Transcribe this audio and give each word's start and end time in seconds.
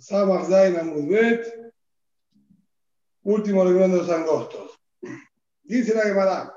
Samach 0.00 0.48
Zain 0.48 0.76
Amudbet, 0.78 1.72
último 3.22 3.64
librón 3.64 3.92
de 3.92 3.98
los 3.98 4.08
angostos. 4.08 4.80
Dice 5.62 5.94
la 5.94 6.04
Gemara, 6.04 6.54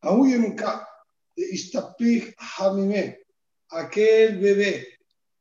Auyemka 0.00 0.88
de 1.36 1.44
Ishtapich 1.52 2.34
Hamime, 2.38 3.26
aquel 3.68 4.38
bebé 4.38 4.88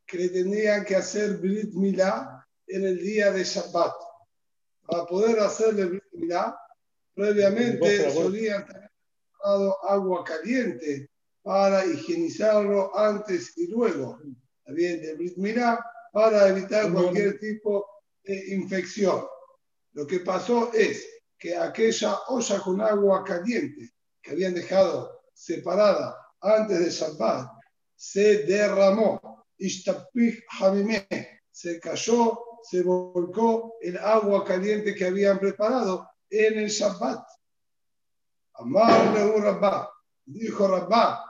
que 0.05 0.17
le 0.17 0.29
tendrían 0.29 0.83
que 0.83 0.97
hacer 0.97 1.37
Brit 1.37 1.73
Milá 1.73 2.45
en 2.67 2.83
el 2.83 2.99
día 2.99 3.31
de 3.31 3.45
Shabbat. 3.45 3.95
Para 4.85 5.05
poder 5.05 5.39
hacerle 5.39 5.85
Brit 5.85 6.03
Milá, 6.11 6.57
previamente 7.13 8.11
solían 8.11 8.65
tener 8.65 8.91
agua 9.87 10.25
caliente 10.25 11.09
para 11.41 11.85
higienizarlo 11.85 12.95
antes 12.97 13.57
y 13.57 13.67
luego, 13.67 14.19
también 14.67 15.01
de 15.01 15.15
Brit 15.15 15.37
Milá, 15.37 15.79
para 16.11 16.49
evitar 16.49 16.91
cualquier 16.91 17.39
tipo 17.39 17.87
de 18.23 18.53
infección. 18.53 19.25
Lo 19.93 20.05
que 20.05 20.19
pasó 20.19 20.71
es 20.73 21.07
que 21.39 21.55
aquella 21.55 22.19
olla 22.27 22.59
con 22.59 22.81
agua 22.81 23.23
caliente 23.23 23.93
que 24.21 24.31
habían 24.31 24.53
dejado 24.53 25.21
separada 25.33 26.17
antes 26.41 26.79
de 26.79 26.89
Shabbat 26.89 27.49
se 27.95 28.43
derramó. 28.43 29.45
Se 31.51 31.79
cayó, 31.79 32.39
se 32.63 32.81
volcó 32.83 33.75
el 33.81 33.97
agua 33.97 34.43
caliente 34.43 34.93
que 34.93 35.05
habían 35.05 35.39
preparado 35.39 36.09
en 36.29 36.59
el 36.59 36.67
Shabbat. 36.67 37.25
Amarle 38.55 39.25
un 39.25 39.41
Rabba, 39.41 39.89
dijo 40.25 40.67
Rabba, 40.67 41.26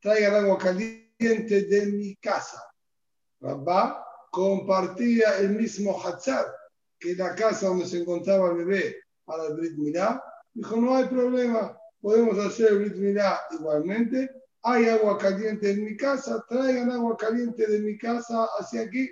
traigan 0.00 0.34
agua 0.34 0.58
caliente 0.58 1.62
de 1.62 1.86
mi 1.86 2.16
casa. 2.16 2.60
Rabba 3.40 4.04
compartía 4.32 5.38
el 5.38 5.50
mismo 5.50 5.96
Hatzar 6.04 6.52
que 6.98 7.14
la 7.14 7.34
casa 7.36 7.68
donde 7.68 7.86
se 7.86 7.98
encontraba 8.00 8.50
el 8.50 8.56
bebé 8.56 8.96
para 9.24 9.46
el 9.46 9.54
Brit 9.54 9.76
Milá. 9.76 10.20
Dijo, 10.52 10.76
no 10.76 10.96
hay 10.96 11.04
problema, 11.04 11.78
podemos 12.00 12.38
hacer 12.44 12.72
el 12.72 12.78
Brit 12.80 12.96
Milá 12.96 13.40
igualmente. 13.52 14.30
Hay 14.62 14.88
agua 14.88 15.16
caliente 15.16 15.70
en 15.70 15.84
mi 15.84 15.96
casa, 15.96 16.44
traigan 16.48 16.90
agua 16.90 17.16
caliente 17.16 17.66
de 17.66 17.78
mi 17.78 17.96
casa 17.96 18.48
hacia 18.58 18.82
aquí. 18.82 19.08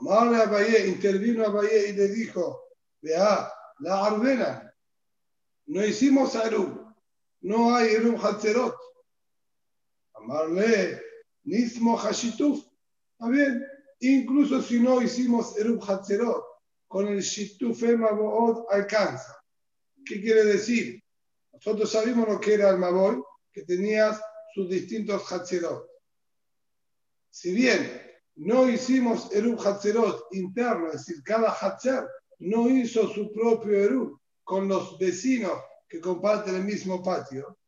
Amarle 0.00 0.36
a 0.36 0.46
Valle, 0.46 0.86
intervino 0.86 1.44
a 1.44 1.48
Valle 1.48 1.88
y 1.88 1.92
le 1.94 2.08
dijo, 2.08 2.68
vea, 3.02 3.52
la 3.80 4.06
arbena, 4.06 4.67
no 5.68 5.84
hicimos 5.84 6.34
Arub, 6.34 6.94
no 7.42 7.74
hay 7.74 7.94
Arub 7.96 8.18
Hatzerot. 8.24 8.74
Amarle, 10.14 11.00
Nismo 11.44 11.96
Hashituf, 11.96 12.64
está 13.12 13.30
bien, 13.30 13.64
incluso 14.00 14.60
si 14.62 14.80
no 14.80 15.00
hicimos 15.00 15.56
Erub 15.58 15.82
Hatzerot, 15.82 16.44
con 16.88 17.06
el 17.08 17.20
Shituf 17.20 17.82
Mabood 17.82 18.64
alcanza. 18.70 19.38
¿Qué 20.04 20.20
quiere 20.20 20.44
decir? 20.44 21.02
Nosotros 21.52 21.90
sabemos 21.90 22.26
lo 22.26 22.40
que 22.40 22.54
era 22.54 22.70
el 22.70 22.78
Maboy, 22.78 23.22
que 23.52 23.62
tenía 23.64 24.18
sus 24.54 24.70
distintos 24.70 25.30
Hatzerot. 25.30 25.86
Si 27.30 27.52
bien 27.52 28.02
no 28.36 28.68
hicimos 28.68 29.30
Erub 29.32 29.60
Hatzerot 29.60 30.28
interno, 30.32 30.86
es 30.86 31.04
decir, 31.04 31.22
cada 31.22 31.50
Hatzer 31.50 32.08
no 32.38 32.70
hizo 32.70 33.06
su 33.12 33.30
propio 33.32 33.78
Erub 33.78 34.18
con 34.48 34.66
los 34.66 34.98
vecinos 34.98 35.52
que 35.86 36.00
comparten 36.00 36.54
el 36.54 36.64
mismo 36.64 37.02
patio, 37.02 37.58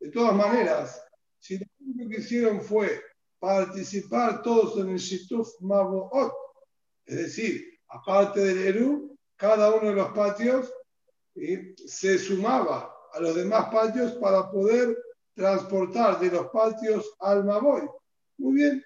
de 0.00 0.10
todas 0.10 0.34
maneras, 0.34 1.00
si 1.38 1.56
lo 1.56 1.66
único 1.78 2.10
que 2.10 2.20
hicieron 2.20 2.60
fue 2.60 3.00
participar 3.38 4.42
todos 4.42 4.76
en 4.80 4.90
el 4.90 4.98
Shituf 4.98 5.48
Maboot, 5.60 6.32
es 7.04 7.16
decir, 7.16 7.64
aparte 7.86 8.40
del 8.40 8.58
Eru, 8.58 9.16
cada 9.36 9.72
uno 9.72 9.90
de 9.90 9.94
los 9.94 10.10
patios 10.10 10.72
se 11.86 12.18
sumaba 12.18 12.92
a 13.12 13.20
los 13.20 13.36
demás 13.36 13.68
patios 13.72 14.14
para 14.14 14.50
poder 14.50 14.98
transportar 15.32 16.18
de 16.18 16.32
los 16.32 16.48
patios 16.48 17.14
al 17.20 17.44
Maboy. 17.44 17.88
Muy 18.38 18.54
bien, 18.54 18.84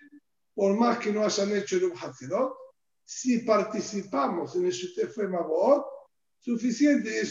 por 0.54 0.76
más 0.76 0.98
que 0.98 1.10
no 1.10 1.24
hayan 1.24 1.56
hecho 1.56 1.76
el 1.76 1.92
Hatzerot, 1.98 2.52
si 3.02 3.38
participamos 3.38 4.54
en 4.56 4.66
el 4.66 4.72
Shituf 4.72 5.16
Maboot, 5.16 5.99
suficiente 6.40 7.22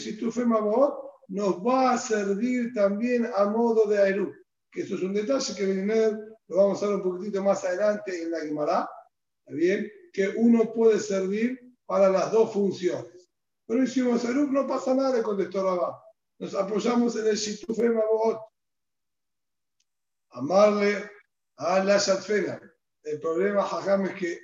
Maboot 0.46 0.94
nos 1.28 1.56
va 1.64 1.92
a 1.92 1.98
servir 1.98 2.72
también 2.74 3.28
a 3.34 3.44
modo 3.46 3.86
de 3.86 4.08
Eru. 4.08 4.32
Que 4.70 4.82
eso 4.82 4.94
es 4.94 5.02
un 5.02 5.12
detalle 5.12 5.54
que 5.54 5.66
viene 5.66 6.12
lo 6.50 6.56
vamos 6.56 6.82
a 6.82 6.86
ver 6.86 6.96
un 6.96 7.02
poquitito 7.02 7.42
más 7.44 7.64
adelante 7.64 8.22
en 8.22 8.32
la 8.32 8.40
Guimara, 8.40 8.90
bien? 9.46 9.88
Que 10.12 10.30
uno 10.36 10.72
puede 10.72 10.98
servir 10.98 11.60
para 11.86 12.10
las 12.10 12.32
dos 12.32 12.52
funciones. 12.52 13.30
Pero 13.66 13.84
hicimos 13.84 14.24
el 14.24 14.50
no 14.50 14.66
pasa 14.66 14.92
nada, 14.92 15.22
contestó 15.22 15.62
Rabá. 15.62 16.02
Nos 16.40 16.54
apoyamos 16.56 17.14
en 17.14 17.26
el 17.28 17.94
Maboot. 17.94 18.40
Amarle 20.30 21.08
a 21.56 21.84
la 21.84 21.98
Shatfena. 21.98 22.60
El 23.04 23.20
problema, 23.20 23.62
Jajam, 23.62 24.06
es 24.06 24.14
que 24.14 24.38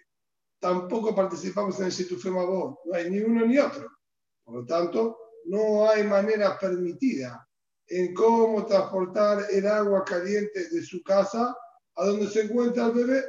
tampoco 0.61 1.13
participamos 1.13 1.81
en 1.81 1.87
el 1.87 2.33
Maboot. 2.33 2.79
No 2.85 2.95
hay 2.95 3.11
ni 3.11 3.19
uno 3.19 3.47
ni 3.47 3.59
otro. 3.59 3.96
Por 4.47 4.55
lo 4.55 4.65
tanto, 4.65 5.19
no 5.47 5.91
hay 5.91 6.05
manera 6.05 6.57
permitida 6.57 7.47
en 7.89 8.15
cómo 8.15 8.65
transportar 8.65 9.45
el 9.51 9.67
agua 9.67 10.05
caliente 10.05 10.69
de 10.69 10.83
su 10.85 11.03
casa 11.03 11.53
a 11.97 12.05
donde 12.05 12.29
se 12.29 12.43
encuentra 12.43 12.87
el 12.87 12.93
bebé. 12.93 13.25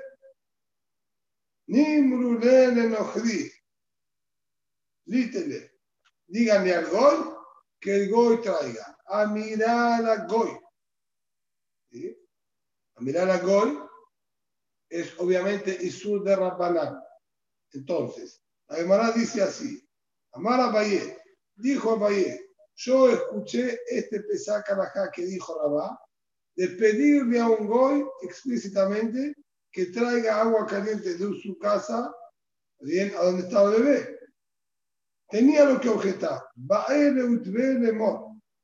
Nimrulen 1.66 2.78
enojdi. 2.78 3.52
Lítele. 5.06 5.80
Díganle 6.28 6.76
al 6.76 6.86
goy 6.86 7.34
que 7.80 7.96
el 7.96 8.12
goy 8.12 8.40
traiga. 8.40 8.96
A 9.08 9.26
mirar 9.26 10.06
a 10.06 10.26
goy. 10.28 10.52
A 12.96 13.02
mirar 13.02 13.32
a 13.32 13.40
goy 13.40 13.80
es 14.88 15.20
obviamente 15.20 15.76
Isur 15.82 16.24
de 16.24 16.36
Rabbanán. 16.36 17.02
Entonces, 17.72 18.40
la 18.68 18.76
Gemara 18.78 19.12
dice 19.14 19.42
así. 19.42 19.87
Amar 20.38 20.62
a 20.62 20.70
Baye. 20.70 21.18
Dijo 21.56 21.94
a 21.94 21.96
Baye. 21.96 22.52
Yo 22.76 23.10
escuché 23.10 23.80
este 23.88 24.20
pesaca 24.22 25.10
que 25.12 25.26
dijo 25.26 25.60
Rabá 25.60 26.00
de 26.56 26.68
pedirle 26.70 27.40
a 27.40 27.50
un 27.50 27.68
goy 27.68 28.06
explícitamente 28.22 29.34
que 29.72 29.88
traiga 29.88 30.42
agua 30.42 30.68
caliente 30.68 31.16
de 31.16 31.42
su 31.42 31.58
casa, 31.60 32.14
bien, 32.80 33.14
a 33.16 33.24
donde 33.24 33.44
estaba 33.44 33.76
el 33.76 33.84
bebé. 33.84 34.20
Tenía 35.28 35.66
lo 35.66 35.80
que 35.80 35.90
objetar. 35.90 36.44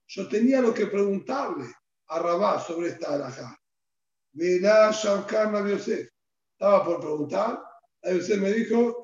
Yo 0.08 0.28
tenía 0.30 0.62
lo 0.62 0.74
que 0.74 0.88
preguntarle 0.88 1.66
a 2.08 2.20
Rabá 2.20 2.60
sobre 2.60 2.90
esta 2.90 3.14
alhaja. 3.14 3.56
Estaba 4.36 4.92
por 6.86 7.00
preguntar. 7.00 7.64
A 8.04 8.12
Yosef 8.12 8.40
me 8.40 8.52
dijo, 8.54 9.02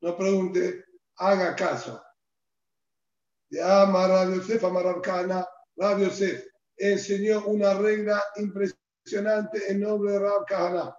no 0.00 0.16
pregunte, 0.16 0.83
haga 1.16 1.54
caso. 1.54 2.02
De 3.50 3.62
Amar 3.62 4.10
Rabbi 4.10 4.36
Yosef, 4.36 4.64
Amar 4.64 4.84
Rabbi 5.76 6.04
Yosef 6.04 6.44
enseñó 6.76 7.46
una 7.46 7.74
regla 7.74 8.22
impresionante 8.36 9.70
en 9.70 9.80
nombre 9.80 10.12
de 10.12 10.18
Rab 10.18 10.46
Kahana, 10.46 10.96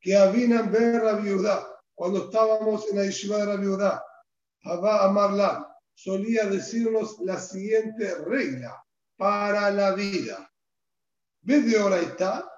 que 0.00 0.16
Avinan 0.16 0.70
ver 0.70 1.02
la 1.02 1.14
viuda, 1.14 1.66
cuando 1.94 2.26
estábamos 2.26 2.88
en 2.90 2.98
la 2.98 3.04
yeshiva 3.04 3.38
de 3.38 3.46
la 3.46 3.56
viuda, 3.56 4.04
Abba 4.64 5.04
Amarlan, 5.04 5.66
solía 5.94 6.46
decirnos 6.46 7.18
la 7.20 7.38
siguiente 7.38 8.14
regla 8.24 8.82
para 9.16 9.70
la 9.70 9.92
vida. 9.94 10.50
¿Ves 11.42 11.66
de 11.66 11.78
ahora 11.78 12.00
está? 12.00 12.50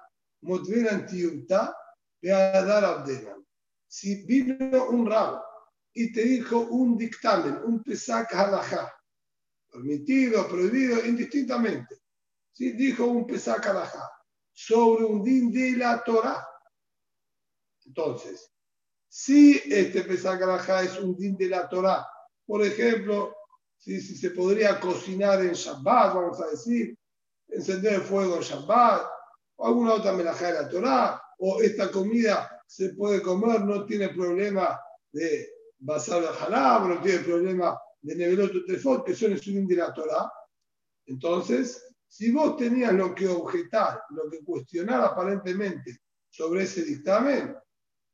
dar 2.21 2.85
Abdenan. 2.85 3.45
Si 3.87 4.23
vino 4.25 4.85
un 4.89 5.09
rabo 5.09 5.50
y 5.93 6.11
te 6.11 6.23
dijo 6.23 6.59
un 6.59 6.97
dictamen, 6.97 7.59
un 7.63 7.83
pesak 7.83 8.33
halajá, 8.33 8.91
permitido, 9.71 10.47
prohibido, 10.47 11.05
indistintamente. 11.05 12.01
¿Sí? 12.51 12.73
Dijo 12.73 13.05
un 13.05 13.25
Pesach 13.25 13.65
sobre 14.51 15.05
un 15.05 15.23
din 15.23 15.51
de 15.51 15.77
la 15.77 16.03
Torah. 16.03 16.45
Entonces, 17.85 18.51
si 19.07 19.61
este 19.65 20.03
Pesach 20.03 20.41
es 20.83 20.99
un 20.99 21.15
din 21.15 21.37
de 21.37 21.47
la 21.47 21.67
Torah, 21.69 22.05
por 22.45 22.63
ejemplo, 22.63 23.35
si, 23.77 24.01
si 24.01 24.15
se 24.15 24.31
podría 24.31 24.79
cocinar 24.79 25.41
en 25.41 25.53
Shabbat, 25.53 26.13
vamos 26.13 26.41
a 26.41 26.47
decir, 26.47 26.97
encender 27.47 27.93
el 27.93 28.01
fuego 28.01 28.35
en 28.35 28.41
Shabbat, 28.41 29.03
o 29.55 29.67
alguna 29.67 29.93
otra 29.93 30.11
melajá 30.13 30.47
de 30.47 30.61
la 30.61 30.69
Torah, 30.69 31.21
o 31.39 31.61
esta 31.61 31.89
comida 31.89 32.61
se 32.67 32.89
puede 32.93 33.21
comer, 33.21 33.61
no 33.61 33.85
tiene 33.85 34.09
problema 34.09 34.79
de 35.11 35.49
basar 35.81 36.21
la 36.21 36.31
jalab, 36.31 36.87
no 36.87 37.01
tiene 37.01 37.19
problema 37.19 37.77
de 38.01 38.15
Nevelot 38.15 38.65
Tefot, 38.65 39.05
que 39.05 39.15
son 39.15 39.33
el 39.33 39.67
de 39.67 39.75
la 39.75 39.93
Torah. 39.93 40.31
Entonces, 41.05 41.83
si 42.07 42.31
vos 42.31 42.57
tenías 42.57 42.93
lo 42.93 43.13
que 43.13 43.27
objetar, 43.27 44.03
lo 44.11 44.29
que 44.29 44.43
cuestionar 44.43 45.01
aparentemente 45.01 46.01
sobre 46.29 46.63
ese 46.63 46.83
dictamen, 46.83 47.55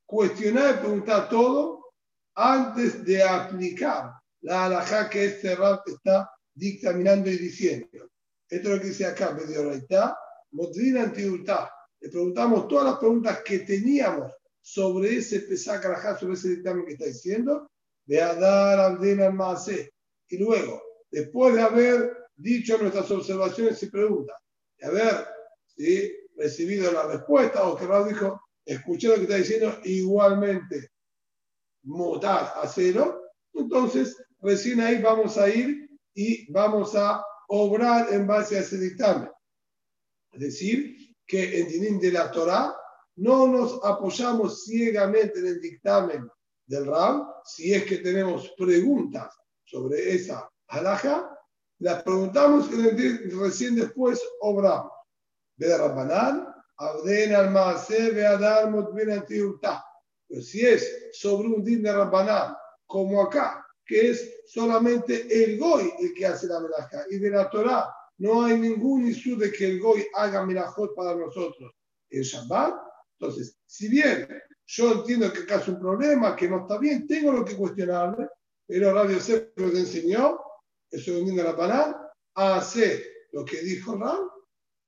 cuestionar 0.06 0.76
y 0.76 0.80
preguntar 0.80 1.30
todo 1.30 1.94
antes 2.36 3.04
de 3.04 3.24
aplicar 3.24 4.12
la 4.42 4.66
alajá 4.66 5.10
que 5.10 5.26
este 5.26 5.56
rap 5.56 5.88
está 5.88 6.32
dictaminando 6.54 7.30
y 7.30 7.38
diciendo. 7.38 8.10
Esto 8.50 8.70
es 8.70 8.76
lo 8.76 8.82
que 8.82 8.88
dice 8.88 9.06
acá, 9.06 9.32
medio 9.32 9.72
está, 9.72 10.18
Modrina 10.52 11.04
Antiultá. 11.04 11.74
Le 12.00 12.10
preguntamos 12.10 12.68
todas 12.68 12.86
las 12.86 12.98
preguntas 12.98 13.42
que 13.44 13.60
teníamos 13.60 14.32
sobre 14.68 15.16
ese 15.16 15.40
pesach 15.40 15.82
sobre 16.20 16.34
ese 16.34 16.50
dictamen 16.50 16.86
que 16.86 16.92
está 16.92 17.06
diciendo, 17.06 17.72
de 18.06 18.22
Adar 18.22 18.80
Abdena 18.80 19.32
Maase. 19.32 19.94
Y 20.28 20.38
luego, 20.38 20.82
después 21.10 21.56
de 21.56 21.62
haber 21.62 22.18
dicho 22.36 22.78
nuestras 22.78 23.10
observaciones 23.12 23.82
y 23.82 23.90
preguntas, 23.90 24.36
de 24.78 24.88
haber 24.88 25.28
recibido 26.36 26.92
la 26.92 27.08
respuesta, 27.08 27.64
o 27.64 27.78
que 27.78 27.86
Rab 27.86 28.10
dijo, 28.10 28.42
escuché 28.66 29.08
lo 29.08 29.16
que 29.16 29.22
está 29.22 29.38
diciendo, 29.38 29.80
igualmente, 29.86 30.92
mutar 31.84 32.52
a 32.62 32.68
cero, 32.68 33.22
entonces 33.54 34.18
recién 34.42 34.82
ahí 34.82 35.02
vamos 35.02 35.38
a 35.38 35.48
ir 35.48 35.90
y 36.14 36.52
vamos 36.52 36.94
a 36.94 37.24
obrar 37.48 38.14
en 38.14 38.28
base 38.28 38.58
a 38.58 38.60
ese 38.60 38.78
dictamen. 38.78 39.30
Es 40.34 40.42
decir, 40.42 41.16
que 41.26 41.62
en 41.62 41.70
Dinim 41.70 42.00
de 42.02 42.12
la 42.12 42.30
Torah 42.30 42.76
no 43.18 43.48
nos 43.48 43.80
apoyamos 43.84 44.64
ciegamente 44.64 45.40
en 45.40 45.48
el 45.48 45.62
dictamen 45.62 46.30
del 46.66 46.86
Ram, 46.86 47.28
si 47.44 47.74
es 47.74 47.86
que 47.86 47.98
tenemos 47.98 48.54
preguntas 48.58 49.36
sobre 49.64 50.16
esa 50.16 50.50
halaja, 50.68 51.30
las 51.80 52.04
preguntamos 52.04 52.70
y 52.72 53.30
recién 53.30 53.76
después 53.76 54.22
obramos. 54.42 54.92
Ve 55.58 55.76
Rabbanán, 55.76 56.48
Abden 56.78 57.34
al 57.34 57.52
Maase, 57.52 58.12
ve 58.12 58.26
Adar 58.26 58.72
Pero 60.28 60.42
si 60.42 60.66
es 60.66 61.10
sobre 61.14 61.48
un 61.48 61.64
din 61.64 61.82
de 61.84 61.92
Rabbanán, 61.92 62.56
como 62.86 63.22
acá, 63.22 63.66
que 63.86 64.12
es 64.12 64.42
solamente 64.48 65.28
el 65.32 65.58
Goy 65.58 65.92
el 66.00 66.14
que 66.14 66.26
hace 66.26 66.48
la 66.48 66.60
melaja, 66.60 67.06
y 67.10 67.18
de 67.18 67.30
la 67.30 67.50
Torah 67.50 67.92
no 68.20 68.44
hay 68.44 68.58
ningún 68.60 69.08
issue 69.08 69.38
de 69.38 69.52
que 69.52 69.66
el 69.68 69.80
Goy 69.80 70.06
haga 70.14 70.46
melajot 70.46 70.96
para 70.96 71.16
nosotros 71.16 71.74
en 72.10 72.22
Shabbat. 72.22 72.87
Entonces, 73.20 73.58
si 73.66 73.90
bien 73.90 74.28
yo 74.66 74.92
entiendo 74.92 75.32
que 75.32 75.40
acá 75.40 75.56
es 75.56 75.68
un 75.68 75.80
problema, 75.80 76.36
que 76.36 76.50
no 76.50 76.62
está 76.62 76.78
bien, 76.78 77.08
tengo 77.08 77.32
lo 77.32 77.46
que 77.46 77.56
cuestionarle, 77.56 78.28
pero 78.68 78.94
Radio 78.94 79.18
Yosef 79.18 79.50
nos 79.56 79.74
enseñó, 79.74 80.40
eso 80.92 81.12
din 81.14 81.36
de 81.36 81.44
Rabbanán, 81.44 81.96
a 82.36 82.58
hacer 82.58 83.02
lo 83.32 83.46
que 83.46 83.62
dijo 83.62 83.96
Ram 83.96 84.30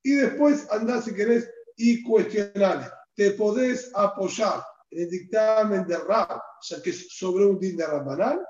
y 0.03 0.15
después 0.15 0.69
andar 0.71 1.01
si 1.01 1.13
querés 1.13 1.49
y 1.77 2.03
cuestionar. 2.03 2.93
Te 3.15 3.31
podés 3.31 3.91
apoyar 3.95 4.63
en 4.91 5.03
el 5.03 5.09
dictamen 5.09 5.87
de 5.87 5.97
Rab, 5.97 6.41
ya 6.61 6.81
que 6.81 6.89
es 6.89 7.07
sobre 7.09 7.45
un 7.45 7.59
din 7.59 7.77
de 7.77 7.87
Rabbanán, 7.87 8.41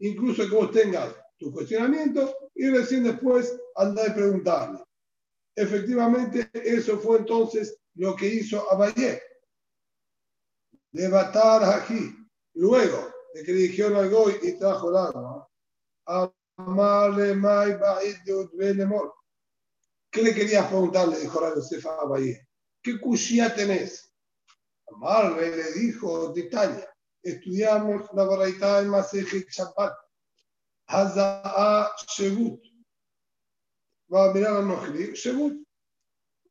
incluso 0.00 0.48
que 0.48 0.54
vos 0.54 0.70
tengas 0.72 1.14
tu 1.38 1.52
cuestionamiento 1.52 2.34
y 2.54 2.68
recién 2.68 3.04
después 3.04 3.56
andar 3.76 4.08
y 4.08 4.12
preguntarle. 4.12 4.80
Efectivamente, 5.56 6.50
eso 6.52 6.98
fue 6.98 7.18
entonces 7.18 7.78
lo 7.94 8.14
que 8.16 8.26
hizo 8.26 8.70
Abayé. 8.70 9.22
Levatar 10.92 11.64
aquí. 11.64 12.14
Luego 12.54 13.12
de 13.34 13.42
que 13.42 13.52
dijeron 13.52 13.96
al 13.96 14.10
Goy 14.10 14.38
y 14.42 14.58
trajo 14.58 14.90
el 14.90 14.96
agua, 14.96 15.48
amarle 16.56 17.34
mai 17.34 17.76
¿Qué 20.10 20.22
le 20.22 20.34
querías 20.34 20.68
preguntarle? 20.68 21.18
Dijo 21.18 21.40
la 21.40 21.54
Yosef 21.54 21.84
a 21.86 22.02
Abayé. 22.02 22.46
¿Qué 22.80 23.00
cuchilla 23.00 23.52
tenés? 23.54 24.14
Amarle 24.86 25.56
le 25.56 25.72
dijo 25.72 26.32
Titania 26.32 26.88
estudiamos 27.24 28.02
la 28.12 28.24
variedad 28.24 28.80
del 28.80 28.90
Maseje 28.90 29.46
Shabbat. 29.50 29.94
Haza'a 30.86 31.90
Shevut. 32.06 32.60
Va 34.12 34.30
a 34.30 34.34
mirar 34.34 34.58
a 34.58 34.62
Nohri. 34.62 35.12
Shevut. 35.14 35.54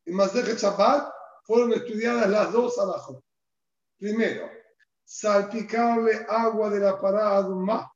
Y 0.06 0.12
Maseje 0.12 0.56
Shabbat 0.56 1.13
fueron 1.44 1.74
estudiadas 1.74 2.30
las 2.30 2.52
dos 2.52 2.78
alajot. 2.80 3.24
Primero, 3.98 4.50
salpicarle 5.04 6.26
agua 6.28 6.70
de 6.70 6.80
la 6.80 7.00
parada 7.00 7.48
más. 7.50 7.88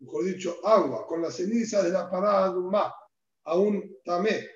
Mejor 0.00 0.24
dicho, 0.24 0.56
agua 0.66 1.06
con 1.06 1.22
la 1.22 1.30
ceniza 1.30 1.82
de 1.82 1.90
la 1.90 2.10
parada 2.10 2.52
más 2.52 2.92
a 3.44 3.56
un 3.56 3.98
tamé. 4.04 4.48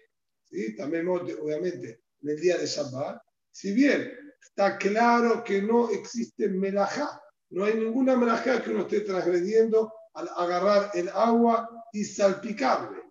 ¿Sí? 0.45 0.75
Tamé, 0.77 1.07
obviamente, 1.07 2.03
en 2.23 2.29
el 2.29 2.41
día 2.41 2.59
de 2.59 2.67
Shabbat. 2.67 3.23
Si 3.51 3.73
bien 3.73 4.13
está 4.41 4.77
claro 4.77 5.45
que 5.45 5.63
no 5.63 5.91
existe 5.91 6.49
melajá 6.49 7.23
no 7.51 7.65
hay 7.65 7.75
ninguna 7.75 8.17
melajá 8.17 8.63
que 8.63 8.71
uno 8.71 8.83
esté 8.83 9.01
transgrediendo 9.01 9.93
al 10.15 10.29
agarrar 10.37 10.91
el 10.95 11.09
agua 11.09 11.87
y 11.93 12.05
salpicarle. 12.05 13.03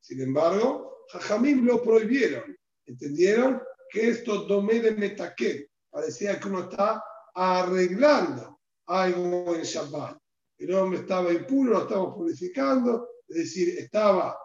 Sin 0.00 0.20
embargo, 0.20 1.06
Jajamim 1.10 1.64
lo 1.64 1.82
prohibieron. 1.82 2.56
¿Entendieron? 2.84 3.62
Que 3.90 4.10
esto 4.10 4.44
domé 4.44 4.80
de 4.80 4.92
metaquet. 4.92 5.70
Parecía 5.90 6.38
que 6.38 6.48
uno 6.48 6.62
está 6.62 7.02
arreglando 7.34 8.60
algo 8.86 9.54
en 9.54 9.62
Shabbat. 9.62 10.18
El 10.58 10.74
hombre 10.74 11.00
estaba 11.00 11.32
impuro, 11.32 11.72
lo 11.72 11.82
estamos 11.82 12.14
purificando, 12.14 13.08
es 13.28 13.36
decir, 13.36 13.78
estaba 13.78 14.38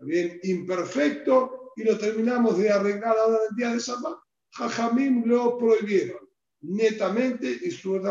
bien 0.00 0.40
imperfecto 0.42 1.72
y 1.76 1.84
lo 1.84 1.96
terminamos 1.98 2.58
de 2.58 2.70
arreglar 2.70 3.16
ahora 3.16 3.36
en 3.36 3.50
el 3.50 3.56
día 3.56 3.72
de 3.72 3.78
Shabbat. 3.78 4.18
Jajamim 4.52 5.24
lo 5.26 5.56
prohibieron 5.58 6.28
netamente 6.60 7.46
y 7.62 7.70
su 7.70 8.00
de 8.00 8.10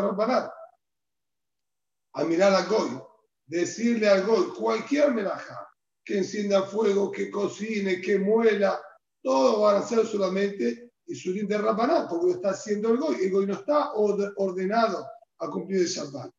a 2.14 2.24
mirar 2.24 2.54
a 2.54 2.62
Goy, 2.62 3.00
decirle 3.46 4.08
al 4.08 4.26
Goy, 4.26 4.48
cualquier 4.58 5.12
melaja, 5.12 5.68
que 6.04 6.18
encienda 6.18 6.62
fuego, 6.62 7.12
que 7.12 7.30
cocine, 7.30 8.00
que 8.00 8.18
muela, 8.18 8.80
todo 9.28 9.60
van 9.60 9.76
a 9.76 9.86
ser 9.86 10.06
solamente 10.06 10.94
su 11.06 11.34
de 11.34 11.58
Rabaná, 11.58 12.08
porque 12.08 12.28
lo 12.28 12.32
está 12.32 12.50
haciendo 12.50 12.88
el 12.88 12.96
Goy. 12.96 13.16
El 13.26 13.30
Goy 13.30 13.46
no 13.46 13.52
está 13.52 13.92
ordenado 13.92 15.06
a 15.38 15.50
cumplir 15.50 15.82
el 15.82 15.86
Shabbat. 15.86 16.32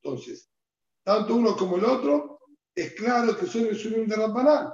Entonces, 0.00 0.48
tanto 1.02 1.34
uno 1.34 1.56
como 1.56 1.76
el 1.76 1.84
otro, 1.84 2.38
es 2.72 2.94
claro 2.94 3.36
que 3.36 3.46
son 3.46 3.66
el 3.66 3.76
Surim 3.76 4.06
de 4.06 4.14
Rabbanán. 4.14 4.72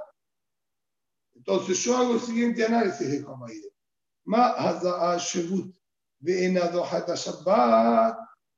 Entonces, 1.33 1.79
yo 1.79 1.97
hago 1.97 2.13
el 2.13 2.19
siguiente 2.19 2.63
análisis 2.63 3.09
de 3.09 3.23
Jamaide. 3.23 3.73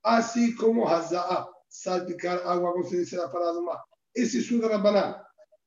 Así 0.03 0.55
como 0.57 0.89
haza'a 0.89 1.49
salpicar 1.69 2.41
agua 2.45 2.73
con 2.73 2.83
ceniza 2.83 3.31
para 3.31 3.53
más. 3.61 3.79
Ese 4.13 4.39
es 4.39 4.51
un 4.51 4.61
Rabbanán. 4.61 5.15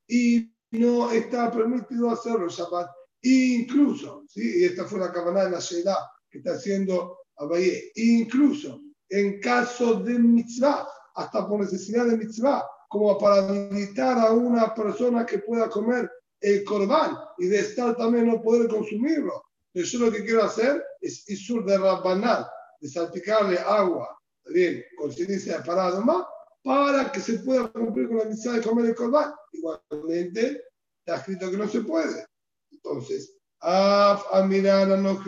Y 0.07 0.55
no 0.73 1.11
está 1.11 1.51
permitido 1.51 2.11
hacerlo 2.11 2.47
Shabbat. 2.51 2.91
Incluso, 3.23 4.25
¿sí? 4.29 4.61
y 4.61 4.65
esta 4.65 4.85
fue 4.85 5.01
la 5.01 5.13
cabana 5.13 5.45
de 5.45 5.51
la 5.51 5.61
Sheila 5.61 5.97
que 6.29 6.39
está 6.39 6.53
haciendo 6.53 7.19
Abaye, 7.37 7.93
incluso 7.97 8.81
en 9.09 9.41
caso 9.41 9.95
de 9.97 10.19
mitzvah, 10.19 10.89
hasta 11.15 11.47
por 11.47 11.61
necesidad 11.61 12.07
de 12.07 12.17
mitzvah, 12.17 12.65
como 12.89 13.19
para 13.19 13.49
habilitar 13.49 14.19
a 14.19 14.33
una 14.33 14.75
persona 14.75 15.27
que 15.27 15.39
pueda 15.39 15.69
comer 15.69 16.11
el 16.41 16.65
corbán 16.65 17.17
y 17.39 17.47
de 17.47 17.61
estar 17.61 17.97
también 17.97 18.27
no 18.29 18.41
poder 18.43 18.69
consumirlo. 18.69 19.45
Yo 19.75 19.99
lo 19.99 20.13
que 20.13 20.25
quiero 20.25 20.45
hacer 20.45 20.83
es 21.01 21.29
isur 21.29 21.65
de 21.65 21.79
Rabbanán, 21.79 22.45
de 22.81 22.89
salpicarle 22.89 23.59
agua 23.59 24.19
bien, 24.51 24.85
con 24.97 25.13
ceniza 25.13 25.63
parado 25.63 26.03
más, 26.03 26.25
para 26.63 27.11
que 27.11 27.21
se 27.21 27.39
pueda 27.41 27.69
cumplir 27.69 28.09
con 28.09 28.19
la 28.19 28.25
misión 28.25 28.57
de 28.57 28.63
comer 28.63 28.87
el 28.87 28.95
corbán. 28.95 29.33
Igualmente, 29.53 30.63
está 30.99 31.17
escrito 31.17 31.51
que 31.51 31.57
no 31.57 31.69
se 31.69 31.81
puede. 31.81 32.27
Entonces, 32.73 33.37
Af 33.61 34.25
Amirana 34.33 34.97
no 34.97 35.23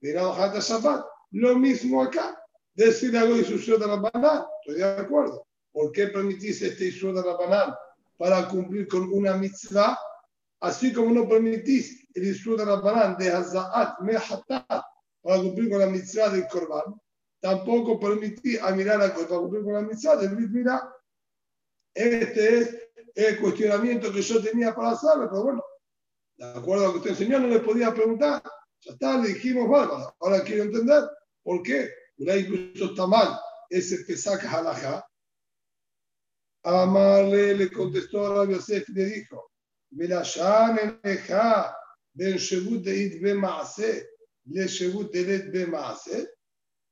Shabbat. 0.00 1.04
Lo 1.32 1.58
mismo 1.58 2.02
acá. 2.02 2.40
Decir 2.74 3.16
algo 3.16 3.36
de 3.36 3.44
su 3.44 3.56
de 3.56 3.86
la 3.86 3.96
banana. 3.96 4.46
Estoy 4.60 4.80
de 4.80 4.84
acuerdo. 4.84 5.46
¿Por 5.72 5.92
qué 5.92 6.08
permitís 6.08 6.62
este 6.62 6.86
Isur 6.86 7.14
de 7.14 7.22
la 7.22 7.36
banana 7.36 7.78
para 8.16 8.48
cumplir 8.48 8.86
con 8.88 9.12
una 9.12 9.36
mitzvah? 9.36 9.98
Así 10.60 10.92
como 10.92 11.12
no 11.12 11.28
permitís 11.28 12.06
el 12.14 12.28
Isur 12.28 12.58
de 12.58 12.66
la 12.66 12.76
banana 12.76 13.16
de 13.16 13.30
Hazaat 13.30 14.00
Mehatat 14.00 14.82
para 15.22 15.42
cumplir 15.42 15.70
con 15.70 15.80
la 15.80 15.86
mitzvah 15.86 16.30
del 16.30 16.46
Corban, 16.48 16.94
tampoco 17.40 17.98
permití 17.98 18.58
a 18.58 18.70
mirar 18.70 19.02
a 19.02 19.14
cumplir 19.14 19.64
con 19.64 19.74
la 19.74 19.80
amistad 19.80 20.18
de 20.18 20.28
mira, 20.28 20.92
este 21.94 22.58
es 22.58 22.76
el 23.14 23.40
cuestionamiento 23.40 24.12
que 24.12 24.22
yo 24.22 24.42
tenía 24.42 24.74
para 24.74 24.90
hacerlo, 24.90 25.28
pero 25.30 25.42
bueno, 25.42 25.64
de 26.38 26.46
acuerdo 26.46 26.84
a 26.84 26.86
lo 26.86 26.92
que 26.92 26.98
usted 26.98 27.10
enseñó, 27.10 27.40
no 27.40 27.48
le 27.48 27.60
podía 27.60 27.92
preguntar. 27.92 28.42
Ya 28.80 28.92
está, 28.92 29.18
le 29.18 29.28
dijimos, 29.28 29.66
bueno, 29.66 30.14
ahora 30.20 30.42
quiero 30.44 30.64
entender 30.64 31.02
por 31.42 31.62
qué. 31.62 31.90
Una 32.18 32.36
incluso 32.36 32.86
está 32.86 33.06
mal 33.06 33.38
ese 33.68 34.04
Pesach 34.04 34.44
halajá. 34.44 35.04
Amarle 36.62 37.54
le 37.54 37.72
contestó 37.72 38.26
a 38.26 38.36
Rabbi 38.36 38.54
Yosef 38.54 38.88
y 38.88 38.92
le 38.92 39.04
dijo, 39.06 39.50
Belashan 39.90 41.00
eleja 41.02 41.74
ben 42.12 42.36
shebut 42.36 42.82
de 42.82 42.94
it 42.94 43.22
be 43.22 43.34
maase, 43.34 44.06
le 44.44 44.66
shebut 44.66 45.10
de 45.12 45.22
let 45.22 45.50
be 45.50 45.66
maase. 45.66 46.28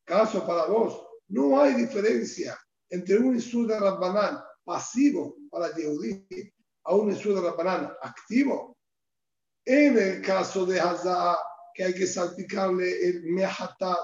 Caso 0.05 0.47
para 0.47 0.67
vos, 0.67 1.07
no 1.29 1.61
hay 1.61 1.75
diferencia 1.75 2.59
entre 2.89 3.19
un 3.19 3.35
insulto 3.35 3.75
de 3.75 3.81
Rabbanán 3.81 4.39
pasivo 4.65 5.37
para 5.51 5.75
Yehudí 5.75 6.27
a 6.85 6.95
un 6.95 7.11
insulto 7.11 7.43
de 7.43 7.51
Rabbanán 7.51 7.93
activo 8.01 8.76
en 9.67 9.99
el 9.99 10.23
caso 10.23 10.65
de 10.65 10.79
Hazá, 10.79 11.37
que 11.75 11.83
hay 11.83 11.93
que 11.93 12.07
salpicarle 12.07 13.09
el 13.09 13.25
Mehatá, 13.25 13.99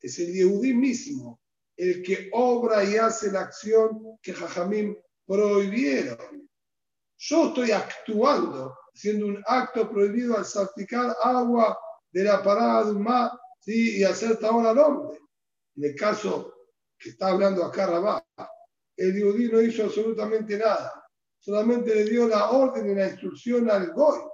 es 0.00 0.18
el 0.18 0.32
Yehudí 0.32 0.72
mismo, 0.72 1.38
el 1.76 2.02
que 2.02 2.30
obra 2.32 2.82
y 2.82 2.96
hace 2.96 3.30
la 3.30 3.42
acción 3.42 4.18
que 4.22 4.32
Jajamim 4.32 4.96
prohibieron. 5.26 6.48
Yo 7.18 7.48
estoy 7.48 7.72
actuando, 7.72 8.74
haciendo 8.94 9.26
un 9.26 9.42
acto 9.46 9.88
prohibido 9.90 10.38
al 10.38 10.46
salpicar 10.46 11.14
agua 11.22 11.78
de 12.10 12.24
la 12.24 12.42
parada 12.42 12.84
de 12.84 12.92
un 12.92 13.02
mar 13.02 13.32
¿sí? 13.60 13.98
y 13.98 14.04
hacer 14.04 14.38
tabón 14.38 14.66
al 14.66 14.78
hombre. 14.78 15.18
En 15.76 15.84
el 15.84 15.94
caso 15.94 16.54
que 16.98 17.10
está 17.10 17.28
hablando 17.28 17.62
acá 17.64 17.86
Rabá, 17.86 18.24
el 18.96 19.14
Yehudí 19.14 19.52
no 19.52 19.60
hizo 19.60 19.84
absolutamente 19.84 20.56
nada, 20.56 21.04
solamente 21.38 21.94
le 21.94 22.04
dio 22.04 22.26
la 22.26 22.50
orden 22.50 22.90
y 22.90 22.94
la 22.94 23.08
instrucción 23.08 23.70
al 23.70 23.92
Goy. 23.92 24.31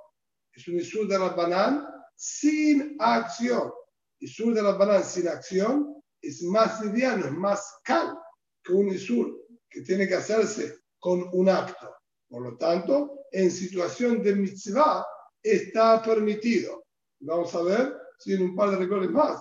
Es 0.58 0.66
un 0.66 0.74
Isur 0.74 1.06
de 1.06 1.16
Rabbanán 1.16 1.86
sin 2.16 2.96
acción. 2.98 3.72
Isur 4.18 4.52
de 4.52 4.60
Rabbanán 4.60 5.04
sin 5.04 5.28
acción 5.28 6.02
es 6.20 6.42
más 6.42 6.84
liviano, 6.84 7.26
es 7.26 7.32
más 7.32 7.78
cal 7.84 8.18
que 8.64 8.72
un 8.72 8.88
Isur 8.88 9.46
que 9.70 9.82
tiene 9.82 10.08
que 10.08 10.16
hacerse 10.16 10.80
con 10.98 11.30
un 11.32 11.48
acto. 11.48 11.94
Por 12.28 12.42
lo 12.42 12.56
tanto, 12.56 13.26
en 13.30 13.52
situación 13.52 14.20
de 14.20 14.34
mitzvah 14.34 15.06
está 15.40 16.02
permitido. 16.02 16.82
Vamos 17.20 17.54
a 17.54 17.62
ver 17.62 17.96
si 18.18 18.34
en 18.34 18.42
un 18.42 18.56
par 18.56 18.70
de 18.70 18.78
recortes 18.78 19.12
más. 19.12 19.40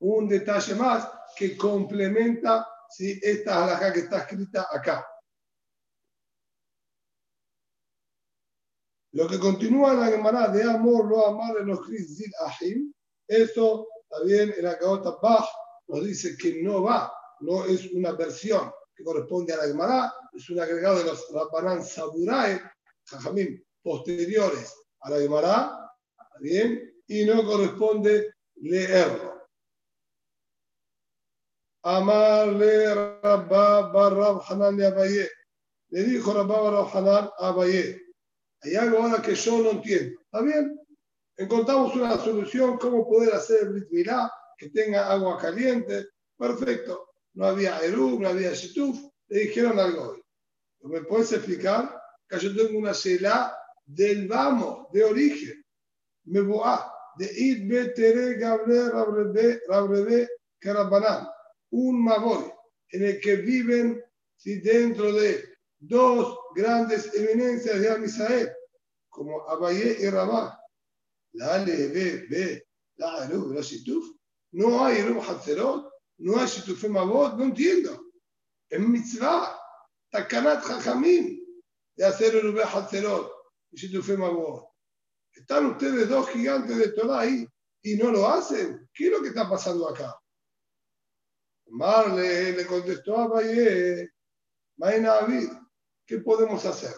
Un 0.00 0.26
detalle 0.26 0.74
más 0.74 1.08
que 1.36 1.56
complementa 1.56 2.66
si 2.90 3.20
esta 3.22 3.62
alhaja 3.62 3.92
que 3.92 4.00
está 4.00 4.18
escrita 4.22 4.66
acá. 4.68 5.06
Lo 9.12 9.28
que 9.28 9.38
continúa 9.38 9.92
en 9.92 10.00
la 10.00 10.06
Gemara 10.06 10.48
de 10.48 10.62
amor, 10.62 11.06
lo 11.06 11.26
amar 11.26 11.56
en 11.58 11.66
los 11.66 11.86
Zid 11.86 12.32
Ahim, 12.46 12.92
eso 13.28 13.86
también 14.08 14.54
en 14.56 14.64
la 14.64 14.74
Gaota 14.76 15.16
Bach 15.22 15.46
nos 15.88 16.04
dice 16.04 16.36
que 16.36 16.62
no 16.62 16.82
va, 16.82 17.12
no 17.40 17.64
es 17.64 17.92
una 17.92 18.12
versión 18.12 18.72
que 18.94 19.04
corresponde 19.04 19.52
a 19.52 19.58
la 19.58 19.64
Gemara, 19.64 20.12
es 20.32 20.48
un 20.48 20.60
agregado 20.60 20.98
de 20.98 21.04
los 21.04 21.30
Rabbanan 21.30 21.84
Saburae, 21.84 22.60
Jajamim 23.04 23.62
posteriores 23.82 24.74
a 25.00 25.10
la 25.10 25.18
Gemara, 25.18 25.92
bien, 26.40 26.94
y 27.06 27.24
no 27.24 27.44
corresponde 27.44 28.34
leerlo. 28.56 29.32
Amarle 31.84 32.94
Rabba 33.22 33.92
Barrab 33.92 34.40
Hanan 34.48 34.76
de 34.76 34.86
Abaye. 34.86 35.28
Le 35.90 36.02
dijo 36.04 36.32
Rabba 36.32 36.60
Barrab 36.60 36.96
Hanan 36.96 37.30
Abaye. 37.38 38.01
Hay 38.62 38.76
algo 38.76 38.98
ahora 38.98 39.20
que 39.20 39.34
yo 39.34 39.58
no 39.58 39.70
entiendo. 39.70 40.20
¿Está 40.20 40.42
bien? 40.42 40.78
Encontramos 41.36 41.94
una 41.96 42.16
solución, 42.18 42.78
cómo 42.78 43.08
poder 43.08 43.34
hacer 43.34 43.62
el 43.62 43.84
Brit 43.84 44.08
que 44.56 44.70
tenga 44.70 45.10
agua 45.10 45.38
caliente. 45.38 46.06
Perfecto. 46.38 47.08
No 47.34 47.46
había 47.46 47.80
Eru, 47.80 48.20
no 48.20 48.28
había 48.28 48.52
Shituf. 48.52 48.98
Le 49.28 49.40
dijeron 49.40 49.78
algo 49.78 50.10
hoy. 50.10 50.22
¿Me 50.82 51.02
puedes 51.02 51.32
explicar? 51.32 52.00
Que 52.28 52.38
yo 52.38 52.54
tengo 52.54 52.78
una 52.78 52.94
cela 52.94 53.56
del 53.84 54.28
vamos, 54.28 54.86
de 54.92 55.04
origen. 55.04 55.64
Me 56.24 56.40
voy 56.40 56.60
a 56.64 56.92
de 57.16 57.30
Id 57.34 57.68
Betere 57.68 58.34
Gabre 58.34 58.88
Rabrebe 59.68 60.28
Karabanan, 60.58 61.28
un 61.70 62.02
Maboy, 62.02 62.52
en 62.90 63.04
el 63.04 63.20
que 63.20 63.36
viven 63.36 64.02
si 64.36 64.60
dentro 64.60 65.12
de 65.12 65.51
dos 65.82 66.38
grandes 66.54 67.12
eminencias 67.14 67.80
de 67.80 67.90
Amisael, 67.90 68.52
como 69.08 69.48
Abaye 69.48 69.96
y 70.00 70.08
Rabá. 70.08 70.58
La 71.34 71.54
Ale, 71.54 71.88
Be, 71.88 72.26
Be, 72.28 72.66
la 72.96 73.24
Aru, 73.24 73.52
la 73.52 73.62
Shituf. 73.62 74.04
No 74.52 74.84
hay 74.84 74.98
Erum 74.98 75.18
Hatzerot, 75.18 75.90
no 76.18 76.38
hay 76.38 76.46
Shituf 76.46 76.84
Mabot, 76.84 77.36
no 77.36 77.44
entiendo. 77.44 78.12
En 78.70 78.90
mitzvah, 78.90 79.58
Takanat 80.10 80.62
Jajamim, 80.62 81.40
de 81.96 82.04
hacer 82.04 82.36
Erum 82.36 82.58
Hatzerot 82.58 83.32
y 83.70 83.76
Shituf 83.76 84.08
Mabot. 84.10 84.68
Están 85.32 85.66
ustedes 85.66 86.08
dos 86.08 86.28
gigantes 86.28 86.76
de 86.76 86.92
Torah 86.92 87.20
ahí 87.20 87.46
y 87.82 87.96
no 87.96 88.10
lo 88.10 88.28
hacen. 88.28 88.88
¿Qué 88.92 89.06
es 89.06 89.10
lo 89.10 89.22
que 89.22 89.28
está 89.28 89.48
pasando 89.48 89.88
acá? 89.88 90.14
Marle 91.68 92.52
le 92.52 92.66
contestó 92.66 93.16
a 93.16 93.28
Valle, 93.28 94.12
Maina 94.76 95.20
¿qué 96.06 96.18
podemos 96.18 96.64
hacer? 96.64 96.94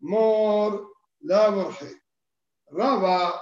Mor, 0.00 0.92
la 1.20 1.50
Borge. 1.50 2.02
Raba 2.70 3.40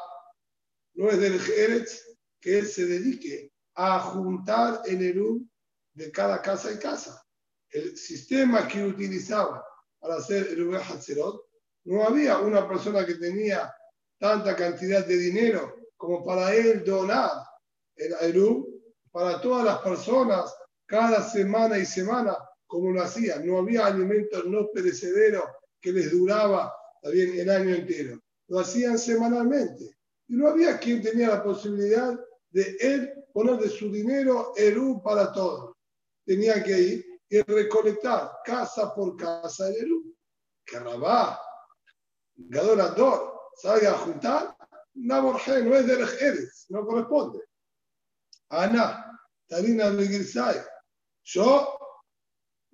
no 0.94 1.11
es 1.11 1.18
del 1.18 1.40
Jerez 1.40 2.18
que 2.40 2.58
él 2.58 2.66
se 2.66 2.87
dedique 2.87 3.52
a 3.75 4.00
juntar 4.00 4.82
el 4.87 5.02
Erum 5.02 5.49
de 5.92 6.11
cada 6.11 6.40
casa 6.40 6.73
y 6.73 6.78
casa. 6.78 7.23
El 7.70 7.96
sistema 7.96 8.66
que 8.68 8.85
utilizaba 8.85 9.64
para 9.99 10.16
hacer 10.16 10.49
el 10.49 10.75
Hatzerot, 10.75 11.46
no 11.85 12.04
había 12.04 12.38
una 12.38 12.68
persona 12.68 13.04
que 13.04 13.14
tenía 13.14 13.75
tanta 14.18 14.56
cantidad 14.56 15.04
de 15.04 15.16
dinero 15.16 15.75
como 15.96 16.25
para 16.25 16.54
él 16.54 16.85
donar 16.85 17.30
el 17.96 18.12
Eru 18.20 18.82
para 19.11 19.40
todas 19.40 19.64
las 19.64 19.78
personas 19.78 20.54
cada 20.87 21.23
semana 21.28 21.78
y 21.78 21.87
semana, 21.87 22.37
como 22.66 22.92
lo 22.92 23.02
hacía. 23.02 23.38
No 23.40 23.58
había 23.58 23.87
alimentos 23.87 24.44
no 24.46 24.68
perecederos 24.73 25.44
que 25.80 25.92
les 25.92 26.11
duraba 26.11 26.75
el 27.02 27.50
año 27.50 27.75
entero. 27.75 28.20
Lo 28.49 28.61
hacían 28.61 28.99
semanalmente. 28.99 29.96
Y 30.28 30.37
no 30.37 30.49
había 30.49 30.78
quien 30.78 31.02
tenía 31.02 31.28
la 31.28 31.42
posibilidad 31.42 32.18
de 32.50 32.76
él 32.80 33.12
poner 33.32 33.58
de 33.58 33.68
su 33.68 33.90
dinero 33.90 34.52
Eru 34.56 35.02
para 35.02 35.32
todos. 35.32 35.76
Tenía 36.25 36.62
que 36.62 36.78
ir 36.78 37.06
y 37.28 37.42
recolectar 37.42 38.32
casa 38.44 38.94
por 38.94 39.16
casa 39.16 39.68
el 39.68 39.76
Eru. 39.76 40.16
Que 40.64 40.80
rabá, 40.80 41.40
gadorador, 42.35 43.32
salga 43.54 43.92
a 43.92 43.99
juntar, 43.99 44.56
Naborje 44.94 45.62
no 45.62 45.76
es 45.76 45.87
de 45.87 45.94
Eres, 45.94 46.66
no 46.70 46.85
corresponde. 46.85 47.40
Ana, 48.49 49.20
Talina 49.46 49.90
Begirsay, 49.90 50.56
yo 51.23 51.78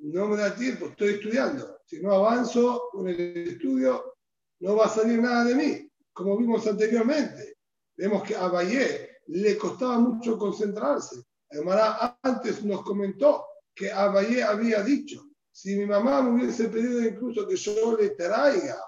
no 0.03 0.29
me 0.29 0.37
da 0.37 0.55
tiempo, 0.55 0.87
estoy 0.87 1.15
estudiando. 1.15 1.79
Si 1.87 2.01
no 2.01 2.13
avanzo 2.13 2.89
con 2.91 3.09
el 3.09 3.21
estudio, 3.49 4.17
no 4.61 4.77
va 4.77 4.87
a 4.87 4.89
salir 4.89 5.21
nada 5.21 5.45
de 5.45 5.55
mí, 5.55 5.91
como 6.13 6.37
vimos 6.37 6.67
anteriormente. 6.67 7.57
Vemos 7.97 8.23
que 8.23 8.35
a 8.35 8.49
Valle 8.49 9.21
le 9.27 9.57
costaba 9.57 9.99
mucho 9.99 10.37
concentrarse. 10.37 11.23
Además, 11.51 12.17
antes 12.23 12.65
nos 12.65 12.83
comentó 12.83 13.45
que 13.75 13.93
a 13.93 14.09
Valle 14.09 14.43
había 14.43 14.83
dicho, 14.83 15.29
si 15.53 15.77
mi 15.77 15.87
mamá 15.87 16.23
me 16.23 16.31
hubiese 16.31 16.69
pedido 16.69 17.01
incluso 17.03 17.47
que 17.47 17.57
yo 17.57 17.97
le 17.97 18.11
traiga 18.11 18.79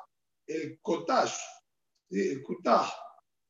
el 0.47 0.78
cottage 0.80 1.38
el 2.11 2.42
Kutaj, 2.42 2.90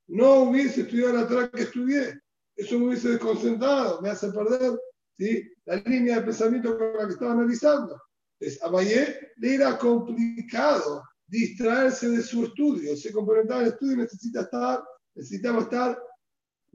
no 0.09 0.44
hubiese 0.44 0.83
estudiado 0.83 1.12
la 1.14 1.28
Torah 1.28 1.50
que 1.50 1.62
estudié, 1.62 2.21
eso 2.56 2.78
me 2.78 2.87
hubiese 2.87 3.11
desconcentrado, 3.11 4.00
me 4.00 4.11
hace 4.11 4.30
perder 4.33 4.78
la 5.18 5.76
línea 5.76 6.16
de 6.16 6.23
pensamiento 6.23 6.76
con 6.76 6.97
la 6.97 7.06
que 7.06 7.12
estaba 7.12 7.33
analizando. 7.33 8.00
Entonces, 8.38 8.62
a 8.62 8.68
Valle 8.68 9.33
le 9.37 9.54
era 9.54 9.78
complicado 9.78 11.02
distraerse 11.26 12.09
de 12.09 12.23
su 12.23 12.44
estudio, 12.44 12.97
se 12.97 13.12
complementaba 13.12 13.62
el 13.62 13.68
estudio 13.68 13.94
y 13.94 13.99
necesita 13.99 14.42
estar, 14.42 14.85
necesitaba 15.14 15.61
estar 15.61 16.02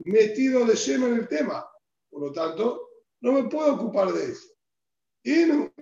metido 0.04 0.64
de 0.64 0.74
lleno 0.74 1.06
en 1.08 1.14
el 1.14 1.28
tema. 1.28 1.66
Por 2.10 2.22
lo 2.22 2.32
tanto, 2.32 2.88
no 3.20 3.32
me 3.32 3.44
puedo 3.48 3.74
ocupar 3.74 4.12
de 4.12 4.32
eso. 4.32 4.48
Y 5.22 5.44
no, 5.44 5.72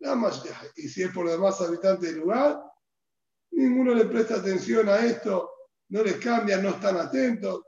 nada 0.00 0.32
y 0.76 0.88
si 0.88 1.02
es 1.02 1.10
por 1.12 1.24
los 1.24 1.34
demás 1.34 1.60
habitantes 1.60 2.10
del 2.10 2.20
lugar, 2.20 2.62
ninguno 3.52 3.94
le 3.94 4.04
presta 4.06 4.36
atención 4.36 4.88
a 4.88 5.04
esto, 5.04 5.50
no 5.88 6.02
les 6.02 6.16
cambia, 6.16 6.58
no 6.58 6.70
están 6.70 6.96
atentos. 6.96 7.62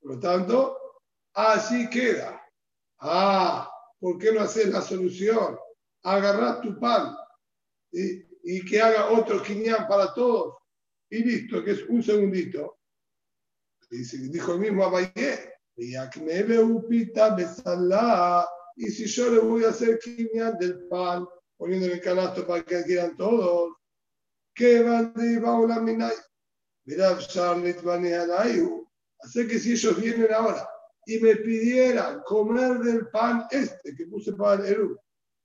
Por 0.00 0.14
lo 0.14 0.20
tanto, 0.20 0.78
así 1.34 1.88
queda. 1.88 2.41
Ah, 3.04 3.68
¿por 3.98 4.16
qué 4.16 4.30
no 4.32 4.42
haces 4.42 4.68
la 4.68 4.80
solución? 4.80 5.58
Agarrar 6.04 6.60
tu 6.60 6.78
pan 6.78 7.16
y, 7.90 8.64
que 8.64 8.80
haga 8.80 9.10
otro 9.10 9.42
quiñán 9.42 9.88
para 9.88 10.14
todos. 10.14 10.54
Y 11.10 11.24
listo, 11.24 11.64
que 11.64 11.72
es 11.72 11.82
un 11.88 12.00
segundito. 12.02 12.78
Dijo 13.90 14.54
el 14.54 14.60
mismo 14.60 14.84
Abayé, 14.84 15.52
y 15.74 15.96
si 18.90 19.06
yo 19.06 19.30
le 19.30 19.38
voy 19.40 19.64
a 19.64 19.70
hacer 19.70 19.98
quiñán 19.98 20.56
del 20.58 20.86
pan, 20.86 21.26
poniendo 21.56 21.86
en 21.86 21.92
el 21.92 22.00
canasto 22.00 22.46
para 22.46 22.62
que 22.62 22.84
quieran 22.84 23.16
todos, 23.16 23.74
que 24.54 24.80
van 24.82 25.12
de 25.14 25.40
Baula 25.40 25.80
Minay. 25.80 26.14
Mira, 26.84 27.18
Charlotte 27.18 27.82
Baneanayu. 27.82 28.88
Así 29.18 29.46
que 29.46 29.58
si 29.58 29.72
ellos 29.72 30.00
vienen 30.00 30.32
ahora 30.32 30.71
y 31.06 31.18
me 31.18 31.36
pidiera 31.36 32.22
comer 32.24 32.78
del 32.78 33.08
pan 33.08 33.46
este 33.50 33.94
que 33.94 34.06
puse 34.06 34.32
para 34.32 34.62
el 34.62 34.72
Eru, 34.72 35.00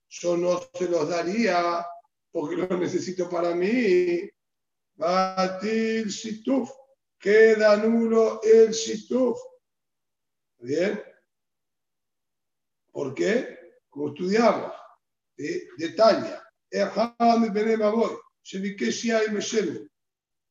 yo 0.08 0.36
no 0.36 0.60
se 0.74 0.88
los 0.88 1.08
daría 1.08 1.84
porque 2.30 2.56
lo 2.56 2.68
necesito 2.76 3.28
para 3.28 3.54
mí. 3.54 4.28
Batil 4.94 6.08
Shituf, 6.08 6.70
queda 7.18 7.76
nulo 7.76 8.40
el 8.42 8.72
Shituf. 8.72 9.38
¿Bien? 10.58 11.00
¿Por 12.90 13.14
qué? 13.14 13.58
Como 13.88 14.08
estudiamos, 14.08 14.72
¿sí? 15.36 15.68
detalla. 15.76 16.42
Shebikeshi 18.42 19.12
y 19.12 19.30
Meshelu. 19.30 19.88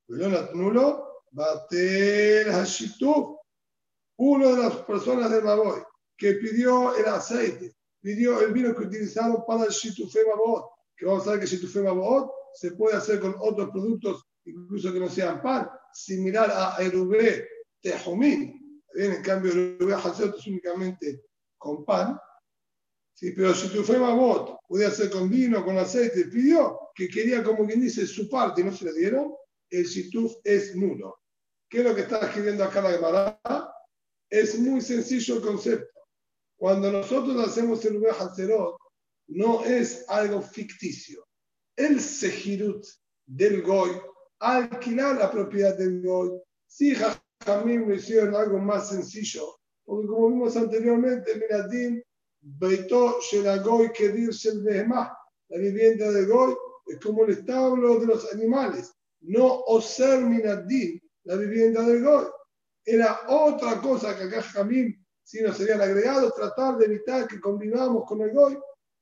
Velonat 0.08 0.54
nulo, 0.54 1.24
Batel 1.32 2.52
Hashituf. 2.52 3.37
Una 4.18 4.48
de 4.50 4.58
las 4.58 4.76
personas 4.78 5.32
de 5.32 5.42
Maboy 5.42 5.82
que 6.18 6.34
pidió 6.34 6.96
el 6.96 7.06
aceite, 7.06 7.76
pidió 8.02 8.42
el 8.42 8.52
vino 8.52 8.76
que 8.76 8.86
utilizaron 8.86 9.44
para 9.46 9.66
el 9.66 9.70
Shitufe 9.70 10.26
Mabot, 10.26 10.66
que 10.96 11.06
vamos 11.06 11.28
a 11.28 11.32
ver 11.32 11.42
que 11.42 11.46
Shitufe 11.46 11.82
Mabot 11.82 12.32
se 12.54 12.72
puede 12.72 12.98
hacer 12.98 13.20
con 13.20 13.36
otros 13.40 13.70
productos, 13.70 14.26
incluso 14.46 14.92
que 14.92 15.00
no 15.00 15.10
sean 15.10 15.42
pan, 15.42 15.70
similar 15.94 16.52
a 16.52 16.78
Erubé 16.82 17.48
Tejumín. 17.82 18.82
En 18.96 19.22
cambio, 19.22 19.52
Erubé 19.52 19.94
Hazot 19.94 20.40
es 20.40 20.48
únicamente 20.48 21.26
con 21.58 21.86
pan. 21.86 22.20
Sí, 23.14 23.32
pero 23.32 23.54
Shitufe 23.54 24.00
Mabot 24.00 24.58
podía 24.68 24.88
hacer 24.88 25.12
con 25.12 25.30
vino, 25.30 25.64
con 25.64 25.78
aceite, 25.78 26.26
pidió 26.26 26.80
que 26.96 27.08
quería, 27.08 27.44
como 27.44 27.68
quien 27.68 27.82
dice, 27.82 28.08
su 28.08 28.28
parte 28.28 28.62
y 28.62 28.64
no 28.64 28.74
se 28.74 28.86
la 28.86 28.92
dieron, 28.94 29.36
el 29.70 29.86
Shituf 29.86 30.38
es 30.44 30.76
nulo. 30.76 31.20
¿Qué 31.70 31.80
es 31.80 31.84
lo 31.84 31.94
que 31.94 32.02
está 32.02 32.20
escribiendo 32.20 32.64
acá 32.64 32.82
la 32.82 32.92
Gemara? 32.92 33.74
Es 34.30 34.60
muy 34.60 34.82
sencillo 34.82 35.36
el 35.36 35.42
concepto. 35.42 36.00
Cuando 36.58 36.92
nosotros 36.92 37.48
hacemos 37.48 37.84
el 37.86 37.98
Ube 37.98 38.10
Hazerot, 38.10 38.78
no 39.28 39.64
es 39.64 40.06
algo 40.10 40.42
ficticio. 40.42 41.26
El 41.76 42.00
Sejirut 42.02 42.86
del 43.26 43.62
Goy, 43.62 43.92
alquilar 44.40 45.18
la 45.18 45.32
propiedad 45.32 45.78
del 45.78 46.02
Goy, 46.02 46.42
si 46.66 46.96
Jajamim 46.96 47.88
lo 47.88 47.96
hicieron 47.96 48.36
algo 48.36 48.58
más 48.58 48.90
sencillo, 48.90 49.58
porque 49.86 50.08
como 50.08 50.30
vimos 50.30 50.58
anteriormente, 50.58 51.36
Miradim 51.36 52.02
Beitó 52.42 53.20
Shelagoy 53.20 53.92
Kedirse 53.92 54.50
el 54.50 54.64
Behemah. 54.64 55.12
La 55.50 55.58
vivienda 55.60 56.12
de 56.12 56.26
Goy 56.26 56.56
es 56.88 57.00
como 57.00 57.26
el 57.26 57.32
establo 57.32 58.00
de 58.00 58.06
los 58.06 58.34
animales. 58.34 58.94
No 59.22 59.62
Oser 59.68 60.22
Minadim, 60.22 61.00
la 61.24 61.36
vivienda 61.36 61.82
de 61.84 62.02
Goy. 62.02 62.26
Era 62.90 63.20
otra 63.28 63.82
cosa 63.82 64.16
que 64.16 64.24
acá 64.24 64.42
Jamín, 64.42 65.06
si 65.22 65.42
nos 65.42 65.58
serían 65.58 65.82
agregado, 65.82 66.32
tratar 66.32 66.78
de 66.78 66.86
evitar 66.86 67.28
que 67.28 67.38
convivamos 67.38 68.06
con 68.08 68.22
el 68.22 68.32
Goy. 68.32 68.58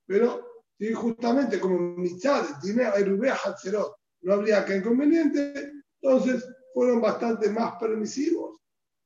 Pero 0.07 0.63
si 0.75 0.91
justamente 0.91 1.59
como 1.59 1.95
Mitzad, 1.95 2.59
dinero 2.63 3.35
Hatzerot, 3.45 3.95
no 4.21 4.33
habría 4.33 4.65
que 4.65 4.77
inconveniente, 4.77 5.71
entonces 6.01 6.43
fueron 6.73 6.99
bastante 6.99 7.47
más 7.51 7.75
permisivos. 7.79 8.59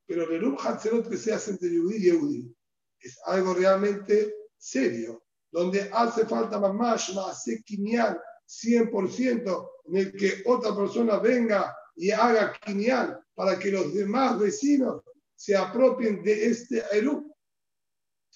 Pero 0.08 0.32
el 0.32 0.56
Hatzerot 0.58 1.10
que 1.10 1.18
se 1.18 1.34
hace 1.34 1.52
entre 1.52 1.74
Yudí 1.74 1.98
y 1.98 2.04
Yehudi 2.04 2.56
es 3.02 3.20
algo 3.26 3.54
realmente 3.54 4.34
serio, 4.58 5.26
donde 5.52 5.90
hace 5.92 6.26
falta 6.26 6.58
más 6.58 6.74
más, 6.74 7.14
más 7.16 7.46
100% 7.46 9.70
en 9.88 9.98
el 9.98 10.14
que 10.14 10.42
otra 10.46 10.74
persona 10.74 11.20
venga 11.20 11.76
y 11.98 12.12
haga 12.12 12.54
quinial 12.66 13.22
para 13.40 13.58
que 13.58 13.72
los 13.72 13.94
demás 13.94 14.38
vecinos 14.38 15.02
se 15.34 15.56
apropien 15.56 16.22
de 16.22 16.48
este 16.48 16.84
Eru. 16.92 17.34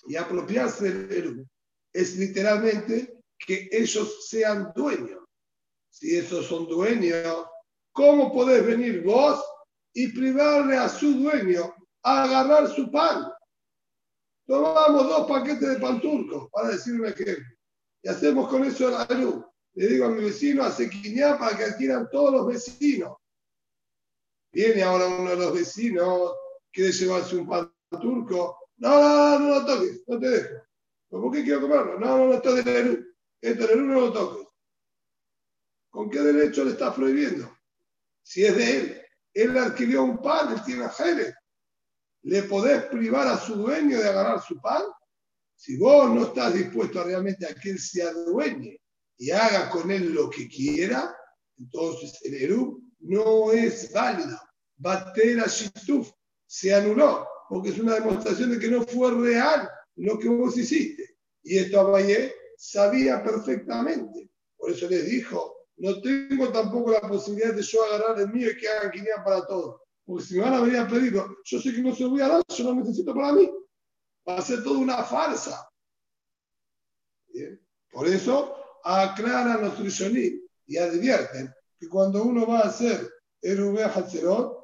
Y 0.08 0.16
apropiarse 0.16 0.94
del 0.94 1.12
Eru 1.12 1.48
es 1.92 2.16
literalmente 2.16 3.20
que 3.38 3.68
ellos 3.70 4.30
sean 4.30 4.72
dueños. 4.74 5.26
Si 5.90 6.16
esos 6.16 6.46
son 6.46 6.70
dueños, 6.70 7.46
¿cómo 7.92 8.32
podés 8.32 8.66
venir 8.66 9.04
vos 9.04 9.44
y 9.94 10.08
privarle 10.08 10.78
a 10.78 10.88
su 10.88 11.16
dueño 11.16 11.76
a 12.02 12.24
agarrar 12.24 12.74
su 12.74 12.90
pan? 12.90 13.30
Tomamos 14.48 15.10
dos 15.10 15.28
paquetes 15.28 15.68
de 15.68 15.80
pan 15.82 16.00
turco, 16.00 16.50
para 16.50 16.70
decir 16.70 16.94
un 16.94 17.08
ejemplo. 17.08 17.44
Y 18.04 18.08
hacemos 18.08 18.48
con 18.48 18.64
eso 18.64 18.90
la 18.90 19.06
luz. 19.18 19.44
Le 19.74 19.86
digo 19.86 20.06
a 20.06 20.10
mi 20.12 20.24
vecino, 20.24 20.64
hace 20.64 20.90
quiñá 20.90 21.38
para 21.38 21.58
que 21.58 21.66
adquieran 21.66 22.10
todos 22.10 22.32
los 22.32 22.48
vecinos. 22.48 23.18
Viene 24.54 24.84
ahora 24.84 25.08
uno 25.08 25.32
de 25.32 25.36
los 25.36 25.54
vecinos, 25.54 26.32
quiere 26.72 26.92
llevarse 26.92 27.36
un 27.36 27.48
pan 27.48 27.74
turco. 27.90 28.60
No, 28.78 29.02
no, 29.02 29.40
no, 29.40 29.50
lo 29.50 29.66
toques, 29.66 30.04
no 30.08 30.20
te 30.20 30.30
dejo. 30.30 30.64
¿Por 31.10 31.32
qué 31.32 31.44
quiero 31.44 31.62
comerlo? 31.62 32.00
No, 32.00 32.18
no, 32.18 32.28
no, 32.28 32.34
esto 32.34 32.58
es 32.58 32.66
de 32.66 32.84
luz. 32.84 33.00
Esto 33.42 33.68
de 33.68 33.76
la 33.76 33.82
no 33.82 34.00
lo 34.00 34.14
toques. 34.14 34.48
¿Con 35.90 36.10
qué 36.10 36.20
derecho 36.20 36.64
le 36.64 36.72
estás 36.72 36.94
prohibiendo? 36.94 37.58
Si 38.22 38.46
es 38.46 38.56
de 38.56 38.78
él. 38.78 39.02
Él 39.34 39.58
adquirió 39.58 40.04
un 40.04 40.22
pan, 40.22 40.54
él 40.54 40.64
tiene 40.64 40.88
Jerez. 40.90 41.34
¿Le 42.22 42.44
podés 42.44 42.84
privar 42.86 43.28
a 43.28 43.38
su 43.38 43.56
dueño 43.56 44.00
de 44.00 44.08
agarrar 44.08 44.42
su 44.42 44.62
pan? 44.62 44.84
Si 45.56 45.78
vos 45.78 46.10
no 46.12 46.26
estás 46.26 46.54
dispuesto 46.54 47.04
realmente 47.04 47.48
a 47.48 47.56
que 47.56 47.72
él 47.72 47.80
se 47.80 48.04
adueñe 48.04 48.80
y 49.18 49.32
haga 49.32 49.70
con 49.70 49.90
él 49.90 50.14
lo 50.14 50.30
que 50.30 50.48
quiera, 50.48 51.16
entonces 51.58 52.20
el 52.24 52.36
Eru 52.36 52.84
no 53.04 53.52
es 53.52 53.92
válido. 53.92 54.40
Batera 54.78 55.46
Shituf 55.48 56.12
se 56.46 56.74
anuló, 56.74 57.28
porque 57.50 57.70
es 57.70 57.80
una 57.80 57.96
demostración 57.96 58.52
de 58.52 58.60
que 58.60 58.70
no 58.70 58.84
fue 58.84 59.12
real 59.12 59.70
lo 59.96 60.18
que 60.20 60.30
vos 60.30 60.58
hiciste. 60.58 61.18
Y 61.44 61.58
esto 61.58 61.80
Abayé 61.80 62.34
sabía 62.58 63.24
perfectamente. 63.24 64.30
Por 64.58 64.72
eso 64.72 64.88
les 64.90 65.06
dijo, 65.06 65.68
no 65.78 66.02
tengo 66.02 66.50
tampoco 66.52 66.92
la 66.92 67.02
posibilidad 67.02 67.54
de 67.54 67.62
yo 67.62 67.84
agarrar 67.84 68.20
el 68.20 68.30
mío 68.30 68.50
y 68.52 68.58
que 68.58 68.68
hagan 68.68 68.92
quinián 68.92 69.24
para 69.24 69.46
todos. 69.46 69.82
Porque 70.06 70.24
si 70.24 70.36
me 70.36 70.42
van 70.42 70.54
a 70.54 70.62
venir 70.62 70.78
a 70.78 70.88
pedirlo, 70.88 71.38
yo 71.44 71.60
sé 71.60 71.74
que 71.74 71.82
no 71.82 71.94
se 71.94 72.04
lo 72.04 72.12
voy 72.12 72.22
a 72.22 72.28
dar, 72.28 72.44
yo 72.48 72.64
lo 72.64 72.76
necesito 72.76 73.14
para 73.14 73.34
mí. 73.34 73.50
Va 74.28 74.38
a 74.38 74.42
ser 74.42 74.64
toda 74.64 74.80
una 74.80 75.04
farsa. 75.04 75.70
Por 77.92 78.08
eso 78.08 78.56
aclaran 78.84 79.62
los 79.62 79.80
Rishonim 79.80 80.42
y 80.66 80.78
advierten 80.78 81.54
que 81.84 81.90
cuando 81.90 82.24
uno 82.24 82.48
va 82.48 82.60
a 82.60 82.70
hacer 82.70 83.12
el 83.42 83.78
Hatzerot, 83.78 84.64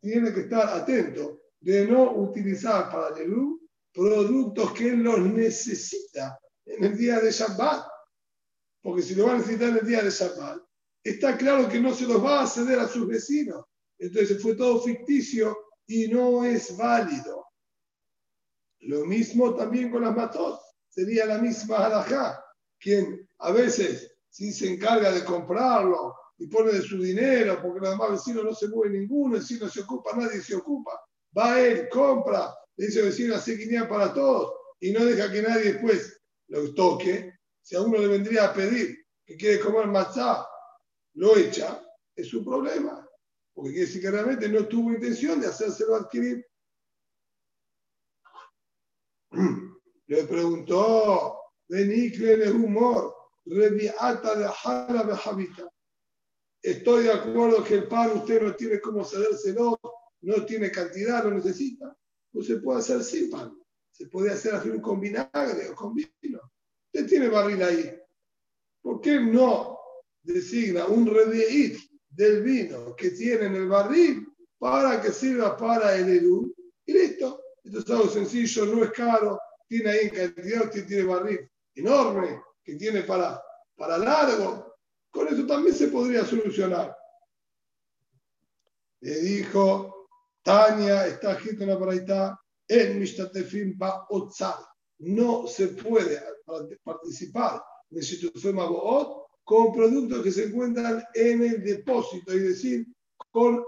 tiene 0.00 0.34
que 0.34 0.40
estar 0.40 0.68
atento 0.70 1.42
de 1.60 1.86
no 1.86 2.16
utilizar 2.16 2.90
para 2.90 3.16
el 3.16 3.28
Eru 3.28 3.60
productos 3.92 4.72
que 4.72 4.88
él 4.88 5.04
los 5.04 5.20
necesita 5.20 6.36
en 6.66 6.82
el 6.82 6.98
día 6.98 7.20
de 7.20 7.30
Shabbat. 7.30 7.86
Porque 8.82 9.02
si 9.02 9.14
lo 9.14 9.26
va 9.26 9.34
a 9.34 9.38
necesitar 9.38 9.68
en 9.68 9.78
el 9.78 9.86
día 9.86 10.02
de 10.02 10.10
Shabbat, 10.10 10.58
está 11.04 11.36
claro 11.36 11.68
que 11.68 11.78
no 11.78 11.94
se 11.94 12.06
los 12.06 12.22
va 12.24 12.42
a 12.42 12.46
ceder 12.48 12.80
a 12.80 12.88
sus 12.88 13.06
vecinos. 13.06 13.64
Entonces 13.98 14.42
fue 14.42 14.56
todo 14.56 14.82
ficticio 14.82 15.56
y 15.86 16.08
no 16.08 16.44
es 16.44 16.76
válido. 16.76 17.46
Lo 18.80 19.04
mismo 19.04 19.54
también 19.54 19.92
con 19.92 20.02
las 20.02 20.16
matos. 20.16 20.60
Sería 20.88 21.24
la 21.24 21.38
misma 21.38 21.86
halajá. 21.86 22.44
Quien 22.80 23.28
a 23.38 23.52
veces 23.52 24.12
si 24.28 24.52
se 24.52 24.72
encarga 24.72 25.12
de 25.12 25.24
comprarlo 25.24 26.16
y 26.42 26.46
pone 26.48 26.72
de 26.72 26.82
su 26.82 27.00
dinero 27.00 27.60
porque 27.62 27.80
los 27.80 27.90
demás 27.90 28.10
vecinos 28.12 28.44
no 28.44 28.54
se 28.54 28.68
mueve 28.68 28.98
ninguno, 28.98 29.36
el 29.36 29.40
vecino 29.40 29.68
se 29.68 29.80
ocupa, 29.80 30.16
nadie 30.16 30.40
se 30.40 30.56
ocupa. 30.56 31.00
Va 31.36 31.60
él, 31.60 31.88
compra, 31.88 32.54
le 32.76 32.86
dice 32.86 33.02
vecino, 33.02 33.34
hace 33.36 33.56
guinea 33.56 33.88
para 33.88 34.12
todos 34.12 34.52
y 34.80 34.92
no 34.92 35.04
deja 35.04 35.30
que 35.30 35.42
nadie 35.42 35.72
después 35.72 36.20
lo 36.48 36.74
toque. 36.74 37.34
Si 37.62 37.76
a 37.76 37.82
uno 37.82 37.98
le 37.98 38.08
vendría 38.08 38.46
a 38.46 38.54
pedir 38.54 38.96
que 39.24 39.36
quiere 39.36 39.60
comer 39.60 39.86
matzá, 39.86 40.46
lo 41.14 41.36
echa, 41.36 41.82
es 42.16 42.28
su 42.28 42.44
problema 42.44 43.08
porque 43.54 43.70
quiere 43.70 43.86
decir 43.86 44.02
que 44.02 44.10
realmente 44.10 44.48
no 44.48 44.66
tuvo 44.66 44.92
intención 44.92 45.40
de 45.40 45.48
hacérselo 45.48 45.96
adquirir. 45.96 46.46
Le 50.06 50.24
preguntó, 50.24 51.38
Benikle 51.68 52.36
de 52.36 52.50
humor, 52.50 53.14
reviata 53.46 54.34
de 54.34 54.48
jala 54.48 55.04
de 55.04 55.18
habita. 55.24 55.71
Estoy 56.62 57.04
de 57.04 57.12
acuerdo 57.12 57.64
que 57.64 57.74
el 57.74 57.88
pan 57.88 58.12
usted 58.12 58.40
no 58.40 58.54
tiene 58.54 58.80
cómo 58.80 59.04
cedérselo, 59.04 59.78
no 60.20 60.44
tiene 60.44 60.70
cantidad, 60.70 61.24
lo 61.24 61.32
necesita. 61.32 61.96
Pues 62.30 62.46
se 62.46 62.56
puede 62.56 62.78
hacer 62.78 63.02
sin 63.02 63.30
pan. 63.30 63.52
Se 63.90 64.06
puede 64.06 64.30
hacer 64.30 64.54
así 64.54 64.70
con 64.80 65.00
vinagre 65.00 65.68
o 65.70 65.74
con 65.74 65.94
vino. 65.94 66.40
Usted 66.86 67.08
tiene 67.08 67.28
barril 67.28 67.62
ahí. 67.62 67.98
¿Por 68.80 69.00
qué 69.00 69.20
no 69.20 69.78
designa 70.22 70.86
un 70.86 71.06
rediit 71.06 71.78
del 72.08 72.42
vino 72.42 72.94
que 72.94 73.10
tiene 73.10 73.46
en 73.46 73.56
el 73.56 73.68
barril 73.68 74.28
para 74.58 75.00
que 75.00 75.10
sirva 75.10 75.56
para 75.56 75.96
el 75.96 76.08
Eru. 76.08 76.54
Y 76.86 76.92
listo. 76.92 77.40
Esto 77.64 77.78
es 77.78 77.90
algo 77.90 78.08
sencillo, 78.08 78.66
no 78.66 78.84
es 78.84 78.90
caro, 78.90 79.38
tiene 79.68 79.90
ahí 79.90 80.06
en 80.06 80.10
cantidad, 80.10 80.64
usted 80.64 80.86
tiene 80.86 81.04
barril 81.04 81.48
enorme 81.74 82.42
que 82.62 82.74
tiene 82.74 83.02
para, 83.02 83.40
para 83.76 83.98
largo. 83.98 84.71
Con 85.12 85.28
eso 85.28 85.46
también 85.46 85.76
se 85.76 85.88
podría 85.88 86.24
solucionar. 86.24 86.96
Le 89.00 89.20
dijo, 89.20 90.08
Tania, 90.42 91.06
está 91.06 91.32
escrito 91.32 91.64
en 91.64 91.68
la 91.68 91.78
paraita, 91.78 92.40
en 92.66 92.98
Mishtatefim 92.98 93.76
pa 93.76 94.06
Otzal. 94.08 94.64
No 95.00 95.46
se 95.46 95.68
puede 95.68 96.18
participar 96.82 97.62
el 97.90 98.00
Shitufem 98.00 98.58
Aboot 98.58 99.26
con 99.44 99.72
productos 99.72 100.22
que 100.22 100.32
se 100.32 100.44
encuentran 100.44 101.02
en 101.14 101.42
el 101.42 101.62
depósito, 101.62 102.32
es 102.32 102.42
decir, 102.42 102.86
con 103.30 103.62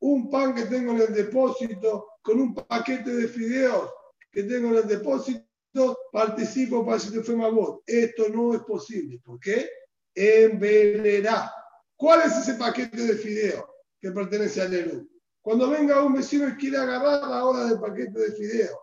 un 0.00 0.28
pan 0.28 0.54
que 0.54 0.66
tengo 0.66 0.92
en 0.92 1.00
el 1.00 1.14
depósito, 1.14 2.08
con 2.20 2.40
un 2.40 2.54
paquete 2.54 3.10
de 3.14 3.28
fideos 3.28 3.90
que 4.30 4.42
tengo 4.42 4.68
en 4.68 4.76
el 4.76 4.88
depósito, 4.88 5.96
participo 6.12 6.84
para 6.84 6.98
Shitufem 6.98 7.40
Aboot. 7.40 7.82
Esto 7.86 8.28
no 8.28 8.54
es 8.54 8.60
posible. 8.62 9.18
¿Por 9.24 9.40
qué? 9.40 9.66
Envenenará. 10.14 11.52
¿Cuál 11.96 12.22
es 12.22 12.36
ese 12.38 12.54
paquete 12.54 12.96
de 12.96 13.14
fideos 13.14 13.64
que 14.00 14.10
pertenece 14.10 14.62
al 14.62 14.72
Eru? 14.72 15.10
Cuando 15.42 15.68
venga 15.68 16.02
un 16.02 16.14
vecino 16.14 16.48
y 16.48 16.56
quiere 16.56 16.78
agarrar 16.78 17.28
la 17.28 17.44
hora 17.44 17.64
del 17.66 17.80
paquete 17.80 18.18
de 18.18 18.32
fideos, 18.32 18.78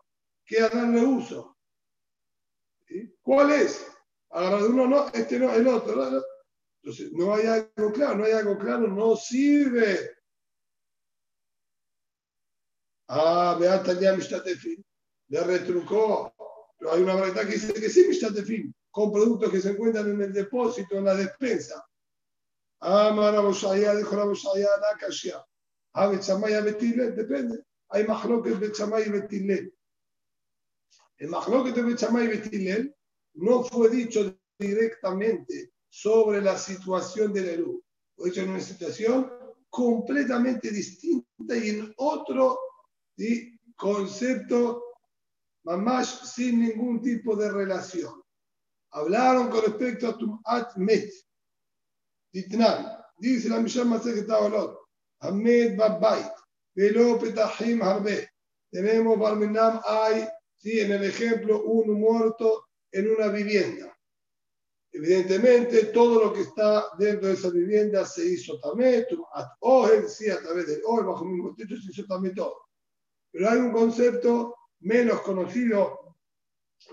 quiere 0.45 0.69
darle 0.69 1.01
uso. 1.05 1.57
¿Cuál 3.21 3.51
es? 3.51 3.85
Agarrar 4.29 4.61
de 4.61 4.67
uno, 4.69 4.87
no, 4.87 5.07
este 5.09 5.39
no, 5.39 5.53
el 5.53 5.67
otro. 5.67 6.23
Entonces, 6.81 7.11
no 7.11 7.33
hay 7.33 7.47
algo 7.47 7.91
claro, 7.91 8.15
no 8.15 8.23
hay 8.25 8.31
algo 8.31 8.57
claro, 8.57 8.87
no 8.87 9.15
sirve. 9.15 10.17
Ah, 13.09 13.57
Beata 13.59 13.99
ya 13.99 14.15
Mishtatefim, 14.15 14.83
le 15.29 15.43
retrucó. 15.43 16.33
Hay 16.91 17.01
una 17.01 17.15
verdad 17.15 17.41
que 17.41 17.53
dice 17.53 17.73
que 17.73 17.89
sí, 17.89 18.05
Mishtatefim, 18.07 18.73
con 18.91 19.11
productos 19.11 19.51
que 19.51 19.61
se 19.61 19.71
encuentran 19.71 20.09
en 20.09 20.21
el 20.21 20.33
depósito, 20.33 20.95
en 20.95 21.05
la 21.05 21.15
despensa. 21.15 21.85
Ah, 22.79 23.11
Maraboshaya, 23.15 23.95
dijo 23.95 24.15
la 24.15 24.25
Boshaya, 24.25 24.67
la 24.81 24.97
Kashia. 24.97 25.43
Ah, 25.93 26.07
Bechamay 26.07 26.53
a 26.53 26.61
Betilel, 26.61 27.15
depende. 27.15 27.63
Hay 27.89 28.05
Mahloket 28.05 28.59
Bechamay 28.59 29.07
y 29.07 29.09
Betilel. 29.09 29.73
El 31.17 31.29
Mahloket 31.29 31.73
de 31.73 31.81
Bechamay 31.81 32.25
y 32.25 32.27
Betilel 32.27 32.95
no 33.35 33.63
fue 33.63 33.89
dicho 33.89 34.35
directamente 34.59 35.73
sobre 35.89 36.41
la 36.41 36.57
situación 36.57 37.33
del 37.33 37.49
Eru. 37.49 37.83
Fue 38.15 38.29
dicho 38.29 38.41
en 38.41 38.49
una 38.49 38.59
situación 38.59 39.31
completamente 39.69 40.69
distinta 40.69 41.55
y 41.55 41.69
en 41.69 41.93
otro 41.97 42.59
concepto, 43.75 44.83
más 45.63 46.33
sin 46.33 46.61
ningún 46.61 47.01
tipo 47.01 47.35
de 47.35 47.51
relación. 47.51 48.21
Hablaron 48.97 49.49
con 49.49 49.61
respecto 49.61 50.07
a 50.07 50.17
Tumat 50.17 50.75
Met. 50.77 51.11
Ditnan, 52.33 52.97
dice 53.19 53.47
la 53.47 53.59
Mishnah 53.59 54.01
estaba 54.03 54.47
otro. 54.47 54.89
Ahmed 55.19 55.77
Babbait, 55.77 56.31
Velo 56.73 57.19
Petahim 57.19 57.83
Harbe. 57.83 58.27
Tenemos 58.71 59.19
Barminam, 59.19 59.79
hay, 59.85 60.27
sí, 60.55 60.79
en 60.79 60.93
el 60.93 61.03
ejemplo, 61.03 61.63
un 61.63 61.99
muerto 61.99 62.69
en 62.91 63.11
una 63.11 63.27
vivienda. 63.27 63.95
Evidentemente, 64.91 65.85
todo 65.85 66.25
lo 66.25 66.33
que 66.33 66.41
está 66.41 66.87
dentro 66.97 67.27
de 67.27 67.35
esa 67.35 67.51
vivienda 67.51 68.03
se 68.03 68.25
hizo 68.25 68.59
también, 68.59 69.05
sí, 70.07 70.29
a 70.31 70.41
través 70.41 70.67
del 70.67 70.81
OEL, 70.85 71.05
bajo 71.05 71.23
el 71.23 71.31
mismo 71.31 71.55
techo 71.55 71.75
se 71.77 71.91
hizo 71.91 72.05
también 72.07 72.33
todo. 72.33 72.55
Pero 73.31 73.47
hay 73.47 73.59
un 73.59 73.71
concepto 73.71 74.55
menos 74.79 75.21
conocido, 75.21 76.15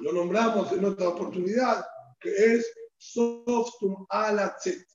lo 0.01 0.13
nombramos 0.13 0.71
en 0.73 0.85
otra 0.85 1.09
oportunidad, 1.09 1.85
que 2.25 2.55
es 2.55 2.75
Softum 2.97 4.07
Alatzet, 4.09 4.87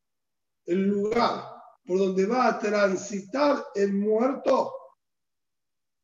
el 0.65 0.87
lugar 0.87 1.43
por 1.85 1.99
donde 1.99 2.25
va 2.25 2.47
a 2.47 2.59
transitar 2.59 3.65
el 3.75 3.93
muerto. 3.93 4.73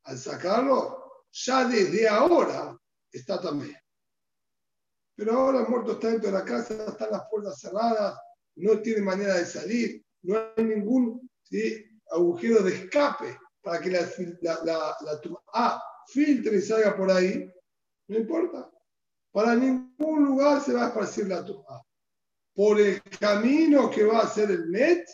Al 0.04 0.18
sacarlo, 0.20 1.24
ya 1.32 1.66
desde 1.68 2.08
ahora 2.08 2.78
está 3.12 3.42
también. 3.42 3.76
Pero 5.16 5.34
ahora 5.34 5.62
el 5.62 5.68
muerto 5.68 5.94
está 5.94 6.10
dentro 6.10 6.32
de 6.32 6.38
la 6.38 6.46
casa, 6.46 6.86
están 6.86 7.10
las 7.12 7.28
puertas 7.30 7.60
cerradas, 7.60 8.20
no 8.58 8.82
tiene 8.82 9.02
manera 9.02 9.36
de 9.36 9.46
salir, 9.46 10.06
no 10.22 10.38
hay 10.56 10.64
ningún 10.64 11.28
agujero 12.12 12.62
de 12.62 12.76
escape 12.76 13.38
para 13.62 13.82
que 13.82 13.90
la, 13.90 14.08
la, 14.42 14.96
la, 15.02 15.84
filtre 16.08 16.58
y 16.58 16.62
salga 16.62 16.96
por 16.96 17.10
ahí. 17.10 17.52
No 18.08 18.18
importa. 18.18 18.70
Para 19.36 19.54
ningún 19.54 20.24
lugar 20.24 20.63
se 20.63 20.71
va 20.71 20.86
a 20.86 20.88
esparcir 20.88 21.28
la 21.28 21.43
tumba. 21.43 21.86
Por 22.54 22.80
el 22.80 23.04
camino 23.19 23.91
que 23.91 24.06
va 24.06 24.21
a 24.21 24.30
ser 24.30 24.50
el 24.50 24.67
Met, 24.67 25.06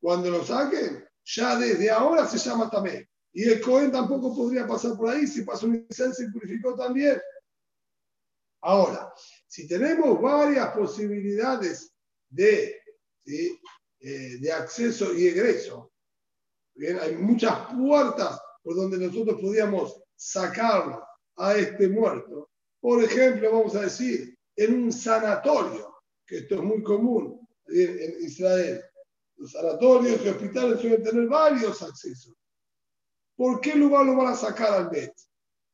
cuando 0.00 0.30
lo 0.30 0.42
saquen, 0.42 1.06
ya 1.22 1.56
desde 1.56 1.90
ahora 1.90 2.26
se 2.26 2.38
llama 2.38 2.70
también. 2.70 3.06
Y 3.34 3.46
el 3.46 3.60
Cohen 3.60 3.92
tampoco 3.92 4.34
podría 4.34 4.66
pasar 4.66 4.96
por 4.96 5.10
ahí. 5.10 5.26
Si 5.26 5.42
pasó 5.42 5.66
un 5.66 5.74
incenso 5.74 6.22
y 6.22 6.30
purificó 6.30 6.74
también. 6.76 7.20
Ahora, 8.62 9.12
si 9.46 9.68
tenemos 9.68 10.18
varias 10.22 10.74
posibilidades 10.74 11.94
de, 12.30 12.74
eh, 13.26 14.38
de 14.40 14.50
acceso 14.50 15.12
y 15.12 15.26
egreso, 15.26 15.92
hay 17.02 17.16
muchas 17.16 17.66
puertas 17.74 18.40
por 18.62 18.76
donde 18.76 18.96
nosotros 18.96 19.38
podíamos 19.42 20.00
sacarlo 20.16 21.06
a 21.36 21.54
este 21.54 21.86
muerto. 21.86 22.48
Por 22.80 23.02
ejemplo, 23.02 23.52
vamos 23.52 23.74
a 23.74 23.82
decir, 23.82 24.38
en 24.56 24.84
un 24.84 24.92
sanatorio, 24.92 25.96
que 26.26 26.38
esto 26.38 26.56
es 26.56 26.62
muy 26.62 26.82
común 26.82 27.46
en 27.66 28.22
Israel. 28.22 28.82
Los 29.36 29.52
sanatorios 29.52 30.24
y 30.24 30.28
hospitales 30.28 30.80
suelen 30.80 31.02
tener 31.02 31.26
varios 31.28 31.80
accesos. 31.82 32.34
¿Por 33.36 33.60
qué 33.60 33.74
lugar 33.74 34.04
lo 34.04 34.16
van 34.16 34.32
a 34.32 34.36
sacar 34.36 34.72
al 34.74 34.88
BET? 34.88 35.12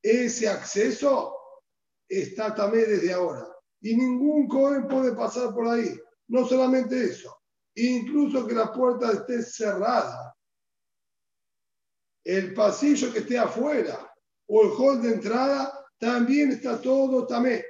Ese 0.03 0.49
acceso 0.49 1.35
está 2.09 2.55
también 2.55 2.85
desde 2.91 3.13
ahora. 3.13 3.49
Y 3.81 3.97
ningún 3.97 4.49
Cohen 4.49 4.87
puede 4.87 5.13
pasar 5.13 5.55
por 5.55 5.69
ahí. 5.69 5.99
No 6.29 6.47
solamente 6.47 7.05
eso, 7.05 7.35
incluso 7.75 8.47
que 8.47 8.55
la 8.55 8.73
puerta 8.73 9.13
esté 9.13 9.43
cerrada, 9.43 10.35
el 12.25 12.55
pasillo 12.55 13.13
que 13.13 13.19
esté 13.19 13.39
afuera 13.39 14.11
o 14.47 14.63
el 14.63 14.71
hall 14.71 15.03
de 15.03 15.15
entrada, 15.15 15.84
también 15.99 16.53
está 16.53 16.81
todo 16.81 17.27
también. 17.27 17.63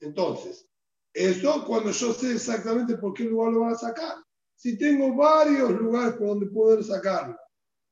Entonces, 0.00 0.68
eso 1.12 1.64
cuando 1.66 1.90
yo 1.90 2.12
sé 2.12 2.32
exactamente 2.32 2.96
por 2.96 3.14
qué 3.14 3.24
lugar 3.24 3.52
lo 3.52 3.60
van 3.60 3.74
a 3.74 3.78
sacar. 3.78 4.16
Si 4.56 4.76
tengo 4.76 5.14
varios 5.14 5.70
lugares 5.70 6.14
por 6.14 6.28
donde 6.28 6.46
poder 6.46 6.84
sacarlo 6.84 7.36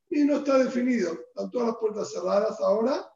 y 0.09 0.25
no 0.25 0.39
está 0.39 0.59
definido, 0.59 1.13
están 1.13 1.51
todas 1.51 1.69
las 1.69 1.77
puertas 1.77 2.13
cerradas 2.13 2.61
ahora, 2.61 3.07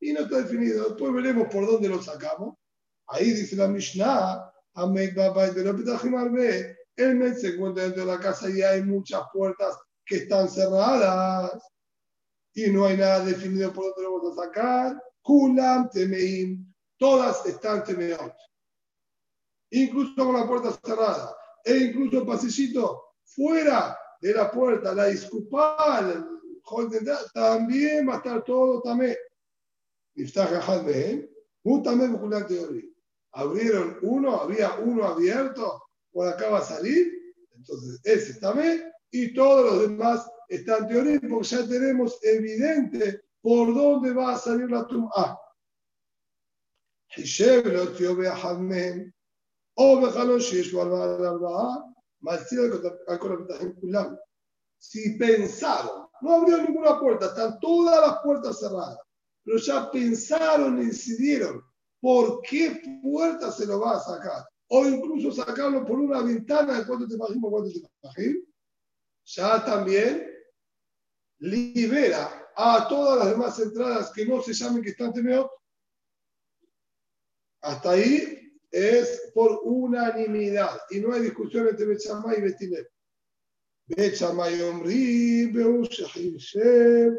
y 0.00 0.12
no 0.12 0.20
está 0.20 0.38
definido. 0.38 0.88
Después 0.88 1.12
veremos 1.12 1.48
por 1.48 1.66
dónde 1.66 1.88
lo 1.88 2.02
sacamos. 2.02 2.56
Ahí 3.08 3.30
dice 3.30 3.56
la 3.56 3.68
Mishnah, 3.68 4.52
el 6.96 7.14
mes 7.16 7.40
se 7.40 7.48
encuentra 7.48 7.84
dentro 7.84 8.04
de 8.04 8.12
la 8.12 8.20
casa 8.20 8.50
y 8.50 8.62
hay 8.62 8.82
muchas 8.82 9.22
puertas 9.32 9.76
que 10.04 10.16
están 10.16 10.48
cerradas 10.48 11.62
y 12.54 12.70
no 12.70 12.86
hay 12.86 12.96
nada 12.96 13.24
definido 13.24 13.72
por 13.72 13.84
dónde 13.84 14.02
lo 14.02 14.18
vamos 14.18 14.38
a 14.38 14.44
sacar. 14.44 15.02
Kulam 15.26 15.90
temeim, 15.90 16.72
todas 16.98 17.44
están 17.46 17.82
temeot. 17.82 18.32
Incluso 19.70 20.14
con 20.14 20.34
la 20.34 20.46
puerta 20.46 20.78
cerrada. 20.84 21.36
E 21.64 21.76
incluso 21.76 22.20
el 22.20 22.26
pasillito 22.26 23.16
fuera 23.24 23.98
de 24.20 24.32
la 24.32 24.50
puerta, 24.50 24.94
la 24.94 25.06
disculpal, 25.06 26.28
también 27.34 28.08
va 28.08 28.14
a 28.14 28.16
estar 28.18 28.44
todo 28.44 28.80
también. 28.82 29.16
Abrieron 33.32 33.98
uno, 34.02 34.40
había 34.40 34.74
uno 34.76 35.04
abierto, 35.04 35.82
por 36.12 36.28
acá 36.28 36.48
va 36.48 36.58
a 36.58 36.64
salir, 36.64 37.12
entonces 37.54 38.00
ese 38.04 38.40
también, 38.40 38.90
y 39.10 39.34
todos 39.34 39.72
los 39.72 39.82
demás 39.82 40.26
están 40.48 40.88
teoría, 40.88 41.20
porque 41.28 41.48
ya 41.48 41.68
tenemos 41.68 42.18
evidente 42.22 43.25
por 43.46 43.72
dónde 43.72 44.12
va 44.12 44.34
a 44.34 44.38
salir 44.38 44.68
la 44.68 44.84
tumba. 44.88 45.40
Si 54.78 55.16
pensaron, 55.16 56.08
no 56.22 56.32
abrió 56.32 56.58
ninguna 56.58 56.98
puerta, 56.98 57.26
están 57.26 57.60
todas 57.60 58.00
las 58.00 58.18
puertas 58.24 58.58
cerradas 58.58 58.98
pero 59.44 59.58
ya 59.58 59.92
pensaron 59.92 60.82
y 60.82 60.86
decidieron 60.86 61.62
por 62.00 62.42
qué 62.42 62.82
puerta 63.00 63.52
se 63.52 63.64
lo 63.64 63.78
va 63.78 63.96
a 63.96 64.00
sacar, 64.00 64.44
o 64.70 64.84
incluso 64.86 65.30
sacarlo 65.30 65.86
por 65.86 66.00
una 66.00 66.20
ventana 66.20 66.80
de 66.80 66.86
cuánto 66.86 67.06
te 67.06 67.14
imaginas, 67.14 67.48
cuánto 67.48 67.70
te 67.70 67.78
imaginas, 67.78 68.42
ya 69.24 69.64
también 69.64 70.28
libera 71.38 72.45
a 72.56 72.88
todas 72.88 73.18
las 73.18 73.30
demás 73.30 73.58
entradas 73.60 74.10
que 74.12 74.24
no 74.24 74.40
se 74.40 74.54
llamen 74.54 74.82
que 74.82 74.90
están 74.90 75.12
temeot. 75.12 75.50
Hasta 77.62 77.90
ahí 77.90 78.52
es 78.70 79.30
por 79.34 79.60
unanimidad 79.64 80.80
y 80.90 81.00
no 81.00 81.12
hay 81.12 81.22
discusión 81.22 81.68
entre 81.68 81.86
Bechamay 81.86 82.38
y 82.38 82.42
Betinet. 82.42 82.88
Bechamay 83.88 84.62
Omri, 84.62 85.46
Beushahim 85.52 86.36
Shem. 86.36 87.16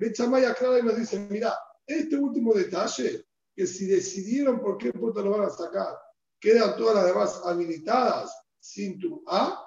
Bechamay 0.00 0.44
aclara 0.44 0.78
y 0.78 0.82
nos 0.82 0.96
dice: 0.96 1.26
Mira, 1.30 1.56
este 1.86 2.16
último 2.16 2.54
detalle, 2.54 3.24
que 3.54 3.66
si 3.66 3.86
decidieron 3.86 4.60
por 4.60 4.78
qué 4.78 4.92
puerta 4.92 5.22
lo 5.22 5.30
van 5.30 5.48
a 5.48 5.50
sacar, 5.50 5.98
quedan 6.40 6.76
todas 6.76 6.96
las 6.96 7.06
demás 7.06 7.40
habilitadas 7.44 8.32
sin 8.60 8.98
tu 8.98 9.22
A, 9.26 9.64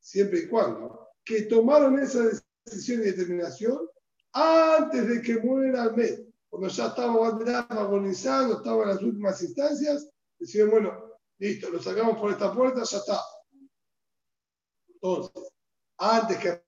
siempre 0.00 0.40
y 0.40 0.48
cuando, 0.48 1.08
que 1.24 1.42
tomaron 1.42 1.98
esa 1.98 2.30
decisión 2.64 3.00
y 3.00 3.04
determinación 3.04 3.88
antes 4.32 5.08
de 5.08 5.22
que 5.22 5.38
muera 5.38 5.84
el 5.84 5.94
mes, 5.94 6.22
cuando 6.48 6.68
ya 6.68 6.86
estaba 6.88 7.28
agonizando, 7.68 8.58
estaba 8.58 8.82
en 8.82 8.88
las 8.88 9.02
últimas 9.02 9.42
instancias, 9.42 10.08
decían, 10.38 10.70
bueno, 10.70 11.18
listo, 11.38 11.70
lo 11.70 11.82
sacamos 11.82 12.18
por 12.18 12.30
esta 12.30 12.52
puerta, 12.52 12.82
ya 12.84 12.98
está. 12.98 13.20
Entonces, 14.88 15.52
antes 15.98 16.38
que 16.38 16.62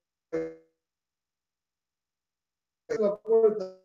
la 2.99 3.17
puerta 3.17 3.80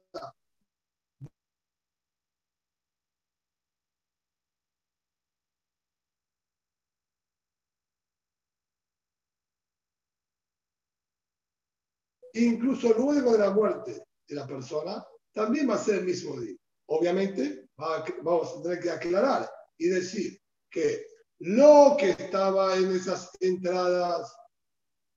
incluso 12.44 12.92
luego 12.92 13.32
de 13.32 13.38
la 13.38 13.50
muerte 13.50 14.04
de 14.28 14.34
la 14.34 14.46
persona, 14.46 15.04
también 15.32 15.68
va 15.68 15.74
a 15.74 15.78
ser 15.78 15.96
el 15.96 16.04
mismo 16.04 16.40
día. 16.40 16.56
Obviamente, 16.86 17.68
vamos 17.76 18.56
a 18.56 18.62
tener 18.62 18.80
que 18.80 18.90
aclarar 18.90 19.50
y 19.76 19.88
decir 19.88 20.40
que 20.70 21.06
lo 21.40 21.96
que 21.98 22.10
estaba 22.10 22.76
en 22.76 22.92
esas 22.92 23.30
entradas 23.40 24.34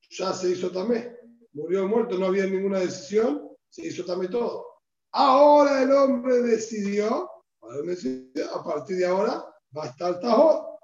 ya 0.10 0.34
se 0.34 0.52
hizo 0.52 0.72
también. 0.72 1.16
Murió 1.54 1.88
muerto, 1.88 2.18
no 2.18 2.26
había 2.28 2.46
ninguna 2.46 2.80
decisión, 2.80 3.50
se 3.70 3.88
hizo 3.88 4.04
también 4.06 4.32
todo. 4.32 4.66
Ahora 5.12 5.82
el 5.84 5.92
hombre 5.92 6.42
decidió, 6.42 7.30
a 7.62 8.64
partir 8.64 8.98
de 8.98 9.06
ahora 9.06 9.46
va 9.76 9.84
a 9.84 9.88
estar 9.88 10.20
Tajor. 10.20 10.80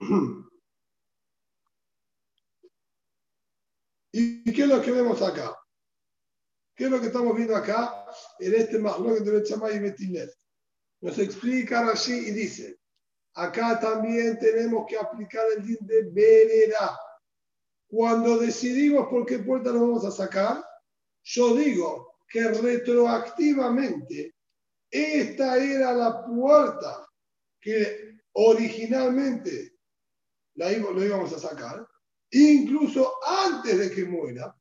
¿Y 4.14 4.52
qué 4.52 4.62
es 4.62 4.68
lo 4.68 4.82
que 4.82 4.90
vemos 4.90 5.22
acá? 5.22 5.61
¿Qué 6.74 6.84
es 6.84 6.90
lo 6.90 7.00
que 7.00 7.08
estamos 7.08 7.36
viendo 7.36 7.54
acá 7.54 8.06
en 8.38 8.54
este 8.54 8.78
Mahlok 8.78 9.18
de 9.18 9.30
Bechamay 9.30 9.76
y 9.76 9.80
Betinet? 9.80 10.30
Nos 11.00 11.18
explica 11.18 11.90
así 11.90 12.28
y 12.28 12.30
dice, 12.30 12.78
acá 13.34 13.78
también 13.78 14.38
tenemos 14.38 14.86
que 14.88 14.96
aplicar 14.96 15.44
el 15.56 15.66
din 15.66 15.78
de 15.80 16.10
vereda. 16.10 16.98
Cuando 17.88 18.38
decidimos 18.38 19.08
por 19.08 19.26
qué 19.26 19.40
puerta 19.40 19.70
nos 19.70 19.82
vamos 19.82 20.04
a 20.06 20.10
sacar, 20.10 20.64
yo 21.24 21.54
digo 21.54 22.16
que 22.28 22.48
retroactivamente 22.48 24.34
esta 24.90 25.56
era 25.62 25.92
la 25.92 26.24
puerta 26.24 27.06
que 27.60 28.20
originalmente 28.32 29.76
la 30.54 30.70
lo 30.70 31.04
íbamos 31.04 31.32
a 31.32 31.38
sacar, 31.38 31.86
incluso 32.30 33.14
antes 33.26 33.78
de 33.78 33.90
que 33.90 34.04
muera, 34.04 34.54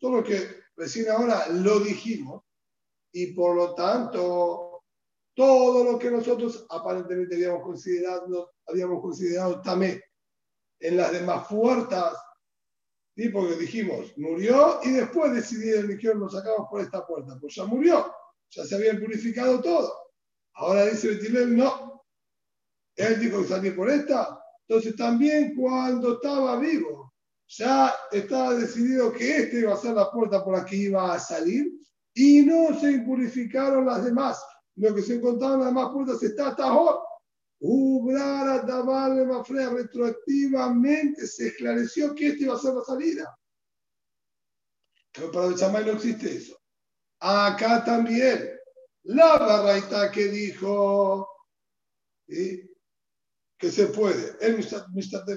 solo 0.00 0.22
que 0.24 0.67
Recién 0.78 1.10
ahora 1.10 1.48
lo 1.48 1.80
dijimos 1.80 2.44
y 3.12 3.32
por 3.32 3.56
lo 3.56 3.74
tanto 3.74 4.84
todo 5.34 5.82
lo 5.82 5.98
que 5.98 6.08
nosotros 6.08 6.66
aparentemente 6.70 7.34
habíamos 7.34 7.64
considerado, 7.64 8.52
habíamos 8.64 9.02
considerado 9.02 9.60
también 9.60 10.00
en 10.78 10.96
las 10.96 11.10
demás 11.10 11.48
puertas, 11.48 12.14
¿sí? 13.16 13.28
porque 13.30 13.56
dijimos, 13.56 14.16
murió 14.18 14.78
y 14.84 14.92
después 14.92 15.32
decidieron, 15.32 15.88
dijeron, 15.88 16.20
nos 16.20 16.32
sacamos 16.32 16.68
por 16.70 16.80
esta 16.80 17.04
puerta, 17.04 17.36
pues 17.40 17.56
ya 17.56 17.64
murió, 17.64 18.14
ya 18.50 18.64
se 18.64 18.76
había 18.76 18.96
purificado 19.00 19.60
todo. 19.60 19.92
Ahora 20.54 20.86
dice 20.86 21.08
Betilel, 21.08 21.56
no, 21.56 22.04
él 22.94 23.18
dijo 23.18 23.42
que 23.42 23.48
salía 23.48 23.74
por 23.74 23.90
esta, 23.90 24.40
entonces 24.68 24.94
también 24.94 25.56
cuando 25.56 26.14
estaba 26.14 26.56
vivo, 26.56 27.07
ya 27.48 27.94
estaba 28.12 28.54
decidido 28.54 29.12
que 29.12 29.38
este 29.38 29.60
iba 29.60 29.74
a 29.74 29.78
ser 29.78 29.94
la 29.94 30.10
puerta 30.10 30.44
por 30.44 30.56
la 30.56 30.64
que 30.64 30.76
iba 30.76 31.14
a 31.14 31.18
salir 31.18 31.72
y 32.14 32.42
no 32.42 32.78
se 32.78 32.92
impurificaron 32.92 33.86
las 33.86 34.04
demás. 34.04 34.44
Lo 34.76 34.94
que 34.94 35.02
se 35.02 35.14
encontraron 35.14 35.60
las 35.60 35.68
demás 35.68 35.90
puertas 35.92 36.22
está 36.22 36.54
Tajor. 36.54 37.00
Ublara 37.60 38.60
Dabale 38.60 39.24
Mafrea 39.24 39.70
retroactivamente 39.70 41.26
se 41.26 41.48
esclareció 41.48 42.14
que 42.14 42.28
este 42.28 42.44
iba 42.44 42.54
a 42.54 42.58
ser 42.58 42.74
la 42.74 42.84
salida. 42.84 43.38
Pero 45.12 45.32
para 45.32 45.46
el 45.46 45.56
chamay 45.56 45.84
no 45.84 45.92
existe 45.92 46.36
eso. 46.36 46.56
Acá 47.20 47.84
también, 47.84 48.50
la 49.04 49.36
barraita 49.38 50.12
que 50.12 50.28
dijo, 50.28 51.26
que 53.58 53.70
se 53.70 53.86
puede. 53.86 54.36
El 54.40 54.62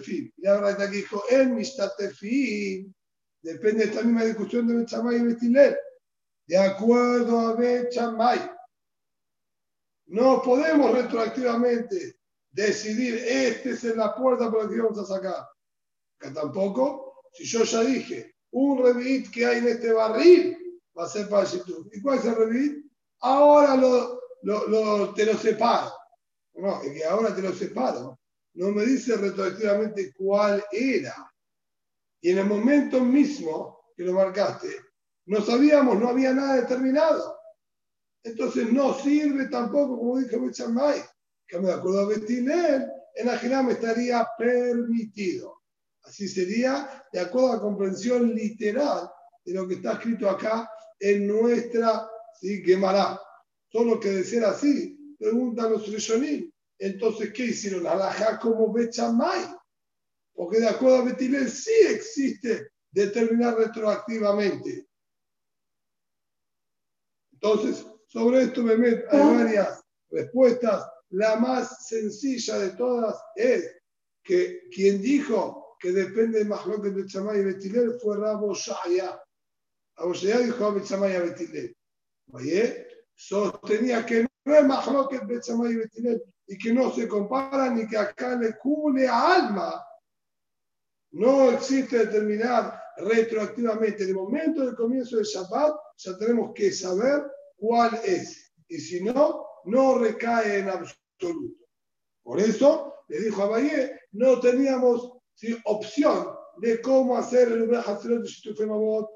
fin 0.03 0.33
Y 0.37 0.47
ahora 0.47 0.71
está 0.71 0.83
aquí 0.83 0.97
dijo, 0.97 1.23
el 1.29 1.65
fin 2.13 2.95
Depende 3.43 3.85
de 3.85 3.89
esta 3.89 4.03
misma 4.03 4.23
discusión 4.23 4.67
de 4.67 4.75
Bechamay 4.75 5.17
y 5.17 5.23
Betilel. 5.23 5.75
De 6.45 6.57
acuerdo 6.57 7.39
a 7.39 7.55
Bechamay. 7.55 8.51
No 10.07 10.41
podemos 10.43 10.91
retroactivamente 10.91 12.19
decidir, 12.51 13.15
este 13.15 13.71
es 13.71 13.83
la 13.95 14.13
puerta 14.13 14.51
por 14.51 14.65
la 14.65 14.69
que 14.69 14.81
vamos 14.81 14.99
a 14.99 15.05
sacar. 15.05 15.47
Acá 16.19 16.33
tampoco. 16.33 17.23
Si 17.33 17.45
yo 17.45 17.63
ya 17.63 17.81
dije, 17.81 18.35
un 18.51 18.83
revit 18.83 19.31
que 19.31 19.45
hay 19.45 19.59
en 19.59 19.69
este 19.69 19.91
barril 19.91 20.57
va 20.97 21.05
a 21.05 21.09
ser 21.09 21.29
para 21.29 21.47
YouTube. 21.47 21.89
¿Y 21.93 22.01
cuál 22.01 22.19
es 22.19 22.25
el 22.25 22.35
revit? 22.35 22.85
Ahora 23.21 23.75
lo, 23.75 24.21
lo, 24.43 25.13
te 25.13 25.25
lo 25.25 25.37
separo. 25.37 25.91
No, 26.55 26.81
es 26.81 26.91
que 26.91 27.05
ahora 27.05 27.35
te 27.35 27.41
lo 27.41 27.53
separo. 27.53 28.19
No 28.53 28.71
me 28.71 28.85
dice 28.85 29.15
retroactivamente 29.15 30.13
cuál 30.13 30.63
era. 30.71 31.31
Y 32.21 32.31
en 32.31 32.39
el 32.39 32.45
momento 32.45 32.99
mismo 32.99 33.85
que 33.95 34.03
lo 34.03 34.13
marcaste, 34.13 34.69
no 35.25 35.41
sabíamos, 35.41 35.97
no 35.99 36.09
había 36.09 36.33
nada 36.33 36.55
determinado. 36.55 37.39
Entonces 38.23 38.71
no 38.71 38.93
sirve 38.93 39.47
tampoco, 39.47 39.97
como 39.97 40.19
dijo 40.19 40.39
Bechamay, 40.41 41.01
que 41.47 41.59
me 41.59 41.71
acuerdo 41.71 42.01
a 42.01 42.07
Betinel, 42.07 42.87
en 43.15 43.29
Ajinam 43.29 43.69
estaría 43.69 44.27
permitido. 44.37 45.61
Así 46.03 46.27
sería 46.27 47.05
de 47.11 47.19
acuerdo 47.19 47.51
a 47.51 47.55
la 47.55 47.61
comprensión 47.61 48.33
literal 48.33 49.09
de 49.45 49.53
lo 49.53 49.67
que 49.67 49.75
está 49.75 49.93
escrito 49.93 50.29
acá 50.29 50.69
en 50.99 51.27
nuestra 51.27 52.07
¿sí? 52.39 52.63
Gemara. 52.63 53.19
Solo 53.71 53.99
que 53.99 54.09
de 54.09 54.45
así, 54.45 54.97
preguntan 55.21 55.71
los 55.71 55.87
Rishonim, 55.87 56.51
entonces, 56.79 57.31
¿qué 57.31 57.45
hicieron? 57.45 57.85
Alajá 57.85 58.39
como 58.39 58.73
Bechamay. 58.73 59.55
Porque 60.33 60.59
de 60.59 60.67
acuerdo 60.67 60.97
a 60.97 61.05
Betilel 61.05 61.47
sí 61.47 61.75
existe 61.87 62.71
determinar 62.89 63.55
retroactivamente. 63.55 64.87
Entonces, 67.33 67.85
sobre 68.07 68.43
esto 68.43 68.63
me 68.63 68.77
meto, 68.77 69.05
hay 69.11 69.19
varias 69.19 69.83
respuestas. 70.09 70.87
La 71.09 71.35
más 71.35 71.87
sencilla 71.87 72.57
de 72.57 72.71
todas 72.71 73.15
es 73.35 73.77
que 74.23 74.61
quien 74.71 75.01
dijo 75.03 75.77
que 75.79 75.91
depende 75.91 76.39
de 76.39 76.45
Mahlok 76.45 76.83
de 76.83 76.89
Bechamay 77.03 77.41
y 77.41 77.43
Betilel 77.43 77.99
fue 78.01 78.17
Rabo 78.17 78.55
Shaya. 78.55 79.21
Rabo 79.97 80.13
Shaya 80.13 80.39
dijo 80.39 80.65
a 80.65 80.73
Bechamay 80.73 81.13
y 81.13 81.15
a 81.15 81.21
Betilel. 81.21 81.77
Oye, 82.31 82.87
sostenía 83.13 84.03
que 84.03 84.30
no 84.45 84.55
es 84.55 84.65
Mahlok 84.65 85.11
de 85.11 85.25
Bechamay 85.25 85.71
y 85.71 85.75
Betilel, 85.75 86.23
y 86.47 86.57
que 86.57 86.73
no 86.73 86.91
se 86.91 87.07
compara 87.07 87.69
ni 87.69 87.87
que 87.87 87.97
acá 87.97 88.35
le 88.35 88.57
cule 88.57 89.07
a 89.07 89.35
alma. 89.35 89.85
No 91.11 91.51
existe 91.51 91.99
determinar 91.99 92.81
retroactivamente. 92.97 94.03
En 94.03 94.09
el 94.09 94.15
momento 94.15 94.65
del 94.65 94.75
comienzo 94.75 95.17
del 95.17 95.25
Shabbat 95.25 95.75
ya 95.97 96.17
tenemos 96.17 96.51
que 96.53 96.71
saber 96.71 97.23
cuál 97.57 97.99
es. 98.03 98.53
Y 98.67 98.79
si 98.79 99.03
no, 99.03 99.45
no 99.65 99.97
recae 99.99 100.59
en 100.59 100.69
absoluto. 100.69 101.65
Por 102.23 102.39
eso, 102.39 102.95
le 103.07 103.19
dijo 103.19 103.43
a 103.43 103.47
Valle, 103.47 103.99
no 104.13 104.39
teníamos 104.39 105.11
opción 105.65 106.35
de 106.57 106.81
cómo 106.81 107.17
hacer 107.17 107.51
el 107.51 107.69
de 107.69 108.27
Shitufemabot. 108.27 109.09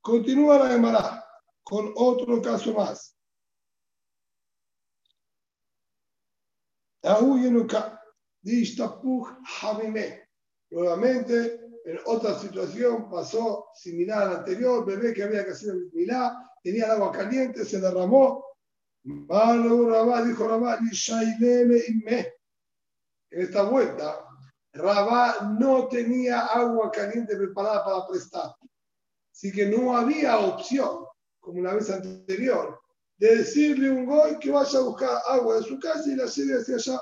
Continúa 0.00 0.58
la 0.58 0.68
Gemara 0.68 1.24
con 1.64 1.92
otro 1.96 2.42
caso 2.42 2.74
más. 2.74 3.16
Nuevamente, 10.70 11.60
en 11.84 11.98
otra 12.06 12.38
situación 12.38 13.10
pasó 13.10 13.66
similar 13.74 14.22
a 14.22 14.26
la 14.26 14.38
anterior, 14.38 14.86
bebé 14.86 15.12
que 15.12 15.22
había 15.22 15.44
que 15.44 15.52
hacer 15.52 15.74
milá, 15.92 16.50
tenía 16.62 16.86
el 16.86 16.92
agua 16.92 17.12
caliente, 17.12 17.64
se 17.64 17.80
derramó. 17.80 18.44
Rabá, 19.04 20.22
dijo 20.22 20.48
Rabá, 20.48 20.78
en 20.78 20.94
esta 23.42 23.62
vuelta, 23.64 24.26
Rabá 24.72 25.54
no 25.58 25.88
tenía 25.88 26.46
agua 26.46 26.90
caliente 26.90 27.36
preparada 27.36 27.84
para 27.84 28.08
prestar. 28.08 28.54
Así 29.30 29.52
que 29.52 29.66
no 29.66 29.94
había 29.96 30.38
opción, 30.38 31.04
como 31.44 31.62
la 31.62 31.74
vez 31.74 31.90
anterior, 31.90 32.80
de 33.18 33.36
decirle 33.36 33.88
a 33.88 33.92
un 33.92 34.06
goy 34.06 34.38
que 34.38 34.50
vaya 34.50 34.78
a 34.78 34.82
buscar 34.82 35.22
agua 35.28 35.56
de 35.56 35.62
su 35.62 35.78
casa 35.78 36.10
y 36.10 36.16
la 36.16 36.26
lleve 36.26 36.60
hacia 36.60 36.76
allá. 36.76 37.00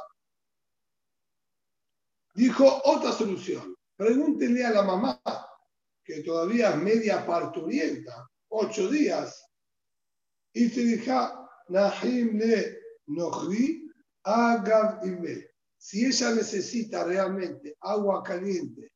Dijo 2.34 2.82
otra 2.84 3.12
solución. 3.12 3.76
Pregúntenle 3.96 4.64
a 4.64 4.70
la 4.70 4.82
mamá, 4.82 5.22
que 6.04 6.22
todavía 6.22 6.70
es 6.70 6.76
media 6.78 7.24
parturienta, 7.24 8.28
ocho 8.48 8.88
días, 8.88 9.48
y 10.52 10.68
se 10.68 10.80
dijo, 10.80 11.48
Nahim 11.68 12.38
le 12.38 12.78
nohri 13.06 13.88
agav 14.24 15.00
Si 15.78 16.04
ella 16.04 16.34
necesita 16.34 17.04
realmente 17.04 17.76
agua 17.80 18.22
caliente 18.22 18.92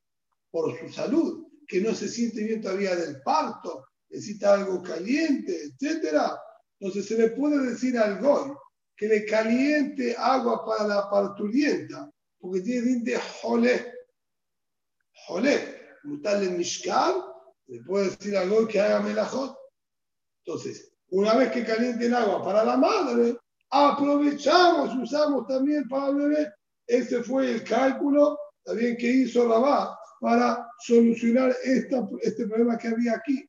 por 0.51 0.77
su 0.79 0.89
salud, 0.89 1.47
que 1.69 1.81
no 1.81 1.95
se 1.95 2.09
siente 2.09 2.43
bien 2.43 2.61
todavía 2.61 2.97
del 2.97 3.23
parto, 3.23 3.86
necesita 4.09 4.55
algo 4.55 4.83
caliente, 4.83 5.57
etcétera, 5.65 6.41
entonces 6.79 7.07
se 7.07 7.19
le 7.19 7.31
puede 7.31 7.71
decir 7.71 7.99
al 7.99 8.21
goy 8.21 8.53
que 8.97 9.09
le 9.09 9.25
caliente 9.27 10.15
agua 10.19 10.65
para 10.65 10.87
la 10.87 11.11
parturienta, 11.11 12.11
porque 12.39 12.61
tiene 12.61 12.83
diente 12.83 13.19
jole. 13.41 13.93
Jole, 15.27 15.81
mutal 16.05 16.45
en 16.45 16.57
mishkal, 16.57 17.15
le 17.67 17.83
puede 17.83 18.11
decir 18.11 18.37
al 18.37 18.49
goy 18.49 18.67
que 18.69 18.81
haga 18.81 19.01
melajot. 19.01 19.57
Entonces, 20.45 20.93
una 21.11 21.35
vez 21.35 21.53
que 21.53 21.65
calienten 21.65 22.15
agua 22.15 22.43
para 22.43 22.65
la 22.65 22.77
madre, 22.77 23.37
aprovechamos, 23.71 24.95
usamos 24.97 25.47
también 25.47 25.89
para 25.89 26.09
el 26.09 26.17
bebé. 26.17 26.53
Ese 26.87 27.23
fue 27.23 27.51
el 27.51 27.65
cálculo 27.65 28.39
también 28.65 28.97
que 28.97 29.09
hizo 29.09 29.49
Rabá 29.49 29.99
para 30.21 30.69
solucionar 30.81 31.55
esta, 31.63 32.09
este 32.23 32.47
problema 32.47 32.79
que 32.79 32.89
había 32.89 33.15
aquí. 33.15 33.49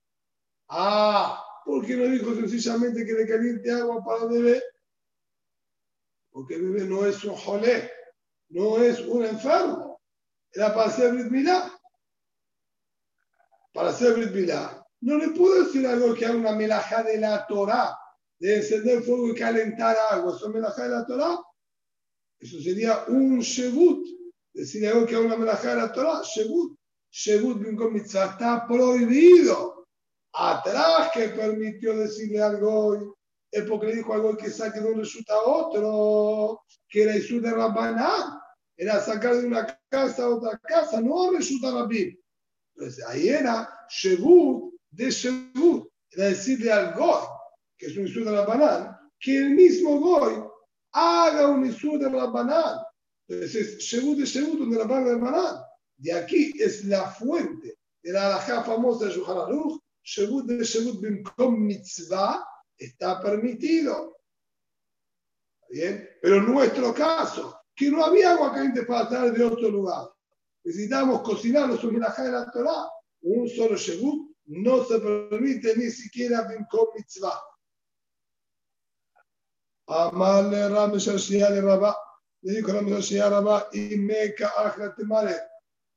Ah, 0.69 1.43
¿por 1.65 1.85
qué 1.85 1.95
no 1.95 2.05
dijo 2.05 2.35
sencillamente 2.35 3.05
que 3.05 3.13
le 3.13 3.27
caliente 3.27 3.71
agua 3.71 4.03
para 4.03 4.25
bebé? 4.25 4.61
Porque 6.31 6.55
el 6.55 6.89
no 6.89 7.05
es 7.05 7.23
un 7.23 7.35
jolé, 7.35 7.91
no 8.49 8.77
es 8.77 8.99
un 8.99 9.25
enfermo. 9.25 10.01
Era 10.51 10.73
para 10.73 10.87
hacer 10.87 11.13
Brit 11.13 11.47
Para 13.73 13.89
hacer 13.89 14.13
Brit 14.13 14.51
no 15.01 15.17
le 15.17 15.29
puedo 15.29 15.63
decir 15.63 15.85
algo 15.85 16.13
que 16.15 16.25
haga 16.25 16.35
una 16.35 16.53
melaja 16.53 17.03
de 17.03 17.19
la 17.19 17.45
Torah, 17.45 17.95
de 18.39 18.57
encender 18.57 19.03
fuego 19.03 19.29
y 19.29 19.35
calentar 19.35 19.95
agua. 20.09 20.35
¿Eso 20.35 20.47
es 20.47 20.53
melaja 20.53 20.83
de 20.83 20.89
la 20.89 21.05
Torah? 21.05 21.39
Eso 22.39 22.59
sería 22.61 23.05
un 23.07 23.39
shebut. 23.39 24.05
Decir 24.53 24.87
algo 24.87 25.05
que 25.05 25.15
haga 25.15 25.25
una 25.25 25.37
melaja 25.37 25.69
de 25.69 25.81
la 25.81 25.91
Torah. 25.91 26.21
Shebut 26.23 27.59
mitzvah 27.91 28.25
está 28.25 28.65
prohibido. 28.67 29.76
Atrás 30.39 31.09
que 31.13 31.29
permitió 31.29 31.97
decirle 31.97 32.41
algo 32.41 33.17
es 33.49 33.63
porque 33.63 33.87
le 33.87 33.95
dijo 33.95 34.13
algo 34.13 34.37
que 34.37 34.51
saque 34.51 34.79
de 34.79 34.91
un 34.91 34.99
resulta 34.99 35.35
otro, 35.41 36.61
que 36.87 37.03
era 37.03 37.15
Isur 37.15 37.41
de 37.41 37.51
Rabbanán. 37.51 38.39
Era 38.75 39.01
sacar 39.01 39.35
de 39.35 39.47
una 39.47 39.65
casa 39.89 40.25
a 40.25 40.29
otra 40.29 40.59
casa, 40.59 41.01
no 41.01 41.31
resulta 41.31 41.71
Rabbi. 41.71 42.15
Entonces 42.75 43.03
ahí 43.07 43.29
era 43.29 43.67
Shebut 43.89 44.75
de 44.91 45.09
Shebut, 45.09 45.89
era 46.11 46.25
decirle 46.25 46.71
al 46.71 46.93
Goy, 46.93 47.23
que 47.75 47.87
es 47.87 47.97
un 47.97 48.05
Isur 48.05 48.25
de 48.25 48.31
Rabbanán, 48.31 48.95
que 49.19 49.37
el 49.37 49.49
mismo 49.51 49.99
Goy 49.99 50.43
haga 50.91 51.47
un 51.47 51.65
Isur 51.65 51.97
de 51.97 52.09
Rabbanán. 52.09 52.77
Entonces, 53.27 53.79
Shebut 53.79 54.19
de 54.19 54.25
Shebut, 54.25 54.69
de 54.69 54.77
Rabbanán 54.77 55.05
de 55.05 55.11
Rabbanán. 55.13 55.63
De 55.97 56.13
aquí 56.13 56.53
es 56.59 56.85
la 56.85 57.09
fuente 57.09 57.79
de 58.03 58.13
la 58.13 58.27
alajá 58.27 58.63
famosa 58.63 59.05
de 59.05 59.15
Yuhan 59.15 59.79
Shebut 60.07 60.45
de 60.45 60.63
Shebut 60.63 61.01
Bimkom 61.01 61.65
Mitzvah, 61.67 62.41
está 62.77 63.19
permitido. 63.19 64.21
¿Bien? 65.69 66.09
Pero 66.21 66.37
en 66.37 66.45
nuestro 66.45 66.93
caso, 66.93 67.59
que 67.75 67.91
no 67.91 68.05
había 68.05 68.31
agua 68.31 68.53
caliente 68.53 68.83
para 68.83 69.09
traer 69.09 69.33
de 69.33 69.43
otro 69.43 69.69
lugar, 69.69 70.09
necesitamos 70.63 71.21
cocinar 71.23 71.67
los 71.67 71.81
de 71.81 72.31
la 72.31 72.49
Torah, 72.49 72.89
un 73.23 73.49
solo 73.49 73.75
Shebut 73.75 74.33
no 74.45 74.85
se 74.85 74.97
permite 74.99 75.75
ni 75.75 75.89
siquiera 75.91 76.47
Bimkom 76.47 76.87
Mitzvah. 76.95 77.41
Amarle 79.87 80.69
Ram 80.69 80.93
de 80.93 81.61
Rabá, 81.61 81.97
le 82.43 82.53
dijo 82.53 82.71
Ram 82.71 82.85
de 82.85 83.29
Rabá, 83.29 83.67
y 83.73 83.97
Meca 83.97 84.93
Temare, 84.95 85.35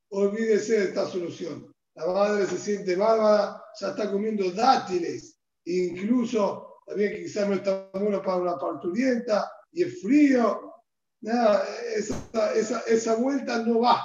olvídese 0.09 0.81
de 0.81 0.85
esta 0.87 1.07
solución. 1.07 1.70
La 2.01 2.13
madre 2.15 2.47
se 2.47 2.57
siente 2.57 2.97
bárbara, 2.97 3.63
ya 3.79 3.89
está 3.89 4.11
comiendo 4.11 4.51
dátiles, 4.53 5.39
incluso 5.65 6.79
también 6.87 7.23
quizás 7.23 7.47
no 7.47 7.55
está 7.55 7.91
bueno 7.93 8.23
para 8.23 8.39
una 8.39 8.59
parturienta 8.59 9.51
y 9.73 9.83
es 9.83 10.01
frío. 10.01 10.73
Nada, 11.21 11.63
esa, 11.95 12.55
esa, 12.55 12.81
esa 12.81 13.17
vuelta 13.17 13.63
no 13.63 13.81
va. 13.81 14.03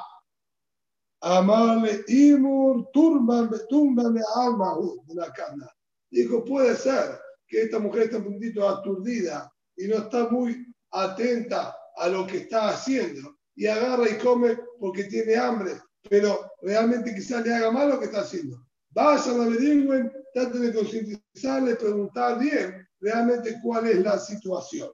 Amarle 1.21 2.03
Imur, 2.09 2.89
túmbame 2.91 4.21
alma 4.35 4.77
de 5.07 5.15
la 5.15 5.31
cana. 5.31 5.71
Dijo, 6.11 6.43
puede 6.43 6.75
ser 6.75 7.17
que 7.47 7.63
esta 7.63 7.79
mujer 7.79 8.03
esté 8.03 8.17
un 8.17 8.33
poquito 8.33 8.67
aturdida 8.67 9.49
y 9.77 9.87
no 9.87 9.99
está 9.99 10.27
muy 10.27 10.67
atenta 10.91 11.73
a 11.95 12.09
lo 12.09 12.27
que 12.27 12.39
está 12.39 12.69
haciendo 12.69 13.37
y 13.55 13.67
agarra 13.67 14.09
y 14.09 14.17
come 14.17 14.57
porque 14.79 15.05
tiene 15.05 15.37
hambre, 15.37 15.71
pero 16.09 16.51
realmente 16.61 17.13
quizás 17.13 17.45
le 17.45 17.53
haga 17.53 17.71
mal 17.71 17.89
lo 17.89 17.99
que 17.99 18.05
está 18.05 18.21
haciendo. 18.21 18.65
Vayan, 18.89 19.41
averigüen, 19.41 20.11
traten 20.33 20.61
de 20.61 20.73
concientizarle, 20.73 21.75
preguntar 21.75 22.39
bien 22.39 22.87
realmente 22.99 23.59
cuál 23.61 23.87
es 23.87 23.99
la 23.99 24.17
situación. 24.17 24.91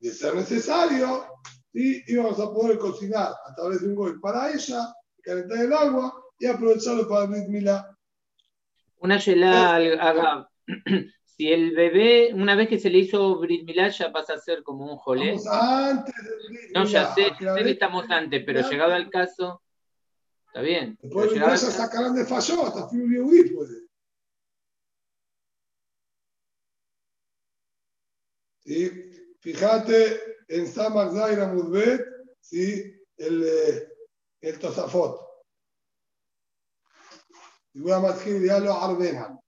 De 0.00 0.10
ser 0.10 0.34
necesario, 0.34 1.26
y 1.72 2.12
íbamos 2.12 2.38
a 2.40 2.52
poder 2.52 2.78
cocinar 2.78 3.32
a 3.46 3.54
través 3.54 3.80
de 3.80 3.88
un 3.88 3.94
gol 3.94 4.20
para 4.20 4.50
ella, 4.50 4.92
calentar 5.22 5.58
el 5.58 5.72
agua 5.72 6.12
y 6.38 6.46
aprovecharlo 6.46 7.08
para 7.08 7.26
Milá. 7.26 7.96
Una 8.96 9.20
gelada. 9.20 10.50
Si 11.40 11.50
el 11.50 11.74
bebé, 11.74 12.34
una 12.34 12.54
vez 12.54 12.68
que 12.68 12.78
se 12.78 12.90
le 12.90 12.98
hizo 12.98 13.38
Brit 13.38 13.64
Milá, 13.64 13.88
ya 13.88 14.12
pasa 14.12 14.34
a 14.34 14.38
ser 14.38 14.62
como 14.62 14.84
un 14.84 14.98
jolé. 14.98 15.38
antes 15.50 16.14
No, 16.74 16.84
ya 16.84 17.14
sé, 17.14 17.32
sé 17.38 17.64
que 17.64 17.70
estamos 17.70 18.04
antes, 18.10 18.42
pero 18.44 18.68
llegado 18.68 18.92
al 18.92 19.08
caso, 19.08 19.62
está 20.48 20.60
bien. 20.60 20.98
Después 21.00 21.30
de 21.30 21.36
ya 21.38 21.56
sacarán 21.56 22.14
de 22.14 22.26
fallo, 22.26 22.66
hasta 22.66 22.90
Fibio 22.90 23.24
puede. 23.24 23.86
¿Sí? 28.58 28.90
Fíjate 29.40 30.20
en 30.46 30.66
Samak 30.66 31.10
Zaira 31.14 31.46
Mudbet, 31.54 32.04
¿sí? 32.38 32.84
el, 33.16 33.44
eh, 33.44 33.88
el 34.42 34.58
Tosafot. 34.58 35.18
Y 37.72 37.80
voy 37.80 37.92
a 37.92 38.00
matjir 38.00 38.40
diálogo 38.40 38.78
Arbenan. 38.78 39.40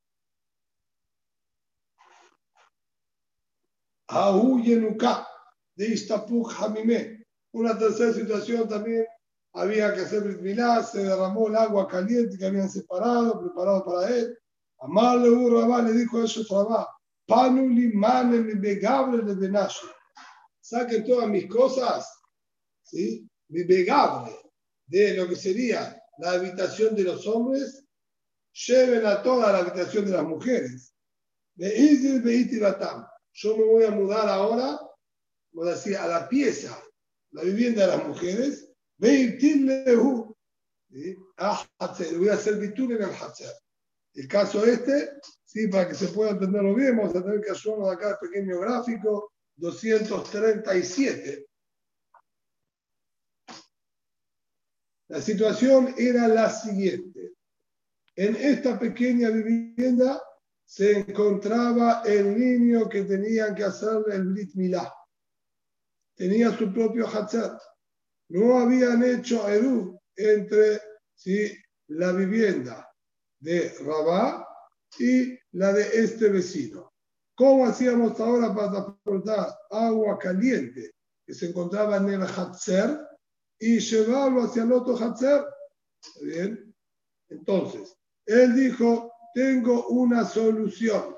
Yenuka, 4.09 5.27
de 5.75 5.87
Istapuk 5.87 6.53
Hamime. 6.61 7.25
Una 7.53 7.79
tercera 7.79 8.13
situación 8.13 8.69
también 8.69 9.07
había 9.55 9.95
que 9.95 10.01
hacer 10.01 10.23
Brit 10.23 10.59
se 10.91 11.05
derramó 11.05 11.49
el 11.49 11.57
agua 11.57 11.87
caliente 11.87 12.39
que 12.39 12.47
habían 12.47 12.71
separado, 12.71 13.41
preparado 13.41 13.85
para 13.85 14.09
él. 14.09 14.39
Amarle 14.81 15.31
un 15.31 15.53
Rabá 15.53 15.83
le 15.83 15.93
dijo 15.93 16.19
a 16.19 16.25
esos 16.25 16.49
Rabá, 16.49 16.89
Panuli 17.27 17.93
Mane 17.93 18.55
Begable 18.55 19.23
de 19.23 19.35
Benashe 19.35 19.87
saquen 20.63 21.05
todas 21.05 21.29
mis 21.29 21.47
cosas, 21.49 22.09
¿sí? 22.83 23.29
mi 23.49 23.65
pegable 23.65 24.33
de 24.87 25.15
lo 25.15 25.29
que 25.29 25.37
sería 25.37 26.01
la 26.19 26.33
habitación 26.33 26.95
de 26.95 27.05
los 27.05 27.27
hombres, 27.27 27.85
lleven 28.67 29.05
a 29.05 29.23
toda 29.23 29.53
la 29.53 29.59
habitación 29.59 30.07
de 30.07 30.13
las 30.13 30.25
mujeres. 30.25 30.95
Yo 33.33 33.57
me 33.57 33.65
voy 33.65 33.85
a 33.85 33.91
mudar 33.91 34.29
ahora, 34.29 34.81
voy 35.53 35.69
a 35.69 35.73
decir, 35.73 35.97
a 35.97 36.07
la 36.07 36.29
pieza, 36.29 36.79
la 37.31 37.43
vivienda 37.43 37.83
de 37.83 37.97
las 37.97 38.07
mujeres, 38.07 38.71
¿sí? 40.91 41.17
voy 42.19 42.29
a 42.29 42.35
hacer 42.35 42.57
bitul 42.57 42.93
en 42.93 43.03
el 43.03 43.11
Hatzer. 43.11 43.53
El 44.15 44.29
caso 44.29 44.65
este, 44.67 45.11
sí, 45.45 45.69
para 45.69 45.89
que 45.89 45.95
se 45.95 46.09
pueda 46.09 46.33
entenderlo 46.33 46.75
bien, 46.75 46.97
vamos 46.97 47.17
a 47.17 47.23
tener 47.23 47.41
que 47.41 47.51
hacernos 47.51 47.91
acá 47.91 48.11
el 48.11 48.29
pequeño 48.29 48.61
gráfico 48.61 49.33
237. 49.57 51.47
La 55.09 55.21
situación 55.21 55.95
era 55.97 56.29
la 56.29 56.51
siguiente. 56.51 57.33
En 58.15 58.37
esta 58.37 58.79
pequeña 58.79 59.31
vivienda 59.31 60.23
se 60.73 61.01
encontraba 61.01 62.03
el 62.07 62.35
niño 62.39 62.89
que 62.89 63.03
tenían 63.03 63.55
que 63.55 63.65
hacer 63.65 64.05
el 64.11 64.33
Brit 64.33 64.55
Milá. 64.55 64.91
Tenía 66.17 66.57
su 66.57 66.73
propio 66.73 67.07
Hatzat. 67.07 67.61
No 68.31 68.59
habían 68.59 69.05
hecho 69.05 69.47
Eru 69.47 70.01
entre 70.17 70.81
¿sí? 71.15 71.55
la 71.89 72.13
vivienda 72.13 72.91
de 73.39 73.69
Rabá 73.85 74.49
y 74.99 75.39
la 75.51 75.75
de 75.75 75.83
este 75.93 76.31
vecino. 76.31 76.95
¿Cómo 77.35 77.67
hacíamos 77.67 78.19
ahora 78.19 78.55
para 78.55 78.71
transportar 78.71 79.55
agua 79.71 80.19
caliente 80.19 80.93
que 81.27 81.35
se 81.35 81.51
encontraba 81.51 81.99
en 81.99 82.09
el 82.09 82.23
Hatzer 82.23 82.99
y 83.59 83.79
llevarlo 83.79 84.45
hacia 84.45 84.63
el 84.63 84.73
otro 84.73 84.97
Hatzer? 84.97 85.45
Bien. 86.23 86.75
Entonces, 87.29 87.95
él 88.25 88.57
dijo, 88.57 89.12
tengo 89.35 89.89
una 89.89 90.25
solución. 90.25 91.17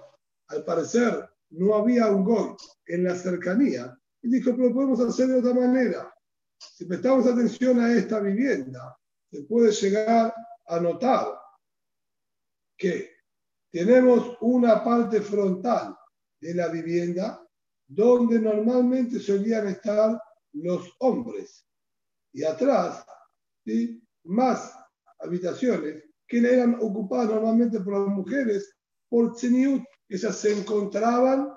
Al 0.49 0.65
parecer, 0.65 1.29
no 1.51 1.75
había 1.75 2.09
un 2.09 2.25
goy 2.25 2.57
en 2.87 3.05
la 3.05 3.15
cercanía. 3.15 3.99
Y 4.23 4.29
dijo, 4.29 4.57
pero 4.57 4.73
podemos 4.73 5.01
hacer 5.01 5.29
de 5.29 5.39
otra 5.39 5.55
manera. 5.55 6.15
Si 6.59 6.85
prestamos 6.85 7.27
atención 7.27 7.81
a 7.81 7.93
esta 7.93 8.21
vivienda, 8.21 8.97
se 9.31 9.43
puede 9.43 9.71
llegar 9.73 10.35
a 10.67 10.81
notar 10.81 11.27
que 12.77 13.11
tenemos 13.71 14.37
una 14.41 14.83
parte 14.83 15.21
frontal 15.21 15.97
de 16.41 16.55
la 16.55 16.69
vivienda 16.69 17.45
donde 17.87 18.39
normalmente 18.39 19.19
solían 19.21 19.69
estar 19.69 20.21
los 20.53 20.95
hombres 21.01 21.67
y 22.33 22.45
atrás 22.45 23.05
más 24.25 24.77
habitaciones 25.19 26.05
que 26.41 26.55
eran 26.55 26.75
ocupadas 26.81 27.29
normalmente 27.29 27.81
por 27.81 27.93
las 27.95 28.09
mujeres 28.09 28.75
por 29.09 29.35
tzeniut, 29.35 29.85
ellas 30.09 30.37
se 30.37 30.53
encontraban 30.53 31.53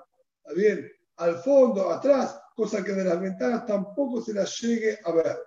bien, 0.54 0.90
al 1.16 1.36
fondo, 1.38 1.90
atrás, 1.90 2.40
cosa 2.54 2.84
que 2.84 2.92
de 2.92 3.04
las 3.04 3.20
ventanas 3.20 3.66
tampoco 3.66 4.22
se 4.22 4.32
las 4.32 4.56
llegue 4.60 4.98
a 5.04 5.12
ver. 5.12 5.38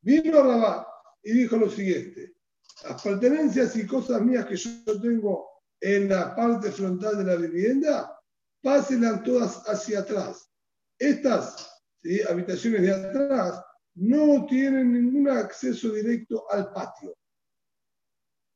Vino 0.00 0.42
Rabá 0.42 0.86
y 1.22 1.32
dijo 1.32 1.56
lo 1.56 1.68
siguiente, 1.68 2.34
las 2.84 3.02
pertenencias 3.02 3.76
y 3.76 3.86
cosas 3.86 4.22
mías 4.22 4.46
que 4.46 4.56
yo 4.56 5.00
tengo 5.00 5.48
en 5.80 6.08
la 6.08 6.34
parte 6.34 6.70
frontal 6.70 7.18
de 7.18 7.24
la 7.24 7.36
vivienda, 7.36 8.16
pásenlas 8.62 9.22
todas 9.24 9.62
hacia 9.68 10.00
atrás. 10.00 10.48
Estas 10.98 11.82
habitaciones 12.28 12.82
de 12.82 12.92
atrás 12.92 13.60
no 13.94 14.46
tienen 14.46 14.92
ningún 14.92 15.28
acceso 15.28 15.90
directo 15.92 16.44
al 16.50 16.72
patio. 16.72 17.14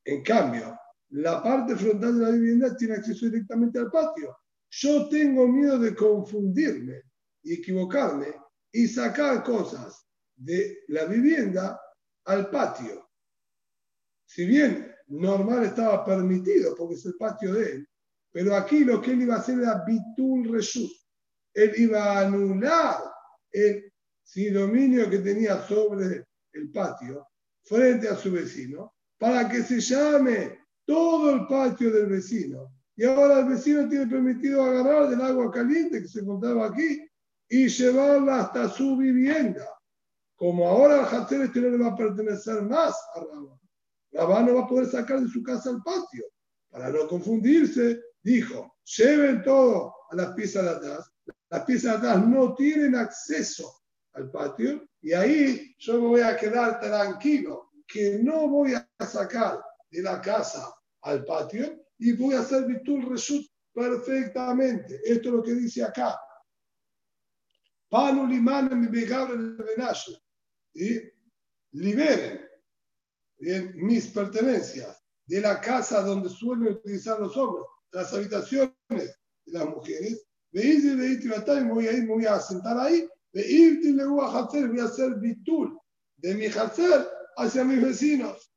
En 0.06 0.22
cambio, 0.22 0.78
la 1.10 1.42
parte 1.42 1.74
frontal 1.74 2.18
de 2.18 2.24
la 2.24 2.30
vivienda 2.30 2.76
tiene 2.76 2.94
acceso 2.94 3.26
directamente 3.26 3.80
al 3.80 3.90
patio. 3.90 4.38
Yo 4.70 5.08
tengo 5.08 5.48
miedo 5.48 5.80
de 5.80 5.96
confundirme 5.96 7.02
y 7.42 7.54
equivocarme 7.54 8.28
y 8.70 8.86
sacar 8.86 9.42
cosas 9.42 10.06
de 10.36 10.84
la 10.88 11.06
vivienda 11.06 11.80
al 12.24 12.48
patio. 12.50 13.10
Si 14.24 14.46
bien 14.46 14.94
normal 15.08 15.64
estaba 15.64 16.04
permitido 16.04 16.76
porque 16.76 16.94
es 16.94 17.06
el 17.06 17.16
patio 17.16 17.54
de 17.54 17.72
él, 17.72 17.88
pero 18.30 18.54
aquí 18.54 18.84
lo 18.84 19.00
que 19.02 19.10
él 19.10 19.22
iba 19.22 19.34
a 19.34 19.38
hacer 19.38 19.58
era 19.58 19.84
bitul 19.84 20.52
reshut. 20.52 20.90
Él 21.52 21.72
iba 21.78 22.04
a 22.04 22.26
anular 22.26 22.98
el 23.50 23.92
dominio 24.52 25.10
que 25.10 25.18
tenía 25.18 25.66
sobre 25.66 26.26
el 26.52 26.70
patio 26.70 27.26
frente 27.64 28.08
a 28.08 28.14
su 28.14 28.30
vecino 28.30 28.95
para 29.18 29.48
que 29.48 29.62
se 29.62 29.80
llame 29.80 30.58
todo 30.84 31.30
el 31.30 31.46
patio 31.46 31.90
del 31.92 32.06
vecino. 32.06 32.72
Y 32.96 33.04
ahora 33.04 33.40
el 33.40 33.46
vecino 33.46 33.88
tiene 33.88 34.06
permitido 34.06 34.62
agarrar 34.62 35.08
del 35.08 35.20
agua 35.20 35.50
caliente 35.50 36.02
que 36.02 36.08
se 36.08 36.20
encontraba 36.20 36.66
aquí 36.66 37.06
y 37.48 37.68
llevarla 37.68 38.42
hasta 38.42 38.68
su 38.68 38.96
vivienda 38.96 39.66
como 40.36 40.68
ahora 40.68 41.00
el 41.00 41.06
Hatzer 41.06 41.40
este 41.42 41.60
no 41.60 41.70
le 41.70 41.78
va 41.78 41.88
a 41.88 41.96
pertenecer 41.96 42.62
más 42.62 42.94
a 43.14 43.20
Rabá, 43.20 43.58
Rabá 44.12 44.42
no 44.42 44.54
va 44.56 44.62
a 44.62 44.68
poder 44.68 44.86
sacar 44.86 45.20
de 45.20 45.28
su 45.28 45.42
casa 45.42 45.70
al 45.70 45.82
patio. 45.82 46.24
Para 46.70 46.90
no 46.90 47.08
confundirse, 47.08 48.00
dijo, 48.22 48.76
lleven 48.96 49.42
todo 49.42 49.94
a 50.10 50.16
las 50.16 50.34
piezas 50.34 50.64
de 50.64 50.70
atrás. 50.70 51.10
Las 51.48 51.64
piezas 51.64 52.02
de 52.02 52.08
atrás 52.08 52.28
no 52.28 52.54
tienen 52.54 52.94
acceso 52.94 53.72
al 54.12 54.30
patio 54.30 54.86
y 55.00 55.12
ahí 55.12 55.74
yo 55.78 55.94
me 55.94 56.08
voy 56.08 56.20
a 56.20 56.36
quedar 56.36 56.80
tranquilo 56.80 57.65
que 57.86 58.18
no 58.22 58.48
voy 58.48 58.74
a 58.74 59.06
sacar 59.06 59.62
de 59.90 60.02
la 60.02 60.20
casa 60.20 60.74
al 61.02 61.24
patio 61.24 61.84
y 61.98 62.12
voy 62.12 62.34
a 62.34 62.40
hacer 62.40 62.66
Bitul 62.66 63.08
Reshut 63.08 63.46
perfectamente. 63.72 65.00
Esto 65.04 65.28
es 65.28 65.34
lo 65.34 65.42
que 65.42 65.54
dice 65.54 65.84
acá. 65.84 66.18
Panu 67.88 68.26
limana 68.26 68.74
mi 68.74 68.88
y 70.74 71.00
liberen 71.72 72.40
mis 73.74 74.08
pertenencias 74.08 75.02
de 75.26 75.40
la 75.40 75.60
casa 75.60 76.02
donde 76.02 76.28
suelen 76.28 76.74
utilizar 76.74 77.20
los 77.20 77.36
hombres, 77.36 77.64
las 77.92 78.12
habitaciones 78.12 78.76
de 78.88 79.52
las 79.52 79.66
mujeres, 79.66 80.26
voy 80.52 80.62
a 80.62 81.92
ir, 81.92 82.04
me 82.04 82.14
voy 82.14 82.26
a 82.26 82.40
sentar 82.40 82.78
ahí, 82.78 83.08
le 83.32 84.06
voy 84.06 84.24
a 84.24 84.38
hacer, 84.38 84.70
hacer 84.80 85.14
bitul 85.16 85.78
de 86.16 86.34
mi 86.34 86.46
hacer 86.46 87.15
hacia 87.36 87.64
mis 87.64 87.82
vecinos. 87.82 88.52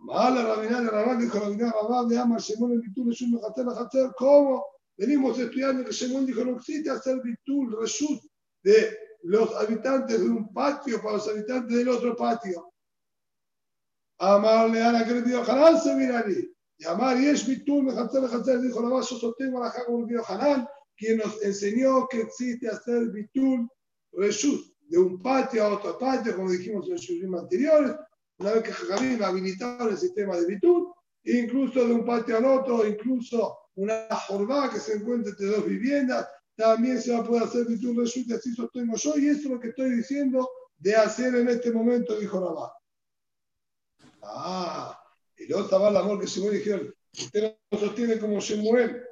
Mala 0.00 0.42
rabina 0.42 0.80
de 0.82 0.90
Rabán, 0.90 1.20
dijo 1.20 1.38
rabina 1.38 1.72
Rabán, 1.72 2.08
de 2.08 2.18
Amar 2.18 2.40
Shemón 2.40 2.72
el 2.72 2.80
bitul, 2.80 3.12
es 3.12 3.22
un 3.22 3.40
hacer, 3.42 4.10
¿cómo? 4.16 4.64
Venimos 4.96 5.38
estudiando 5.38 5.84
que 5.84 5.92
Shemón 5.92 6.26
dijo, 6.26 6.44
no 6.44 6.56
existe 6.56 6.90
hacer 6.90 7.20
bitul, 7.22 7.76
reshut, 7.80 8.20
de 8.62 8.96
los 9.22 9.54
habitantes 9.56 10.20
de 10.20 10.28
un 10.28 10.52
patio 10.52 11.00
para 11.02 11.16
los 11.16 11.28
habitantes 11.28 11.76
del 11.76 11.88
otro 11.88 12.16
patio. 12.16 12.72
Amarle 14.18 14.82
a 14.82 14.92
la 14.92 15.04
que 15.04 15.14
le 15.14 15.22
pidió 15.22 15.42
Hanan 15.42 15.80
se 15.80 15.94
mirarí. 15.94 16.52
Y 16.78 16.86
Amar 16.86 17.20
y 17.20 17.26
es 17.26 17.46
Bitul, 17.46 17.84
me 17.84 17.92
dijo 17.92 18.82
la 18.82 19.00
yo 19.00 19.02
sostengo 19.02 19.62
a 19.62 19.68
la 19.68 19.84
como 19.84 20.06
pidió 20.06 20.22
Hanan, 20.26 20.66
quien 20.96 21.18
nos 21.18 21.42
enseñó 21.42 22.06
que 22.08 22.22
existe 22.22 22.68
hacer 22.68 23.10
Bitul 23.10 23.68
Reshut, 24.12 24.75
de 24.88 24.98
un 24.98 25.20
patio 25.20 25.64
a 25.64 25.74
otro 25.74 25.98
patio, 25.98 26.36
como 26.36 26.50
dijimos 26.50 26.86
en 26.86 26.92
los 26.92 27.00
shurim 27.00 27.34
anteriores, 27.34 27.92
una 28.38 28.52
vez 28.52 28.62
que 28.62 28.72
Jajamim 28.72 29.22
habilitaron 29.22 29.88
el 29.88 29.98
sistema 29.98 30.36
de 30.36 30.46
Bitul, 30.46 30.92
incluso 31.24 31.84
de 31.86 31.92
un 31.92 32.04
patio 32.04 32.36
al 32.36 32.44
otro, 32.44 32.86
incluso 32.86 33.58
una 33.74 34.06
jornada 34.28 34.70
que 34.70 34.80
se 34.80 34.94
encuentra 34.94 35.30
entre 35.30 35.46
dos 35.46 35.66
viviendas, 35.66 36.28
también 36.54 37.00
se 37.00 37.12
va 37.12 37.18
a 37.18 37.24
poder 37.24 37.42
hacer 37.44 37.66
Bitul 37.66 37.96
Reshut 37.96 38.30
así 38.32 38.54
sostengo 38.54 38.96
yo, 38.96 39.18
y 39.18 39.28
eso 39.28 39.40
es 39.40 39.46
lo 39.46 39.60
que 39.60 39.68
estoy 39.68 39.90
diciendo 39.96 40.48
de 40.78 40.94
hacer 40.94 41.34
en 41.34 41.48
este 41.48 41.72
momento, 41.72 42.18
dijo 42.18 42.40
Rabá. 42.40 42.72
Ah, 44.22 44.98
y 45.36 45.46
luego 45.46 45.64
estaba 45.64 45.88
el 45.88 45.96
amor 45.96 46.20
que 46.20 46.26
Shemuel 46.26 46.58
dijeron, 46.58 46.94
usted 47.12 47.56
no 47.70 47.78
sostiene 47.78 48.18
como 48.18 48.40
Shemuel. 48.40 49.02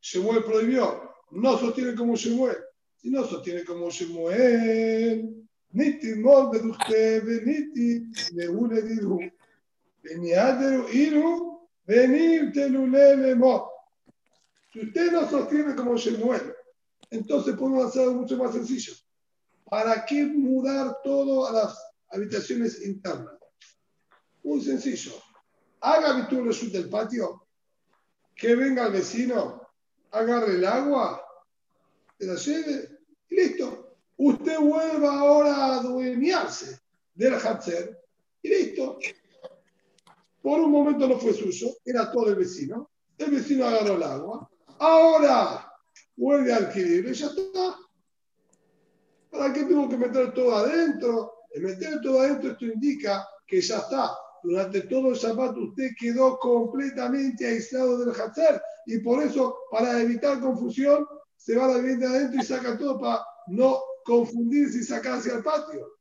Shemuel 0.00 0.44
prohibió, 0.44 1.12
no 1.30 1.58
sostiene 1.58 1.94
como 1.94 2.16
Shemuel. 2.16 2.56
Si 3.00 3.10
no 3.10 3.24
sostiene 3.24 3.64
como 3.64 3.90
Shemuel, 3.90 5.48
Niti 5.72 6.14
mol 6.14 6.48
usted, 6.48 7.24
niti 7.44 8.06
leule 8.32 8.82
diru. 8.82 9.20
Veniaderu 10.02 10.88
iru, 10.88 11.60
venir 11.86 12.52
telulele 12.52 13.34
mo. 13.34 13.70
Si 14.72 14.80
usted 14.80 15.12
no 15.12 15.28
sostiene 15.28 15.74
como 15.74 15.96
Shemuel, 15.96 16.54
entonces 17.10 17.54
podemos 17.56 17.86
hacer 17.86 18.08
mucho 18.10 18.36
más 18.38 18.52
sencillo. 18.52 18.94
¿Para 19.64 20.06
qué 20.06 20.24
mudar 20.24 20.96
todo 21.04 21.46
a 21.46 21.52
las 21.52 21.78
habitaciones 22.10 22.82
internas? 22.86 23.34
Muy 24.42 24.62
sencillo. 24.62 25.12
Haga 25.80 26.14
Bitul 26.14 26.50
del 26.72 26.88
patio, 26.88 27.46
que 28.34 28.56
venga 28.56 28.86
el 28.86 28.92
vecino, 28.92 29.68
agarre 30.10 30.54
el 30.54 30.64
agua, 30.64 31.22
se 32.18 32.26
la 32.26 32.88
y 33.30 33.34
listo. 33.34 33.96
Usted 34.16 34.58
vuelva 34.58 35.20
ahora 35.20 35.54
a 35.54 35.74
adueñarse 35.76 36.80
del 37.14 37.34
Hatzer 37.34 38.00
y 38.42 38.48
listo. 38.48 38.98
Por 40.42 40.60
un 40.60 40.70
momento 40.70 41.06
no 41.06 41.18
fue 41.18 41.32
suyo, 41.32 41.68
era 41.84 42.10
todo 42.10 42.28
el 42.30 42.36
vecino. 42.36 42.90
El 43.16 43.30
vecino 43.30 43.66
agarró 43.66 43.94
el 43.94 44.02
agua. 44.02 44.50
Ahora 44.78 45.72
vuelve 46.16 46.52
a 46.52 46.56
adquirir 46.56 47.06
y 47.08 47.14
ya 47.14 47.26
está. 47.26 47.76
¿Para 49.30 49.52
qué 49.52 49.64
tengo 49.64 49.88
que 49.88 49.96
meter 49.96 50.32
todo 50.32 50.56
adentro? 50.56 51.34
El 51.52 51.62
meter 51.62 52.00
todo 52.00 52.20
adentro 52.20 52.52
esto 52.52 52.64
indica 52.66 53.26
que 53.46 53.60
ya 53.60 53.78
está. 53.78 54.16
Durante 54.42 54.82
todo 54.82 55.10
el 55.10 55.16
Shabbat 55.16 55.56
usted 55.56 55.90
quedó 55.98 56.38
completamente 56.38 57.46
aislado 57.46 57.98
del 57.98 58.14
Hatzer 58.14 58.60
y 58.86 58.98
por 58.98 59.22
eso, 59.22 59.56
para 59.70 60.00
evitar 60.00 60.40
confusión, 60.40 61.06
se 61.38 61.56
va 61.56 61.68
la 61.68 61.78
vivienda 61.78 62.10
adentro 62.10 62.40
y 62.40 62.44
saca 62.44 62.76
todo 62.76 63.00
para 63.00 63.24
no 63.46 63.80
confundirse 64.04 64.78
y 64.78 64.82
sacarse 64.82 65.32
al 65.32 65.42
patio. 65.42 65.94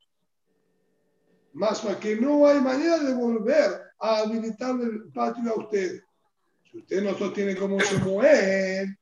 Más 1.53 1.79
para 1.79 1.99
que 1.99 2.15
no 2.17 2.45
hay 2.45 2.59
manera 2.59 2.97
de 2.99 3.13
volver 3.13 3.81
a 3.99 4.17
habilitar 4.19 4.79
el 4.81 5.11
patio 5.13 5.51
a 5.51 5.59
usted. 5.59 6.01
Si 6.69 6.79
usted 6.79 7.03
no 7.03 7.17
sostiene 7.17 7.55
como 7.55 7.79
Shemuel, 7.79 8.97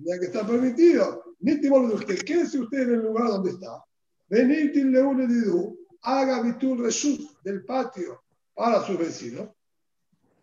ya 0.00 0.18
que 0.18 0.26
está 0.26 0.46
permitido. 0.46 1.22
Ni 1.40 1.60
te 1.60 1.68
de 1.68 1.76
usted, 1.76 2.18
quédese 2.24 2.58
usted 2.58 2.82
en 2.82 2.94
el 2.94 3.02
lugar 3.02 3.28
donde 3.28 3.50
está. 3.50 3.84
Venir 4.28 4.74
Leune 4.74 5.26
Didu, 5.26 5.78
haga 6.02 6.42
Bitur 6.42 6.80
Reshut 6.80 7.20
del 7.42 7.64
patio 7.64 8.22
para 8.54 8.82
sus 8.84 8.98
vecinos. 8.98 9.50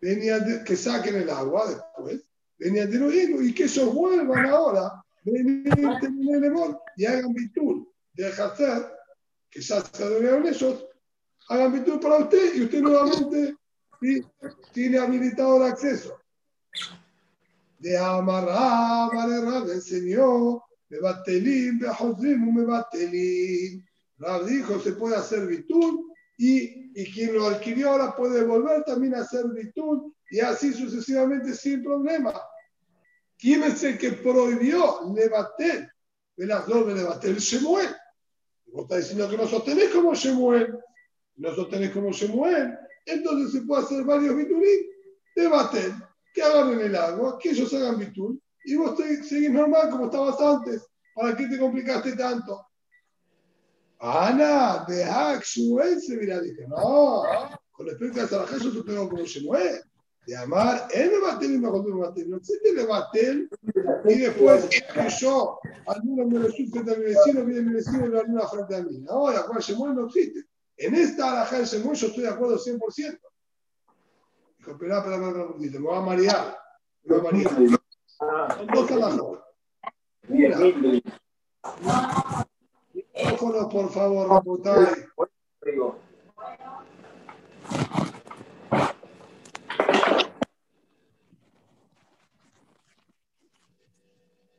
Venía 0.00 0.64
que 0.64 0.76
saquen 0.76 1.16
el 1.16 1.30
agua 1.30 1.68
después. 1.68 2.24
Venía 2.58 2.86
de 2.86 3.44
y 3.44 3.52
que 3.52 3.64
ellos 3.64 3.92
vuelvan 3.92 4.46
ahora. 4.46 5.01
Y 5.24 7.04
hagan 7.04 7.32
Bitur 7.34 7.86
de 8.14 8.26
hacer 8.26 8.92
que 9.50 9.60
ya 9.60 9.80
se 9.80 10.02
adoraron 10.02 10.46
ellos. 10.46 10.86
Hagan 11.48 11.72
Bitur 11.72 12.00
para 12.00 12.18
usted 12.18 12.54
y 12.56 12.62
usted 12.64 12.80
nuevamente 12.80 13.56
tiene 14.72 14.98
habilitado 14.98 15.56
el 15.58 15.72
acceso. 15.72 16.18
De 17.78 17.98
amarrar, 17.98 19.14
vale, 19.14 19.72
enseñó, 19.72 20.62
me 20.88 21.00
batelín, 21.00 21.78
me 21.78 22.52
me 22.52 22.64
batelín. 22.64 23.84
Rab 24.18 24.44
dijo, 24.44 24.78
se 24.78 24.92
puede 24.92 25.16
hacer 25.16 25.46
bitul 25.46 26.12
y, 26.38 26.92
y, 26.94 27.12
quien 27.12 27.34
lo 27.34 27.48
adquirió 27.48 27.90
ahora 27.90 28.14
puede 28.14 28.44
volver 28.44 28.84
también 28.84 29.16
a 29.16 29.22
hacer 29.22 29.46
bitul 29.48 30.14
y 30.30 30.38
así 30.38 30.72
sucesivamente 30.72 31.54
sin 31.54 31.82
problema. 31.82 32.32
¿Quién 33.42 33.64
es 33.64 33.82
el 33.82 33.98
que 33.98 34.12
prohibió 34.12 35.12
levatel? 35.12 35.90
De 36.36 36.46
las 36.46 36.66
dos 36.66 36.86
de 36.86 36.94
levatel, 36.94 37.36
Shemuel. 37.38 37.88
Vos 38.66 38.84
estás 38.84 38.98
diciendo 38.98 39.28
que 39.28 39.36
no 39.36 39.48
sostenés 39.48 39.90
como 39.90 40.14
Shemuel. 40.14 40.78
No 41.36 41.54
sostenés 41.54 41.90
como 41.90 42.12
Shemuel 42.12 42.78
entonces 43.06 43.52
se 43.52 43.66
puede 43.66 43.82
hacer 43.82 44.04
varios 44.04 44.36
bitulín 44.36 44.86
de 45.34 45.94
que 46.34 46.42
agarren 46.42 46.80
el 46.80 46.96
agua, 46.96 47.38
que 47.38 47.50
ellos 47.50 47.72
hagan 47.74 47.98
bitul, 47.98 48.40
y 48.64 48.76
vos 48.76 48.96
seguís 48.96 49.50
normal 49.50 49.90
como 49.90 50.06
estabas 50.06 50.40
antes. 50.40 50.82
¿Para 51.14 51.36
qué 51.36 51.46
te 51.46 51.58
complicaste 51.58 52.16
tanto? 52.16 52.66
Ana, 53.98 54.84
de 54.86 55.04
Shmuel 55.42 56.00
se 56.00 56.16
mira, 56.16 56.40
dije, 56.40 56.66
no, 56.68 57.22
con 57.72 57.86
respecto 57.86 58.20
a 58.20 58.24
esta 58.24 58.58
yo 58.58 58.84
tengo 58.84 59.08
como 59.08 59.24
Shemuel, 59.24 59.82
de 60.26 60.36
amar, 60.36 60.88
él 60.94 61.10
me 61.10 61.20
batel 61.20 61.54
y 61.54 61.58
me 61.58 61.68
contó 61.68 61.96
batel, 61.98 62.30
no 62.30 62.36
existe 62.36 62.72
le 62.72 62.86
batel, 62.86 63.50
y 64.04 64.14
después 64.18 64.68
que 64.68 65.08
yo, 65.20 65.58
alguno 65.86 66.26
me 66.26 66.38
resulte 66.38 66.82
de 66.82 66.96
mi 66.96 67.04
vecino, 67.04 67.44
viene 67.44 67.62
mi 67.62 67.74
vecino 67.74 68.06
y 68.06 68.08
lo 68.08 68.22
una 68.22 68.46
frente 68.46 68.76
a 68.76 68.82
mí. 68.82 69.04
Ahora, 69.08 69.40
Juan 69.40 69.58
Shemuel 69.58 69.94
no 69.96 70.06
existe. 70.06 70.44
En 70.76 70.94
esta 70.94 71.30
alhaja 71.30 71.58
de 71.58 71.64
Shemuel 71.64 71.96
yo 71.96 72.06
estoy 72.06 72.22
de 72.22 72.28
acuerdo 72.28 72.58
100%. 72.58 73.20
Dijo, 74.58 74.70
espera, 74.70 74.98
espera, 74.98 75.16
espera 75.16 75.44
un 75.44 75.52
poquito, 75.52 75.80
me 75.80 75.88
va 75.88 75.98
a 75.98 76.02
marear. 76.02 76.58
Me 77.02 77.16
va 77.16 77.20
a 77.20 77.32
marear. 77.32 77.80
Son 78.56 78.66
dos 78.72 78.90
alhajas. 78.90 79.20
Mira. 80.28 80.58
Micrófonos, 82.94 83.72
por 83.72 83.90
favor, 83.90 84.28
Rapotay. 84.28 84.86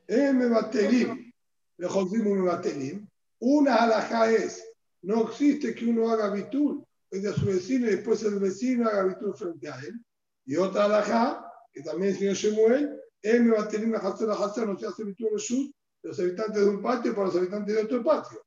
M. 0.06 0.48
Batelim, 0.48 1.32
me 1.78 2.42
Batelim. 2.42 3.06
Una 3.40 3.76
alhaja 3.76 4.30
es 4.30 4.62
no 5.02 5.28
existe 5.28 5.74
que 5.74 5.86
uno 5.86 6.10
haga 6.10 6.30
bitul 6.30 6.82
frente 7.10 7.28
a 7.28 7.34
su 7.34 7.46
vecino 7.46 7.86
y 7.86 7.96
después 7.96 8.22
el 8.22 8.38
vecino 8.38 8.88
haga 8.88 9.04
bitul 9.04 9.34
frente 9.34 9.68
a 9.68 9.78
él. 9.80 10.00
Y 10.46 10.56
otra 10.56 10.86
alajá, 10.86 11.44
que 11.72 11.82
también 11.82 12.12
el 12.12 12.18
señor 12.18 12.34
Shemuel, 12.34 13.00
él 13.22 13.44
me 13.44 13.56
va 13.56 13.64
a 13.64 13.68
tener 13.68 13.88
una 13.88 13.98
hacer 13.98 14.28
la 14.28 14.34
hacer, 14.34 14.66
no 14.66 14.78
se 14.78 14.86
hace 14.86 15.04
bitul 15.04 15.30
reshut 15.32 15.74
los 16.02 16.20
habitantes 16.20 16.62
de 16.62 16.68
un 16.68 16.82
patio 16.82 17.14
para 17.14 17.28
los 17.28 17.36
habitantes 17.36 17.74
de 17.74 17.82
otro 17.82 18.04
patio. 18.04 18.44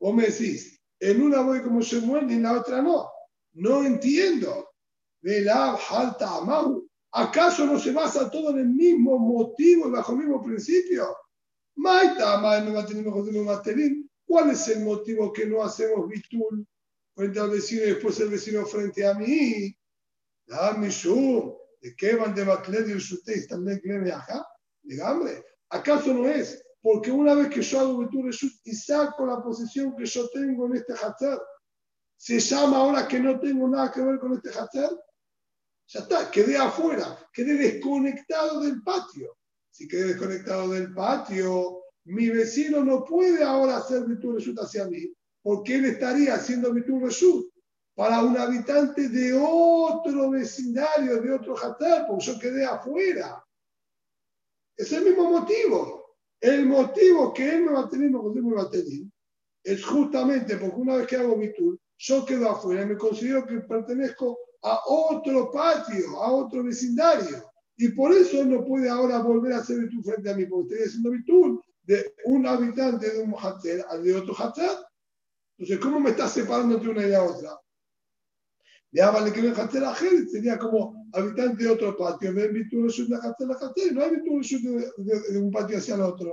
O 0.00 0.12
me 0.12 0.26
decís, 0.26 0.80
en 1.00 1.22
una 1.22 1.40
voy 1.40 1.62
como 1.62 1.80
Shemuel 1.80 2.30
y 2.30 2.34
en 2.34 2.42
la 2.42 2.60
otra 2.60 2.82
no. 2.82 3.10
No 3.54 3.84
entiendo. 3.84 4.70
la 5.22 5.74
alta 5.90 6.36
amahu. 6.36 6.88
¿Acaso 7.16 7.64
no 7.64 7.78
se 7.78 7.92
basa 7.92 8.28
todo 8.28 8.50
en 8.50 8.58
el 8.58 8.68
mismo 8.70 9.16
motivo 9.16 9.88
bajo 9.88 10.12
el 10.12 10.18
mismo 10.18 10.42
principio? 10.42 11.16
¿Cuál 14.26 14.50
es 14.50 14.68
el 14.68 14.80
motivo 14.80 15.32
que 15.32 15.46
no 15.46 15.62
hacemos 15.62 16.08
bitul 16.08 16.66
frente 17.14 17.38
al 17.38 17.50
vecino 17.50 17.84
y 17.84 17.90
después 17.90 18.18
el 18.18 18.30
vecino 18.30 18.66
frente 18.66 19.06
a 19.06 19.14
mí? 19.14 19.76
¿De 20.46 21.96
qué 21.96 22.16
van 22.16 22.34
de? 22.34 22.44
Dígame, 24.82 25.44
¿acaso 25.68 26.14
no 26.14 26.28
es? 26.28 26.64
Porque 26.82 27.12
una 27.12 27.34
vez 27.34 27.48
que 27.48 27.62
yo 27.62 27.78
hago 27.78 27.98
bitul 27.98 28.28
y 28.64 28.74
saco 28.74 29.24
la 29.24 29.40
posición 29.40 29.94
que 29.94 30.04
yo 30.04 30.28
tengo 30.30 30.66
en 30.66 30.76
este 30.76 30.94
hacer, 30.94 31.38
se 32.16 32.40
llama 32.40 32.78
ahora 32.78 33.06
que 33.06 33.20
no 33.20 33.38
tengo 33.38 33.68
nada 33.68 33.92
que 33.92 34.02
ver 34.02 34.18
con 34.18 34.32
este 34.32 34.48
hacer. 34.48 34.90
Ya 35.94 36.00
está, 36.00 36.28
quedé 36.28 36.56
afuera, 36.56 37.16
quedé 37.32 37.54
desconectado 37.54 38.60
del 38.62 38.82
patio. 38.82 39.38
Si 39.70 39.86
quedé 39.86 40.06
desconectado 40.08 40.70
del 40.70 40.92
patio, 40.92 41.84
mi 42.06 42.30
vecino 42.30 42.82
no 42.82 43.04
puede 43.04 43.44
ahora 43.44 43.76
hacer 43.76 44.04
Bitur 44.04 44.34
Reshut 44.34 44.58
hacia 44.58 44.88
mí, 44.88 45.14
porque 45.40 45.76
él 45.76 45.84
estaría 45.84 46.34
haciendo 46.34 46.72
Bitur 46.72 47.00
Reshut 47.00 47.48
para 47.94 48.24
un 48.24 48.36
habitante 48.36 49.08
de 49.08 49.38
otro 49.40 50.30
vecindario, 50.30 51.22
de 51.22 51.32
otro 51.32 51.56
Hatar, 51.56 52.08
porque 52.08 52.24
yo 52.24 52.38
quedé 52.40 52.64
afuera. 52.64 53.44
Es 54.76 54.90
el 54.90 55.04
mismo 55.04 55.30
motivo. 55.30 56.16
El 56.40 56.66
motivo 56.66 57.32
que 57.32 57.54
él 57.54 57.66
me 57.66 57.72
va 57.72 57.82
a 57.82 57.88
tener, 57.88 58.10
me 58.10 58.54
va 58.54 58.62
a 58.62 58.70
tener, 58.70 59.04
es 59.62 59.84
justamente 59.84 60.56
porque 60.56 60.74
una 60.74 60.96
vez 60.96 61.06
que 61.06 61.16
hago 61.16 61.36
Bitur, 61.36 61.78
yo 61.98 62.24
quedo 62.24 62.50
afuera 62.50 62.82
y 62.82 62.86
me 62.86 62.96
considero 62.96 63.46
que 63.46 63.60
pertenezco 63.60 64.38
a 64.62 64.80
otro 64.86 65.50
patio, 65.50 66.22
a 66.22 66.32
otro 66.32 66.64
vecindario. 66.64 67.44
Y 67.76 67.88
por 67.88 68.12
eso 68.12 68.44
no 68.44 68.64
puede 68.64 68.88
ahora 68.88 69.18
volver 69.18 69.52
a 69.52 69.58
hacer 69.58 69.80
Bitur 69.80 70.04
frente 70.04 70.30
a 70.30 70.36
mí, 70.36 70.46
porque 70.46 70.74
estoy 70.74 70.88
haciendo 70.88 71.10
Bitur 71.10 71.62
de 71.82 72.14
un 72.26 72.46
habitante 72.46 73.10
de 73.10 73.22
un 73.22 73.34
Hatzer 73.34 73.84
al 73.88 74.02
de 74.02 74.14
otro 74.14 74.34
Hatzer. 74.34 74.70
Entonces, 75.58 75.78
¿cómo 75.82 76.00
me 76.00 76.10
estás 76.10 76.32
separando 76.32 76.76
entre 76.76 76.90
una 76.90 77.06
y 77.06 77.10
la 77.10 77.24
otra? 77.24 77.50
Ya 78.92 79.10
vale 79.10 79.32
que 79.32 79.40
el 79.40 79.58
Hatzer 79.58 79.84
Ajel 79.84 80.28
sería 80.28 80.56
como 80.56 81.08
habitante 81.12 81.64
de 81.64 81.70
otro 81.70 81.96
patio. 81.96 82.32
Ven 82.32 82.54
Bitur 82.54 82.92
de 82.92 83.16
Hatzer 83.16 83.50
a 83.50 83.54
Hatzer. 83.54 83.92
No 83.92 84.02
hay 84.02 84.10
de, 84.10 85.32
de 85.32 85.38
un 85.38 85.50
patio 85.50 85.78
hacia 85.78 85.96
el 85.96 86.02
otro. 86.02 86.32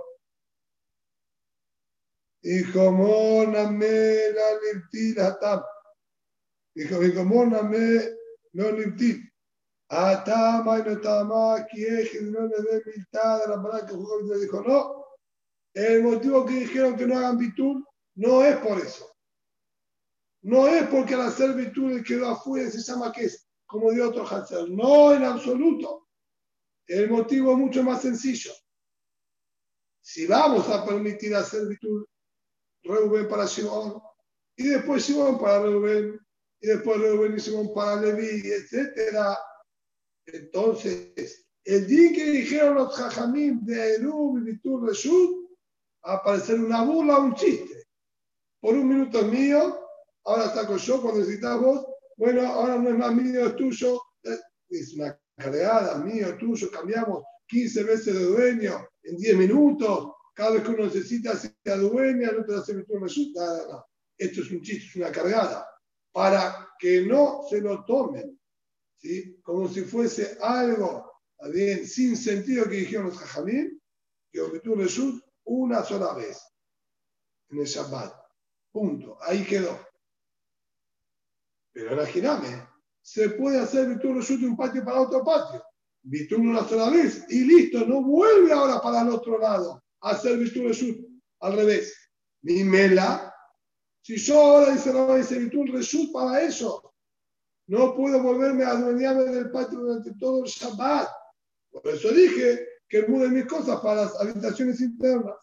Y 2.44 2.72
como 2.72 3.46
Name 3.46 4.32
la 4.34 4.74
Liptil. 4.74 5.16
Dijo, 6.74 7.04
y 7.04 7.14
como 7.14 7.46
Name 7.46 8.10
no 8.54 8.72
Liptil. 8.72 9.32
Atama 9.90 10.80
y 10.80 10.84
no 10.84 11.02
Tama, 11.02 11.66
Kieje, 11.68 12.22
no 12.22 12.48
le 12.48 12.56
dé 12.62 12.82
mitad 12.96 13.42
de 13.42 13.48
la 13.50 13.62
palabra 13.62 13.86
que 13.86 13.94
jugó 13.94 14.22
y 14.22 14.40
dijo, 14.40 14.62
no. 14.62 15.06
El 15.74 16.04
motivo 16.04 16.46
que 16.46 16.54
dijeron 16.54 16.96
que 16.96 17.06
no 17.06 17.18
hagan 17.18 17.38
bitul 17.38 17.86
no 18.16 18.42
es 18.44 18.56
por 18.58 18.80
eso. 18.80 19.06
No 20.44 20.68
es 20.68 20.88
porque 20.88 21.14
al 21.14 21.22
hacer 21.22 21.54
bitul 21.54 22.04
quedó 22.04 22.30
afuera 22.30 22.70
se 22.70 22.80
llama 22.80 23.12
que 23.12 23.26
es 23.26 23.48
como 23.66 23.92
de 23.92 24.02
otro 24.02 24.26
hacer. 24.26 24.70
No, 24.70 25.14
en 25.14 25.24
absoluto. 25.24 26.08
El 26.88 27.10
motivo 27.10 27.52
es 27.52 27.58
mucho 27.58 27.84
más 27.84 28.02
sencillo. 28.02 28.52
Si 30.02 30.26
vamos 30.26 30.68
a 30.70 30.86
permitir 30.86 31.36
hacer 31.36 31.68
bitul 31.68 32.08
Reuben 32.84 33.28
para 33.28 33.48
Simón 33.48 34.02
y 34.56 34.68
después 34.68 35.04
Simón 35.04 35.40
para 35.40 35.64
Reuben 35.64 36.20
y 36.60 36.68
después 36.68 37.00
Reuben 37.00 37.36
y 37.36 37.40
Simón 37.40 37.74
para 37.74 38.02
Leví, 38.02 38.42
etc. 38.52 39.38
Entonces, 40.26 41.48
el 41.64 41.88
día 41.88 42.12
que 42.14 42.32
dijeron 42.32 42.76
los 42.76 42.96
jajamim 42.96 43.64
de 43.66 43.96
Erub 43.96 44.38
y 44.38 44.52
Bitul 44.52 44.88
Reshut, 44.88 45.42
a 46.04 46.14
aparecer 46.14 46.60
una 46.60 46.84
burla 46.84 47.20
un 47.20 47.36
chiste. 47.36 47.86
Por 48.60 48.76
un 48.76 48.88
minuto 48.88 49.20
es 49.20 49.28
mío, 49.28 49.80
ahora 50.24 50.54
saco 50.54 50.78
yo 50.78 51.02
cuando 51.02 51.20
necesitas 51.20 51.60
vos, 51.60 51.86
bueno, 52.18 52.46
ahora 52.46 52.78
no 52.78 52.90
es 52.90 52.98
más 52.98 53.14
mío, 53.14 53.48
es 53.48 53.56
tuyo. 53.56 54.02
Es 54.70 54.94
una 54.96 55.20
cargada, 55.36 55.98
mío, 55.98 56.38
tuyo, 56.38 56.70
cambiamos 56.72 57.24
15 57.48 57.84
veces 57.84 58.14
de 58.14 58.24
dueño 58.26 58.88
en 59.04 59.18
10 59.18 59.38
minutos. 59.38 60.14
Cada 60.34 60.52
vez 60.52 60.64
que 60.64 60.70
uno 60.70 60.86
necesita 60.86 61.36
sea 61.36 61.78
dueña, 61.78 62.32
no 62.32 62.46
te 62.46 62.56
hace 62.56 62.74
tu 62.84 62.98
resulta. 62.98 63.86
Esto 64.18 64.42
es 64.42 64.52
un 64.52 64.62
chiste, 64.62 64.86
es 64.88 64.96
una 64.96 65.12
cargada. 65.12 65.68
Para 66.12 66.70
que 66.80 67.06
no 67.06 67.42
se 67.50 67.62
lo 67.62 67.84
tomen, 67.86 68.40
¿sí? 68.98 69.40
como 69.42 69.68
si 69.68 69.82
fuese 69.82 70.38
algo 70.42 71.12
bien, 71.52 71.88
sin 71.88 72.16
sentido 72.16 72.66
que 72.66 72.78
dijeron 72.78 73.08
los 73.08 73.18
jajamín, 73.18 73.82
que 74.32 74.60
tú 74.60 74.76
Reshut 74.76 75.22
una 75.46 75.84
sola 75.84 76.14
vez 76.14 76.42
en 77.50 77.60
el 77.60 77.66
Shabbat. 77.66 78.14
Punto. 78.72 79.18
Ahí 79.22 79.46
quedó. 79.46 79.78
Pero 81.74 81.94
imagíname, 81.94 82.68
se 83.02 83.30
puede 83.32 83.60
hacer 83.60 83.90
Bitul 83.90 84.16
Reshut 84.16 84.40
de 84.40 84.48
un 84.48 84.56
patio 84.56 84.84
para 84.86 85.02
otro 85.02 85.24
patio. 85.24 85.64
Bitul 86.04 86.48
una 86.48 86.68
sola 86.68 86.90
vez 86.90 87.26
y 87.30 87.44
listo, 87.44 87.86
no 87.86 88.02
vuelve 88.02 88.52
ahora 88.52 88.82
para 88.82 89.02
el 89.02 89.10
otro 89.10 89.38
lado 89.38 89.82
hacer 90.02 90.38
Bitul 90.38 90.68
Reshut. 90.68 91.08
Al 91.40 91.54
revés. 91.54 91.96
Mi 92.44 92.64
mela, 92.64 93.34
si 94.02 94.18
yo 94.18 94.40
ahora 94.40 94.74
dice 94.74 94.94
la 94.94 95.16
dice 95.16 95.40
Bitul 95.40 95.72
Reshut 95.72 96.12
para 96.12 96.42
eso, 96.42 96.94
no 97.68 97.96
puedo 97.96 98.22
volverme 98.22 98.64
a 98.64 98.72
adueñarme 98.72 99.24
del 99.26 99.52
patio 99.52 99.80
durante 99.80 100.14
todo 100.20 100.44
el 100.44 100.50
Shabbat. 100.50 101.08
Por 101.72 101.88
eso 101.88 102.10
dije 102.12 102.68
que 102.88 103.08
mude 103.08 103.30
mis 103.30 103.46
cosas 103.46 103.80
para 103.80 104.04
las 104.04 104.20
habitaciones 104.20 104.82
internas. 104.82 105.36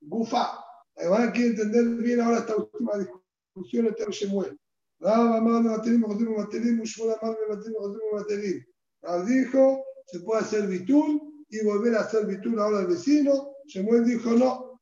Gufa. 0.00 0.58
Van 0.96 1.32
a 1.32 1.36
entender 1.36 1.84
bien 2.02 2.20
ahora 2.20 2.38
esta 2.38 2.56
última 2.56 2.92
discusión 2.98 3.86
entre 3.86 4.12
Shemuel. 4.12 4.58
Rab 5.00 5.34
amar 5.34 5.62
Materim, 5.62 6.02
Jotim 6.02 6.36
Materim, 6.36 6.78
Mushmul 6.78 7.10
amar 7.10 7.36
Materim, 7.48 7.74
Jotim 7.74 8.00
Materim. 8.12 8.66
Rab 9.02 9.26
dijo, 9.26 9.84
se 10.06 10.20
puede 10.20 10.40
hacer 10.42 10.66
bitul 10.68 11.31
y 11.52 11.62
volver 11.62 11.94
a 11.94 12.00
hacer 12.00 12.26
bitul 12.26 12.58
ahora 12.58 12.78
al 12.78 12.86
vecino. 12.86 13.56
Shemuel 13.66 14.04
dijo, 14.06 14.30
no, 14.30 14.80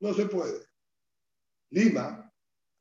no 0.00 0.14
se 0.14 0.26
puede. 0.26 0.60
Lima. 1.70 2.30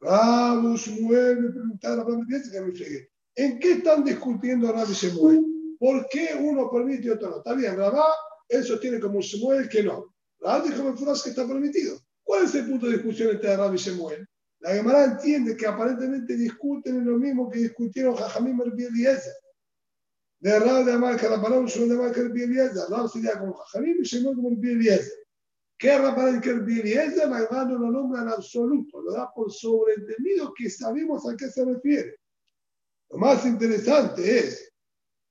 Rab 0.01 0.75
Shmuel 0.75 1.41
me 1.41 1.49
preguntaron, 1.49 2.27
que. 2.27 3.09
¿En 3.35 3.59
qué 3.59 3.71
están 3.73 4.03
discutiendo 4.03 4.71
Rab 4.71 4.89
y 4.89 4.93
Shemuel? 4.93 5.45
¿Por 5.79 6.07
qué 6.09 6.37
uno 6.37 6.69
permite 6.69 7.07
y 7.07 7.09
otro 7.11 7.29
no? 7.29 7.37
Está 7.37 7.53
bien, 7.53 7.77
Rabá, 7.77 8.05
él 8.49 8.63
sostiene 8.63 8.99
como 8.99 9.21
Shemuel 9.21 9.69
que 9.69 9.83
no. 9.83 10.13
Rab 10.41 10.63
dijo 10.65 10.83
me 10.83 10.93
que 10.95 11.29
está 11.29 11.47
permitido. 11.47 11.97
¿Cuál 12.23 12.43
es 12.43 12.55
el 12.55 12.69
punto 12.69 12.87
de 12.87 12.93
discusión 12.93 13.29
entre 13.31 13.55
Rab 13.55 13.73
y 13.73 13.77
Shemuel? 13.77 14.27
La 14.59 14.73
Gemara 14.73 15.05
entiende 15.05 15.55
que 15.55 15.65
aparentemente 15.65 16.35
discuten 16.35 16.97
en 16.97 17.05
lo 17.05 17.17
mismo 17.17 17.49
que 17.49 17.59
discutieron 17.59 18.15
Jajamim 18.15 18.61
y 18.77 18.83
Eliezer. 18.83 19.33
De 20.41 20.57
Rab 20.57 20.85
de 20.85 20.93
Amar 20.93 21.17
Karaparón, 21.17 21.65
Shmuel 21.65 21.89
de 21.89 21.95
Amar 21.95 22.11
Kerbi 22.13 22.43
Eliezer. 22.43 22.89
Rab 22.89 23.09
sería 23.09 23.37
como 23.37 23.53
Jajamim 23.53 23.97
y 24.01 24.05
Shemuel 24.05 24.35
como 24.35 24.49
el 24.49 24.69
Eliezer. 24.69 25.19
La 25.81 26.13
Gemara 27.39 27.65
no 27.65 27.77
lo 27.77 27.91
nombra 27.91 28.21
en 28.21 28.29
absoluto, 28.29 29.01
lo 29.01 29.13
da 29.13 29.31
por 29.33 29.51
sobreentendido 29.51 30.53
que 30.53 30.69
sabemos 30.69 31.25
a 31.27 31.37
qué 31.37 31.49
se 31.49 31.63
refiere. 31.63 32.17
Lo 33.09 33.17
más 33.17 33.45
interesante 33.45 34.39
es 34.39 34.73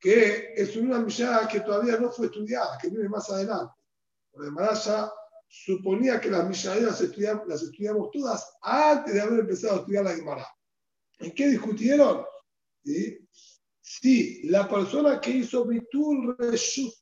que 0.01 0.55
es 0.55 0.75
una 0.77 1.01
Mishnah 1.01 1.47
que 1.49 1.61
todavía 1.61 1.99
no 1.99 2.11
fue 2.11 2.27
estudiada, 2.27 2.79
que 2.81 2.89
viene 2.89 3.09
más 3.09 3.29
adelante. 3.31 3.75
Por 4.31 4.45
demás 4.45 4.87
ya 4.87 5.13
suponía 5.49 6.21
que 6.21 6.31
las 6.31 6.49
Mishnah 6.49 6.77
las 6.77 7.01
estudiamos, 7.01 7.47
las 7.47 7.63
estudiamos 7.63 8.11
todas 8.11 8.51
antes 8.63 9.15
de 9.15 9.21
haber 9.21 9.41
empezado 9.41 9.75
a 9.75 9.79
estudiar 9.81 10.05
la 10.05 10.15
Gemara. 10.15 10.47
¿En 11.19 11.35
qué 11.35 11.49
discutieron? 11.49 12.25
Si 14.01 14.49
la 14.49 14.69
persona 14.69 15.21
que 15.21 15.31
hizo 15.31 15.65
Bitul 15.65 16.37
Reshut, 16.39 16.93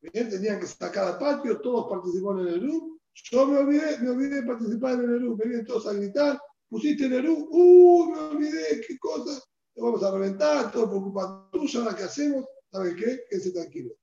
bien, 0.00 0.28
tenían 0.28 0.58
que 0.58 0.66
sacar 0.66 1.06
al 1.06 1.18
patio, 1.18 1.60
todos 1.60 1.88
participaron 1.88 2.48
en 2.48 2.54
el 2.54 2.60
RU, 2.62 2.98
yo 3.14 3.46
me 3.46 3.58
olvidé, 3.58 3.98
me 3.98 4.10
olvidé 4.10 4.36
de 4.36 4.42
participar 4.42 4.94
en 4.94 5.00
el 5.02 5.20
RU, 5.20 5.36
me 5.36 5.44
vienen 5.44 5.66
todos 5.66 5.86
a 5.86 5.92
gritar, 5.92 6.40
pusiste 6.68 7.06
en 7.06 7.12
el 7.12 7.26
RU, 7.26 7.48
uh, 7.50 8.10
me 8.10 8.18
olvidé, 8.18 8.80
qué 8.86 8.98
cosa, 8.98 9.40
vamos 9.76 10.02
a 10.02 10.10
reventar, 10.10 10.72
todo 10.72 10.90
por 10.90 11.02
culpa 11.04 11.48
tuya, 11.52 11.80
ahora 11.80 11.96
qué 11.96 12.02
hacemos, 12.02 12.44
¿sabe 12.72 12.96
qué? 12.96 13.20
Quédese 13.30 13.52
tranquilo. 13.52 13.94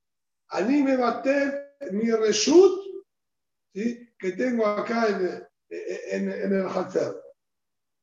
Anime 0.49 0.95
bater 0.95 1.75
mi 1.91 2.09
reshut, 2.09 2.79
¿sí? 3.73 4.13
que 4.17 4.31
tengo 4.31 4.65
acá 4.65 5.09
en, 5.09 5.43
en, 5.69 6.31
en 6.31 6.53
el 6.53 6.67
Hatzer. 6.67 7.13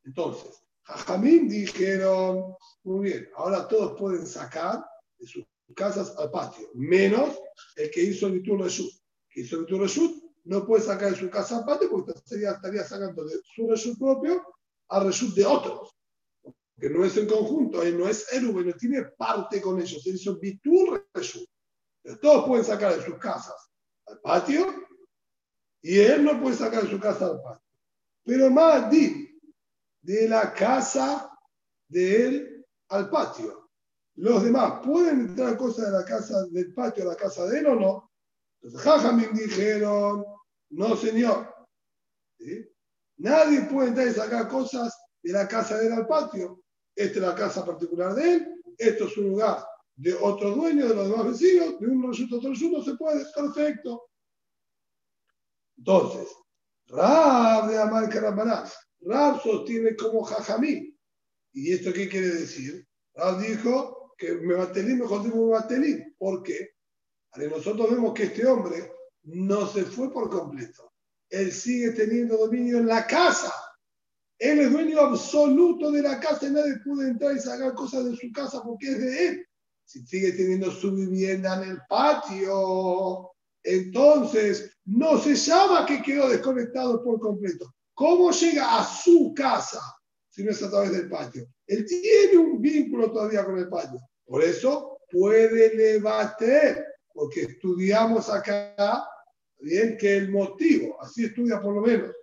Entonces, 0.04 0.62
Jajamín 0.82 1.48
dijeron, 1.48 2.54
muy 2.84 3.10
bien, 3.10 3.28
ahora 3.36 3.68
todos 3.68 3.98
pueden 3.98 4.26
sacar 4.26 4.84
de 5.18 5.26
sus 5.26 5.44
casas 5.74 6.14
al 6.18 6.30
patio, 6.30 6.68
menos 6.74 7.38
el 7.76 7.90
que 7.90 8.02
hizo 8.02 8.26
el 8.26 8.34
Bitur 8.34 8.60
Reshut. 8.60 8.92
Que 9.30 9.42
hizo 9.42 9.56
el 9.56 9.62
Bitur 9.62 9.80
Reshut 9.80 10.22
no 10.44 10.66
puede 10.66 10.82
sacar 10.82 11.10
de 11.12 11.16
su 11.16 11.30
casa 11.30 11.58
al 11.58 11.64
patio 11.64 11.88
porque 11.90 12.12
estaría, 12.12 12.52
estaría 12.52 12.84
sacando 12.84 13.24
de 13.24 13.40
su 13.54 13.68
Reshut 13.68 13.98
propio 13.98 14.42
al 14.88 15.06
Reshut 15.06 15.34
de 15.34 15.46
otros 15.46 15.96
que 16.82 16.90
no 16.90 17.04
es 17.04 17.16
en 17.16 17.28
conjunto, 17.28 17.80
él 17.80 17.96
no 17.96 18.08
es 18.08 18.32
Erube, 18.32 18.64
no 18.64 18.72
tiene 18.72 19.04
parte 19.16 19.60
con 19.60 19.80
ellos, 19.80 20.04
él 20.04 20.16
hizo 20.16 20.36
Bitur 20.40 21.08
Reshut. 21.14 21.48
Todos 22.20 22.44
pueden 22.44 22.64
sacar 22.64 22.96
de 22.96 23.04
sus 23.04 23.18
casas 23.18 23.70
al 24.06 24.20
patio 24.20 24.66
y 25.80 26.00
él 26.00 26.24
no 26.24 26.40
puede 26.40 26.56
sacar 26.56 26.82
de 26.82 26.90
su 26.90 26.98
casa 26.98 27.26
al 27.26 27.40
patio. 27.40 27.68
Pero 28.24 28.50
más 28.50 28.90
de 28.90 30.28
la 30.28 30.52
casa 30.52 31.30
de 31.86 32.26
él 32.26 32.51
al 32.92 33.10
patio. 33.10 33.70
Los 34.16 34.44
demás 34.44 34.80
pueden 34.84 35.20
entrar 35.20 35.56
cosas 35.56 35.86
de 35.86 35.98
la 35.98 36.04
casa 36.04 36.46
del 36.50 36.72
patio 36.74 37.04
a 37.04 37.12
la 37.12 37.16
casa 37.16 37.46
de 37.46 37.58
él 37.58 37.66
o 37.66 37.74
no. 37.74 38.10
Entonces, 38.60 38.80
Jajamín 38.82 39.32
dijeron, 39.32 40.24
no 40.70 40.96
señor. 40.96 41.52
Nadie 43.16 43.62
puede 43.62 43.88
entrar 43.88 44.06
y 44.08 44.12
sacar 44.12 44.48
cosas 44.48 44.96
de 45.22 45.32
la 45.32 45.48
casa 45.48 45.78
de 45.78 45.86
él 45.86 45.92
al 45.92 46.06
patio. 46.06 46.62
Esta 46.94 47.18
es 47.18 47.24
la 47.24 47.34
casa 47.34 47.64
particular 47.64 48.14
de 48.14 48.34
él, 48.34 48.62
esto 48.76 49.06
es 49.06 49.16
un 49.16 49.30
lugar 49.30 49.64
de 49.96 50.14
otro 50.14 50.50
dueño, 50.50 50.88
de 50.88 50.94
los 50.94 51.08
demás 51.08 51.26
vecinos, 51.26 51.80
de 51.80 51.86
un 51.86 52.02
resultado 52.02 52.38
otro 52.38 52.50
resultado, 52.50 52.84
se 52.84 52.96
puede, 52.96 53.24
perfecto. 53.34 54.10
Entonces, 55.78 56.28
Rab 56.88 57.68
de 57.68 57.78
Amar 57.78 58.10
Rab 59.00 59.42
sostiene 59.42 59.96
como 59.96 60.22
Jajamí. 60.22 60.91
¿Y 61.52 61.72
esto 61.72 61.92
qué 61.92 62.08
quiere 62.08 62.28
decir? 62.28 62.86
Rab 63.14 63.40
dijo 63.40 64.14
que 64.16 64.32
me 64.34 64.54
batelí, 64.54 64.94
mejor 64.94 65.24
digo 65.24 65.46
me 65.46 65.52
batelí. 65.52 66.02
¿Por 66.18 66.42
qué? 66.42 66.70
nosotros 67.36 67.90
vemos 67.90 68.12
que 68.12 68.24
este 68.24 68.46
hombre 68.46 68.92
no 69.22 69.66
se 69.66 69.84
fue 69.84 70.12
por 70.12 70.28
completo. 70.30 70.92
Él 71.30 71.50
sigue 71.50 71.92
teniendo 71.92 72.36
dominio 72.36 72.78
en 72.78 72.86
la 72.86 73.06
casa. 73.06 73.52
Él 74.38 74.58
es 74.60 74.72
dueño 74.72 75.00
absoluto 75.00 75.90
de 75.90 76.02
la 76.02 76.20
casa 76.20 76.46
y 76.46 76.50
nadie 76.50 76.76
puede 76.84 77.08
entrar 77.08 77.34
y 77.34 77.40
sacar 77.40 77.74
cosas 77.74 78.04
de 78.04 78.16
su 78.16 78.30
casa 78.32 78.62
porque 78.62 78.88
es 78.88 78.98
de 78.98 79.28
él. 79.28 79.46
Si 79.84 80.06
sigue 80.06 80.32
teniendo 80.32 80.70
su 80.70 80.94
vivienda 80.94 81.62
en 81.62 81.70
el 81.70 81.78
patio, 81.88 83.30
entonces 83.62 84.76
no 84.84 85.18
se 85.18 85.34
llama 85.36 85.86
que 85.86 86.02
quedó 86.02 86.28
desconectado 86.28 87.02
por 87.02 87.18
completo. 87.20 87.72
¿Cómo 87.94 88.30
llega 88.30 88.78
a 88.78 88.84
su 88.84 89.32
casa 89.34 89.80
si 90.32 90.42
no 90.42 90.50
es 90.50 90.62
a 90.62 90.70
través 90.70 90.92
del 90.92 91.08
patio? 91.10 91.46
Él 91.66 91.84
tiene 91.86 92.38
un 92.38 92.60
vínculo 92.60 93.12
todavía 93.12 93.44
con 93.44 93.58
el 93.58 93.68
patio. 93.68 94.00
Por 94.24 94.42
eso 94.42 94.98
puede 95.10 95.74
levantar, 95.74 96.86
porque 97.12 97.42
estudiamos 97.42 98.30
acá, 98.30 99.06
bien, 99.60 99.96
que 99.98 100.16
el 100.16 100.30
motivo, 100.30 101.00
así 101.02 101.26
estudia 101.26 101.60
por 101.60 101.74
lo 101.74 101.82
menos, 101.82 102.16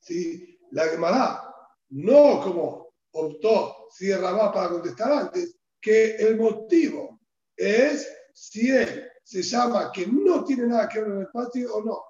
¿sí? 0.00 0.58
la 0.72 0.86
Gemara, 0.88 1.54
no 1.90 2.42
como 2.42 2.88
optó 3.12 3.88
si 3.90 4.12
Rabá 4.12 4.52
para 4.52 4.68
contestar 4.68 5.10
antes, 5.10 5.56
que 5.80 6.16
el 6.16 6.36
motivo 6.36 7.20
es 7.56 8.06
si 8.34 8.70
él 8.70 9.08
se 9.24 9.42
llama 9.42 9.90
que 9.92 10.06
no 10.06 10.44
tiene 10.44 10.66
nada 10.66 10.88
que 10.88 11.00
ver 11.00 11.10
en 11.10 11.20
el 11.20 11.28
patio 11.28 11.74
o 11.74 11.84
no. 11.84 12.02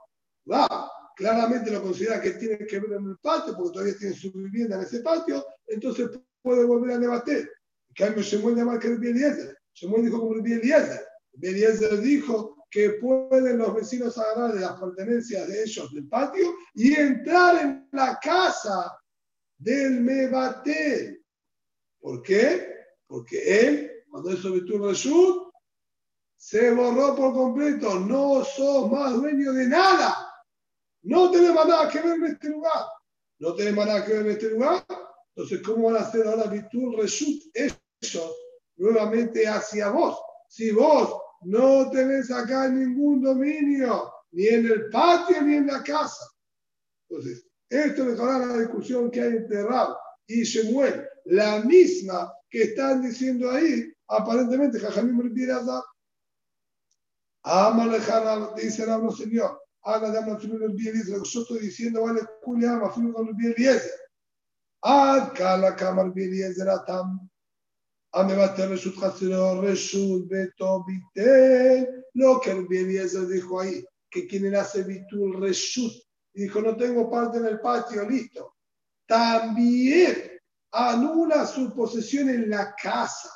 Va, 0.50 0.90
claramente 1.18 1.72
lo 1.72 1.82
considera 1.82 2.20
que 2.20 2.30
tiene 2.30 2.58
que 2.58 2.78
ver 2.78 2.92
en 2.92 3.08
el 3.08 3.18
patio 3.18 3.54
porque 3.56 3.72
todavía 3.72 3.98
tiene 3.98 4.14
su 4.14 4.32
vivienda 4.32 4.76
en 4.76 4.82
ese 4.82 5.00
patio, 5.00 5.44
entonces 5.66 6.08
puede 6.40 6.64
volver 6.64 6.92
a 6.92 6.98
debatir. 6.98 7.50
En 7.88 7.94
cambio, 7.94 8.22
Shemuel 8.22 8.54
llama 8.54 8.78
que 8.78 8.86
es 8.86 8.92
Eliezer. 8.94 9.58
Shemuel 9.74 10.04
dijo 10.04 10.20
como 10.20 10.34
el 10.34 10.46
Eliezer. 10.46 11.04
Eliezer 11.42 12.00
dijo 12.00 12.64
que 12.70 12.90
pueden 12.90 13.58
los 13.58 13.74
vecinos 13.74 14.16
agarrar 14.16 14.54
de 14.54 14.60
las 14.60 14.78
pertenencias 14.78 15.48
de 15.48 15.62
ellos 15.64 15.92
del 15.92 16.06
patio 16.06 16.54
y 16.74 16.94
entrar 16.94 17.62
en 17.62 17.88
la 17.92 18.16
casa 18.22 18.96
del 19.58 20.00
Mebatel. 20.00 21.20
¿Por 22.00 22.22
qué? 22.22 22.76
Porque 23.08 23.66
él, 23.66 23.90
cuando 24.08 24.32
hizo 24.32 24.52
Betur 24.52 24.82
Reshut, 24.82 25.50
se 26.36 26.70
borró 26.70 27.16
por 27.16 27.34
completo. 27.34 27.98
No 27.98 28.44
sos 28.44 28.88
más 28.88 29.14
dueño 29.14 29.52
de 29.52 29.66
nada. 29.66 30.27
No 31.02 31.30
tenemos 31.30 31.66
nada 31.66 31.88
que 31.88 32.00
ver 32.00 32.16
en 32.16 32.26
este 32.26 32.48
lugar. 32.48 32.86
No 33.38 33.54
tenemos 33.54 33.86
nada 33.86 34.04
que 34.04 34.12
ver 34.12 34.26
en 34.26 34.32
este 34.32 34.50
lugar. 34.50 34.84
Entonces, 35.34 35.62
¿cómo 35.62 35.86
van 35.86 35.96
a 35.96 36.06
hacer 36.06 36.26
ahora 36.26 36.50
Betur 36.50 36.96
Reshut 36.96 37.40
ellos 37.54 38.36
nuevamente 38.76 39.46
hacia 39.46 39.90
vos? 39.90 40.18
Si 40.48 40.72
vos 40.72 41.16
no 41.42 41.90
tenés 41.90 42.30
acá 42.30 42.68
ningún 42.68 43.22
dominio, 43.22 44.12
ni 44.32 44.46
en 44.46 44.66
el 44.66 44.90
patio 44.90 45.40
ni 45.42 45.54
en 45.54 45.66
la 45.68 45.82
casa. 45.82 46.26
Entonces, 47.08 47.46
esto 47.68 48.04
mejora 48.04 48.38
la 48.38 48.58
discusión 48.58 49.10
que 49.10 49.20
hay 49.20 49.36
entre 49.36 49.62
Rab 49.62 49.96
y 50.26 50.42
Shemuel, 50.42 51.06
la 51.26 51.60
misma 51.60 52.32
que 52.50 52.62
están 52.62 53.02
diciendo 53.02 53.50
ahí, 53.50 53.92
aparentemente, 54.08 54.80
Jajamim 54.80 55.20
Ribirazar. 55.20 55.82
Ama 57.44 57.86
lejana, 57.86 58.50
dice 58.56 58.84
Rab, 58.84 59.04
no 59.04 59.12
señor. 59.12 59.60
Haga 59.82 60.10
de 60.10 60.18
Amna 60.18 60.38
Filo 60.38 60.66
el 60.66 60.76
dice, 60.76 61.12
lo 61.12 61.22
que 61.22 61.28
yo 61.28 61.40
estoy 61.40 61.58
diciendo 61.60 62.02
vale 62.02 62.20
Julia, 62.42 62.72
Ama 62.72 62.90
Filo 62.92 63.12
con 63.12 63.28
el 63.28 63.80
acá 64.82 65.56
la 65.56 65.74
cámara 65.74 66.10
viene 66.10 66.50
de 66.50 66.64
la 66.64 66.84
tam. 66.84 67.28
A 68.12 68.22
me 68.24 68.34
va 68.34 68.46
a 68.46 68.54
tener 68.54 68.78
su 68.78 68.94
trasero, 68.94 69.60
reshut, 69.60 70.28
beto. 70.28 70.84
Lo 72.14 72.40
que 72.40 72.50
el 72.50 72.66
Eliezer 72.70 73.26
dijo 73.26 73.60
ahí, 73.60 73.84
que 74.10 74.26
quien 74.26 74.54
hace 74.54 74.82
bitul 74.82 75.40
reshut. 75.40 75.92
Y 76.34 76.42
dijo, 76.42 76.60
no 76.62 76.76
tengo 76.76 77.10
parte 77.10 77.38
en 77.38 77.46
el 77.46 77.60
patio, 77.60 78.08
listo. 78.08 78.56
También 79.06 80.40
anula 80.72 81.46
su 81.46 81.74
posesión 81.74 82.30
en 82.30 82.48
la 82.48 82.74
casa. 82.74 83.30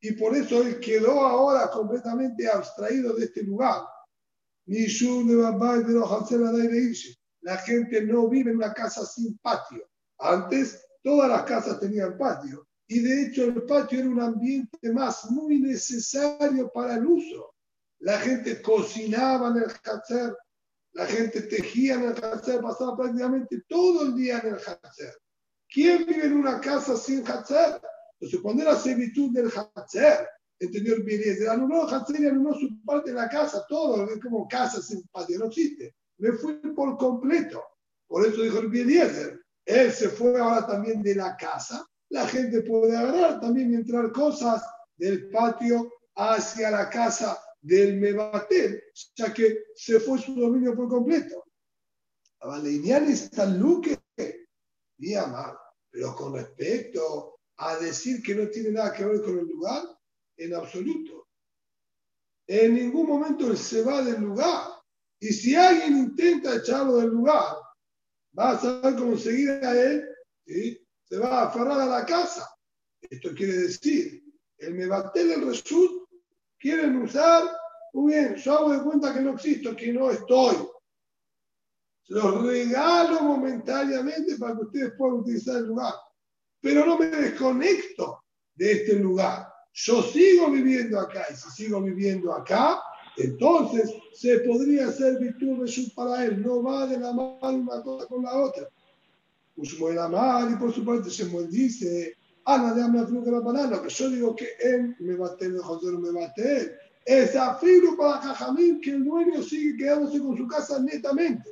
Y 0.00 0.12
por 0.12 0.34
eso 0.34 0.62
él 0.62 0.80
quedó 0.80 1.20
ahora 1.20 1.70
completamente 1.70 2.48
abstraído 2.48 3.14
de 3.14 3.26
este 3.26 3.42
lugar. 3.42 3.82
La 7.42 7.56
gente 7.56 8.04
no 8.04 8.28
vive 8.28 8.50
en 8.50 8.56
una 8.56 8.72
casa 8.72 9.04
sin 9.04 9.36
patio. 9.38 9.88
Antes 10.18 10.86
todas 11.02 11.28
las 11.28 11.42
casas 11.42 11.80
tenían 11.80 12.16
patio. 12.16 12.68
Y 12.86 13.00
de 13.00 13.22
hecho 13.22 13.44
el 13.44 13.64
patio 13.64 13.98
era 13.98 14.08
un 14.08 14.20
ambiente 14.20 14.92
más 14.92 15.28
muy 15.30 15.58
necesario 15.58 16.70
para 16.72 16.94
el 16.94 17.06
uso. 17.06 17.54
La 17.98 18.18
gente 18.18 18.62
cocinaba 18.62 19.48
en 19.48 19.56
el 19.56 19.72
hacer, 19.84 20.36
la 20.92 21.06
gente 21.06 21.42
tejía 21.42 21.94
en 21.94 22.04
el 22.04 22.24
hacer, 22.24 22.60
pasaba 22.60 22.96
prácticamente 22.96 23.62
todo 23.68 24.04
el 24.04 24.14
día 24.14 24.38
en 24.38 24.54
el 24.54 24.54
hacer. 24.54 25.14
¿Quién 25.68 26.06
vive 26.06 26.26
en 26.26 26.34
una 26.34 26.60
casa 26.60 26.96
sin 26.96 27.26
hacer? 27.28 27.80
Entonces, 28.14 28.40
cuando 28.40 28.62
era 28.62 28.76
servitud 28.76 29.32
del 29.32 29.50
hacer, 29.74 30.28
el 30.60 31.08
Eliezer, 31.08 31.48
anuló 31.48 31.88
el 31.88 31.94
hacer 31.94 32.20
y 32.20 32.26
anuló 32.26 32.54
su 32.54 32.68
parte 32.84 33.10
de 33.10 33.16
la 33.16 33.28
casa, 33.28 33.64
todo, 33.68 34.08
es 34.10 34.20
como 34.20 34.46
casa 34.46 34.80
sin 34.82 35.02
patio, 35.08 35.38
no 35.38 35.46
existe. 35.46 35.94
Me 36.18 36.32
fui 36.32 36.54
por 36.74 36.96
completo. 36.98 37.62
Por 38.06 38.26
eso 38.26 38.42
dijo 38.42 38.58
el 38.58 38.74
Eliezer, 38.74 39.40
él 39.64 39.92
se 39.92 40.08
fue 40.08 40.38
ahora 40.38 40.66
también 40.66 41.02
de 41.02 41.14
la 41.14 41.36
casa. 41.36 41.86
La 42.10 42.26
gente 42.26 42.62
puede 42.62 42.96
agarrar 42.96 43.40
también 43.40 43.72
y 43.72 43.76
entrar 43.76 44.12
cosas 44.12 44.62
del 44.96 45.30
patio 45.30 45.90
hacia 46.16 46.70
la 46.70 46.90
casa 46.90 47.38
del 47.62 47.98
Mebatel, 47.98 48.82
ya 49.14 49.32
que 49.32 49.64
se 49.74 50.00
fue 50.00 50.18
su 50.18 50.34
dominio 50.34 50.74
por 50.74 50.88
completo. 50.88 51.44
Valerian 52.42 53.08
está 53.08 53.46
Luque, 53.46 53.98
y 54.98 55.14
amar, 55.14 55.56
pero 55.90 56.14
con 56.14 56.34
respecto 56.34 57.40
a 57.56 57.76
decir 57.76 58.22
que 58.22 58.34
no 58.34 58.48
tiene 58.48 58.70
nada 58.70 58.92
que 58.92 59.04
ver 59.04 59.22
con 59.22 59.38
el 59.38 59.46
lugar, 59.46 59.82
en 60.44 60.54
absoluto. 60.54 61.28
En 62.46 62.74
ningún 62.74 63.06
momento 63.06 63.46
él 63.46 63.56
se 63.56 63.82
va 63.82 64.02
del 64.02 64.20
lugar. 64.20 64.68
Y 65.20 65.28
si 65.28 65.54
alguien 65.54 65.96
intenta 65.98 66.56
echarlo 66.56 66.96
del 66.96 67.10
lugar, 67.10 67.56
va 68.36 68.50
a 68.50 68.58
saber 68.58 68.96
cómo 68.96 69.16
seguir 69.16 69.50
a 69.50 69.72
él, 69.80 70.08
se 71.04 71.18
va 71.18 71.40
a 71.40 71.46
aferrar 71.48 71.80
a 71.80 71.86
la 71.86 72.06
casa. 72.06 72.48
Esto 73.00 73.34
quiere 73.34 73.52
decir, 73.52 74.22
el 74.58 74.74
Mebatel, 74.74 75.32
el 75.32 75.46
Resut, 75.46 76.08
quieren 76.58 76.96
usar, 77.02 77.44
muy 77.92 78.14
bien, 78.14 78.34
yo 78.36 78.58
hago 78.58 78.72
de 78.72 78.82
cuenta 78.82 79.12
que 79.12 79.20
no 79.20 79.34
existo, 79.34 79.76
que 79.76 79.92
no 79.92 80.10
estoy. 80.10 80.56
Los 82.08 82.42
regalo 82.42 83.20
momentáneamente 83.20 84.36
para 84.36 84.56
que 84.56 84.62
ustedes 84.62 84.92
puedan 84.96 85.18
utilizar 85.18 85.56
el 85.56 85.66
lugar 85.66 85.94
pero 86.60 86.84
no 86.84 86.98
me 86.98 87.06
desconecto 87.06 88.24
de 88.54 88.72
este 88.72 88.94
lugar. 88.94 89.49
Yo 89.72 90.02
sigo 90.02 90.50
viviendo 90.50 90.98
acá 90.98 91.24
y 91.30 91.36
si 91.36 91.50
sigo 91.50 91.80
viviendo 91.80 92.32
acá, 92.32 92.80
entonces 93.16 93.92
se 94.14 94.40
podría 94.40 94.88
hacer 94.88 95.18
virtud 95.18 95.64
de 95.64 95.92
para 95.94 96.24
él. 96.24 96.42
No 96.42 96.62
va 96.62 96.86
de 96.86 96.98
la 96.98 97.12
mano 97.12 97.38
una 97.40 97.82
cosa 97.82 98.06
con 98.06 98.22
la 98.22 98.36
otra. 98.36 98.68
la 99.94 100.08
mano 100.08 100.50
y 100.52 100.56
por 100.56 100.72
su 100.72 100.84
parte 100.84 101.10
Shemuel 101.10 101.50
dice, 101.50 102.16
Ana 102.44 102.74
de 102.74 102.80
la 102.80 103.06
fruta 103.06 103.30
la 103.30 103.40
banana, 103.40 103.82
que 103.82 103.90
yo 103.90 104.10
digo 104.10 104.34
que 104.34 104.48
él 104.60 104.96
me 104.98 105.14
bate, 105.14 105.46
el 105.46 105.58
José 105.58 105.86
no 105.92 106.00
me 106.00 106.10
bate 106.10 106.72
Es 107.04 107.36
afirmo 107.36 107.96
para 107.96 108.18
Jajamín 108.18 108.80
que 108.80 108.90
el 108.90 109.04
dueño 109.04 109.42
sigue 109.42 109.76
quedándose 109.76 110.20
con 110.20 110.36
su 110.36 110.46
casa 110.46 110.80
netamente. 110.80 111.50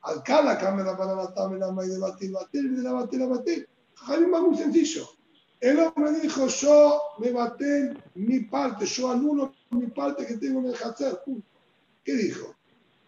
Al 0.00 0.22
la 0.44 0.58
cámara 0.58 0.96
para 0.96 1.14
la 1.14 1.32
tabla, 1.32 1.70
la 1.72 1.82
de 1.82 1.98
batir, 1.98 2.32
batir, 2.32 2.70
de 2.70 2.82
la 2.82 2.92
batir, 2.92 3.20
la 3.20 3.26
batir. 3.26 3.68
Jaime 3.94 4.30
va 4.30 4.42
muy 4.42 4.56
sencillo. 4.56 5.08
El 5.64 5.78
hombre 5.78 6.20
dijo, 6.20 6.46
yo 6.46 7.00
me 7.20 7.32
baté 7.32 7.94
mi 8.16 8.40
parte, 8.40 8.84
yo 8.84 9.10
anulo 9.10 9.50
mi 9.70 9.86
parte 9.86 10.26
que 10.26 10.36
tengo 10.36 10.60
en 10.60 10.66
el 10.66 10.74
Hacer. 10.74 11.18
¿Qué 12.04 12.12
dijo? 12.12 12.54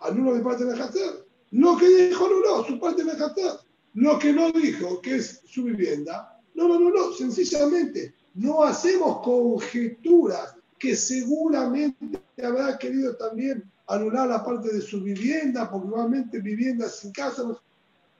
Anulo 0.00 0.34
mi 0.34 0.42
parte 0.42 0.62
en 0.62 0.70
el 0.70 0.80
Hacer. 0.80 1.26
Lo 1.50 1.76
que 1.76 1.86
dijo 1.86 2.24
anuló 2.24 2.64
su 2.64 2.80
parte 2.80 3.02
en 3.02 3.10
el 3.10 3.22
Hacer. 3.22 3.60
Lo 3.92 4.18
que 4.18 4.32
no 4.32 4.50
dijo, 4.52 5.02
que 5.02 5.16
es 5.16 5.42
su 5.44 5.64
vivienda, 5.64 6.40
no, 6.54 6.66
no, 6.66 6.78
no, 6.78 7.12
sencillamente 7.12 8.14
no 8.32 8.64
hacemos 8.64 9.20
conjeturas 9.22 10.54
que 10.78 10.96
seguramente 10.96 12.18
habrá 12.42 12.78
querido 12.78 13.16
también 13.16 13.70
anular 13.86 14.28
la 14.28 14.42
parte 14.42 14.72
de 14.72 14.80
su 14.80 15.02
vivienda, 15.02 15.70
porque 15.70 15.88
igualmente 15.88 16.38
vivienda 16.38 16.88
sin 16.88 17.12
casa, 17.12 17.42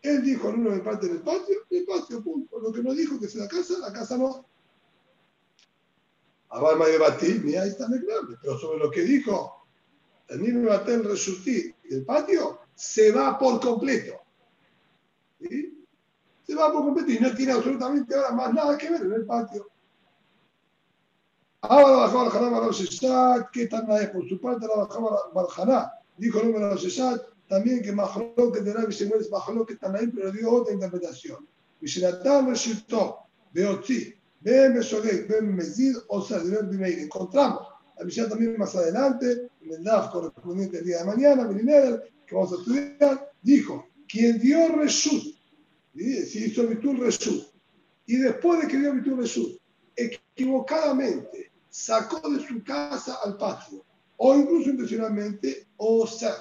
él 0.08 0.22
dijo, 0.22 0.52
no 0.52 0.70
me 0.70 0.78
parte 0.78 1.08
del 1.08 1.20
patio, 1.20 1.56
el 1.70 1.84
patio, 1.84 2.22
punto. 2.22 2.58
Lo 2.60 2.72
que 2.72 2.82
no 2.82 2.94
dijo 2.94 3.18
que 3.18 3.26
es 3.26 3.34
la 3.34 3.48
casa, 3.48 3.78
la 3.78 3.92
casa 3.92 4.16
no. 4.16 4.46
Ahora 6.48 6.76
me 6.76 6.86
debatí, 6.86 7.40
mira, 7.42 7.62
ahí 7.62 7.70
está 7.70 7.86
claro. 7.86 8.28
Pero 8.40 8.58
sobre 8.58 8.78
lo 8.78 8.90
que 8.90 9.02
dijo, 9.02 9.66
el 10.28 10.40
mismo 10.40 10.72
el 10.72 11.04
Reshutí, 11.04 11.74
el 11.90 12.04
patio, 12.04 12.60
se 12.74 13.12
va 13.12 13.38
por 13.38 13.60
completo. 13.60 14.20
Se 15.40 16.54
va 16.54 16.72
por 16.72 16.84
completo 16.84 17.10
y 17.10 17.18
no 17.18 17.34
tiene 17.34 17.52
absolutamente 17.52 18.14
ahora 18.14 18.32
más 18.32 18.54
nada 18.54 18.78
que 18.78 18.90
ver 18.90 19.02
en 19.02 19.12
el 19.12 19.26
patio. 19.26 19.68
Ahora 21.62 21.96
bajaba 21.96 22.22
al 22.22 22.36
Haná 22.36 22.60
Barajá, 22.60 23.50
¿qué 23.52 23.66
tan 23.66 23.90
es? 23.90 24.10
Por 24.10 24.28
su 24.28 24.40
parte 24.40 24.66
la 24.66 24.84
bajaba 24.84 25.30
Barjaná. 25.34 25.92
Dijo 26.16 26.40
el 26.40 26.52
número 26.52 26.68
Barajá, 26.68 27.35
también 27.48 27.82
que 27.82 27.94
que 27.94 28.60
de 28.60 28.72
Rabbi 28.72 28.92
Shemuel 28.92 29.20
es 29.20 29.30
Mahloket 29.30 29.78
Tanaim, 29.78 30.12
pero 30.12 30.32
dio 30.32 30.50
otra 30.50 30.74
interpretación. 30.74 31.46
Mishnatan 31.80 32.48
Reshito, 32.48 33.18
Beotzi, 33.52 34.14
Ben 34.40 34.74
Besogek, 34.74 35.28
Ben 35.28 35.54
Mezid, 35.54 35.96
o 36.08 36.22
sea, 36.22 36.38
de 36.38 36.50
Ben 36.50 36.70
Bimeir. 36.70 36.98
Encontramos 37.00 37.66
la 37.98 38.04
Mishnah 38.04 38.28
también 38.28 38.58
más 38.58 38.74
adelante, 38.74 39.48
en 39.62 39.72
el 39.72 39.84
DAF 39.84 40.10
correspondiente 40.10 40.78
el 40.78 40.84
día 40.84 40.98
de 40.98 41.04
mañana, 41.04 41.48
Milineder, 41.48 42.12
que 42.26 42.34
vamos 42.34 42.52
a 42.52 42.56
estudiar, 42.56 43.32
dijo, 43.42 43.88
quien 44.06 44.38
dio 44.38 44.68
Reshut, 44.76 45.34
si 45.94 46.44
hizo 46.44 46.66
Bitul 46.66 46.98
Reshut, 46.98 47.46
y 48.06 48.16
después 48.16 48.60
de 48.60 48.68
que 48.68 48.78
dio 48.78 48.92
Bitul 48.92 49.18
Reshut, 49.18 49.58
equivocadamente 49.96 51.52
sacó 51.70 52.28
de 52.28 52.46
su 52.46 52.62
casa 52.62 53.18
al 53.24 53.36
patio, 53.38 53.84
o 54.18 54.34
incluso 54.34 54.70
intencionalmente, 54.70 55.66
o 55.76 56.06
sea, 56.06 56.34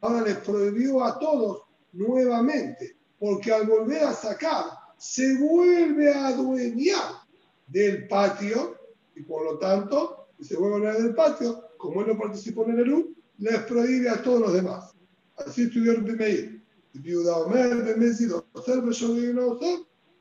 ahora 0.00 0.22
les 0.22 0.36
prohibió 0.38 1.04
a 1.04 1.18
todos 1.18 1.62
nuevamente, 1.92 2.96
porque 3.18 3.52
al 3.52 3.66
volver 3.66 4.04
a 4.04 4.12
sacar, 4.12 4.64
se 4.96 5.38
vuelve 5.38 6.12
a 6.12 6.28
adueñar 6.28 7.22
del 7.66 8.06
patio 8.06 8.76
y 9.14 9.22
por 9.22 9.44
lo 9.44 9.58
tanto, 9.58 10.28
se 10.40 10.56
vuelve 10.56 10.74
a 10.74 10.78
adueñar 10.78 11.02
del 11.02 11.14
patio, 11.14 11.68
como 11.78 12.02
él 12.02 12.08
no 12.08 12.18
participó 12.18 12.64
en 12.64 12.72
el 12.72 12.80
ERU, 12.80 13.14
les 13.38 13.58
prohíbe 13.60 14.10
a 14.10 14.22
todos 14.22 14.40
los 14.40 14.52
demás. 14.52 14.94
Así 15.36 15.62
estudió 15.62 15.92
el 15.92 16.02
Meir. 16.02 16.60
Viuda 16.92 17.36
Omer, 17.38 17.82
Bemesido, 17.84 18.46
ser, 18.64 18.82
no 18.82 19.58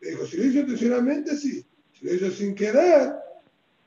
Dijo, 0.01 0.25
si 0.25 0.37
lo 0.37 0.43
hizo 0.45 0.59
intencionalmente, 0.59 1.35
sí. 1.35 1.65
Si 1.93 2.05
lo 2.05 2.13
hizo 2.13 2.31
sin 2.31 2.55
querer, 2.55 3.15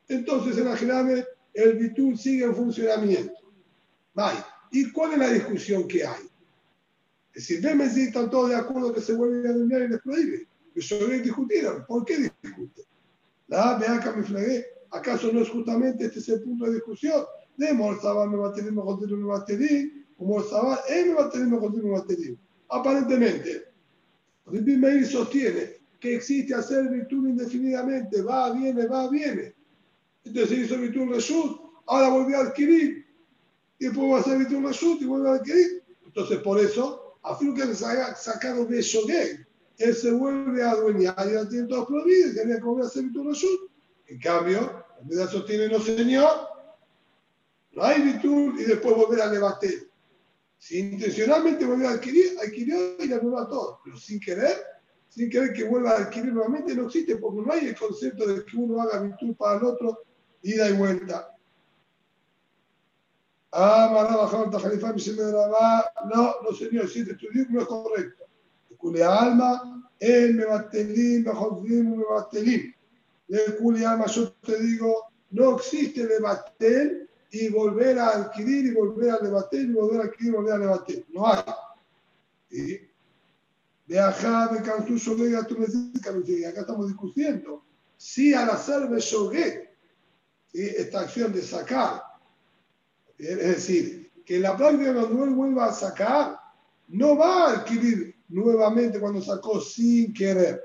entonces 0.08 0.58
en 0.58 1.24
el 1.54 1.78
Bitul 1.78 2.18
sigue 2.18 2.44
en 2.44 2.54
funcionamiento. 2.54 3.40
Vaya. 4.14 4.46
¿Y 4.72 4.90
cuál 4.90 5.12
es 5.12 5.18
la 5.18 5.30
discusión 5.30 5.86
que 5.86 6.04
hay? 6.04 6.22
Es 7.34 7.46
decir, 7.46 7.62
Bemes 7.62 7.96
están 7.96 8.30
todos 8.30 8.48
de 8.50 8.56
acuerdo 8.56 8.92
que 8.92 9.00
se 9.00 9.14
vuelve 9.14 9.48
a 9.48 9.52
dominar 9.52 9.82
y 9.82 9.88
les 9.88 10.00
prohíbe. 10.00 10.48
Pero 10.74 11.06
discutieron. 11.08 11.84
¿Por 11.86 12.04
qué 12.04 12.18
discuten? 12.18 12.84
La 13.48 13.76
acá 13.76 14.12
me 14.16 14.22
flagué. 14.22 14.66
¿Acaso 14.90 15.30
no 15.32 15.40
es 15.40 15.48
justamente 15.48 16.06
este 16.06 16.18
es 16.18 16.28
el 16.30 16.42
punto 16.42 16.66
de 16.66 16.74
discusión? 16.74 17.24
De 17.56 17.72
Morzabal 17.72 18.30
me 18.30 18.36
va 18.38 18.48
a 18.48 18.52
tener 18.54 18.72
mejor 18.72 19.00
me 19.10 19.26
va 19.26 19.38
a 19.38 19.44
tener, 19.44 19.90
o 20.18 20.24
Morzabal 20.24 20.78
él 20.88 21.08
me 21.08 21.14
va 21.14 21.24
a 21.24 21.30
tener 21.30 21.48
mejor 21.48 21.74
me 21.74 21.90
va 21.90 21.98
a 21.98 22.06
tener. 22.06 22.36
Aparentemente, 22.68 23.64
Ripi 24.46 24.76
Meir 24.76 25.06
sostiene 25.06 25.76
que 26.00 26.16
existe 26.16 26.54
hacer 26.54 26.88
virtud 26.88 27.28
indefinidamente, 27.28 28.22
va, 28.22 28.52
viene, 28.52 28.86
va, 28.86 29.08
viene. 29.08 29.54
Entonces 30.24 30.58
hizo 30.58 30.78
virtud 30.78 31.12
Reshut, 31.12 31.60
ahora 31.86 32.08
volvió 32.08 32.38
a 32.38 32.42
adquirir 32.46 33.01
y 33.82 33.86
después 33.86 34.24
va 34.24 34.32
a 34.32 34.36
un 34.36 34.64
Rashut 34.64 35.02
y 35.02 35.06
vuelve 35.06 35.28
a 35.28 35.32
adquirir. 35.32 35.82
Entonces, 36.06 36.38
por 36.38 36.60
eso, 36.60 37.18
a 37.24 37.36
que 37.36 37.62
haya 37.62 38.14
sacado 38.14 38.64
de 38.64 38.80
Shogeg, 38.80 39.44
él 39.78 39.94
se 39.96 40.12
vuelve 40.12 40.62
a 40.62 40.70
adueñar 40.70 41.16
y 41.28 41.32
ya 41.32 41.48
tiene 41.48 41.66
todos 41.66 41.88
prohibidos 41.88 42.30
y 42.30 42.34
tenía 42.36 42.58
que 42.58 42.62
volver 42.62 42.84
a 42.84 42.86
hacer 42.86 43.02
un 43.02 43.26
Rashut. 43.26 43.72
En 44.06 44.20
cambio, 44.20 44.84
en 45.00 45.08
vez 45.08 45.18
de 45.18 45.68
no 45.68 45.80
señor, 45.80 46.28
no 47.72 47.82
hay 47.82 48.02
virtud 48.02 48.60
y 48.60 48.64
después 48.66 48.94
volver 48.94 49.20
a 49.20 49.32
levantar. 49.32 49.70
Si 50.58 50.78
intencionalmente 50.78 51.64
volvió 51.64 51.88
a 51.88 51.94
adquirir, 51.94 52.36
adquirió 52.40 52.76
y 53.00 53.08
le 53.08 53.16
anuló 53.16 53.48
todo. 53.48 53.80
Pero 53.84 53.96
sin 53.96 54.20
querer, 54.20 54.62
sin 55.08 55.28
querer 55.28 55.54
que 55.54 55.64
vuelva 55.64 55.90
a 55.90 56.02
adquirir 56.02 56.32
nuevamente, 56.32 56.72
no 56.76 56.86
existe 56.86 57.16
porque 57.16 57.40
no 57.40 57.52
hay 57.52 57.66
el 57.66 57.76
concepto 57.76 58.28
de 58.28 58.44
que 58.44 58.56
uno 58.56 58.80
haga 58.80 59.00
virtud 59.00 59.34
para 59.34 59.58
el 59.58 59.64
otro, 59.64 60.04
ida 60.42 60.70
y 60.70 60.74
vuelta. 60.74 61.31
Ah, 63.52 63.90
no, 66.04 66.34
no 66.42 66.56
señor, 66.56 66.88
si 66.88 67.04
te 67.04 67.12
estudió 67.12 67.44
no 67.50 67.60
es 67.60 67.66
correcto. 67.66 68.24
Cule 68.78 69.04
alma, 69.04 69.90
él 70.00 70.34
me 70.34 70.46
batelín, 70.46 71.24
me 71.24 72.04
batelín. 72.04 72.74
Le 73.28 73.56
cule 73.56 73.84
alma, 73.84 74.06
yo 74.06 74.32
te 74.32 74.58
digo, 74.58 75.12
no 75.30 75.56
existe 75.56 76.04
levatel 76.04 77.08
y 77.30 77.48
volver 77.50 77.98
a 77.98 78.08
adquirir 78.08 78.66
y 78.66 78.74
volver 78.74 79.10
a 79.10 79.20
levatel 79.22 79.70
y 79.70 79.72
volver 79.72 80.00
a 80.00 80.04
adquirir 80.04 80.32
y 80.32 80.36
volver 80.36 80.54
a 80.54 80.58
levatel. 80.58 81.06
No 81.10 81.26
hay. 81.26 81.42
¿Sí? 82.50 82.80
De 83.86 83.98
ajá, 83.98 84.48
de 84.48 84.62
cansú, 84.62 84.96
shogué, 84.96 85.36
tú 85.44 85.58
me 85.58 85.66
dices, 85.66 86.46
acá 86.46 86.60
estamos 86.60 86.88
discutiendo. 86.88 87.62
Si 87.96 88.32
al 88.32 88.50
hacer 88.50 88.88
de 88.88 88.98
shogué, 88.98 89.70
esta 90.52 91.00
acción 91.00 91.32
de 91.32 91.42
sacar, 91.42 92.02
es 93.22 93.38
decir, 93.38 94.10
que 94.24 94.38
la 94.38 94.56
práctica 94.56 94.94
cuando 94.94 95.24
él 95.24 95.30
vuelva 95.30 95.66
a 95.66 95.72
sacar, 95.72 96.38
no 96.88 97.16
va 97.16 97.46
a 97.46 97.52
adquirir 97.52 98.16
nuevamente 98.28 98.98
cuando 99.00 99.22
sacó 99.22 99.60
sin 99.60 100.12
querer. 100.12 100.60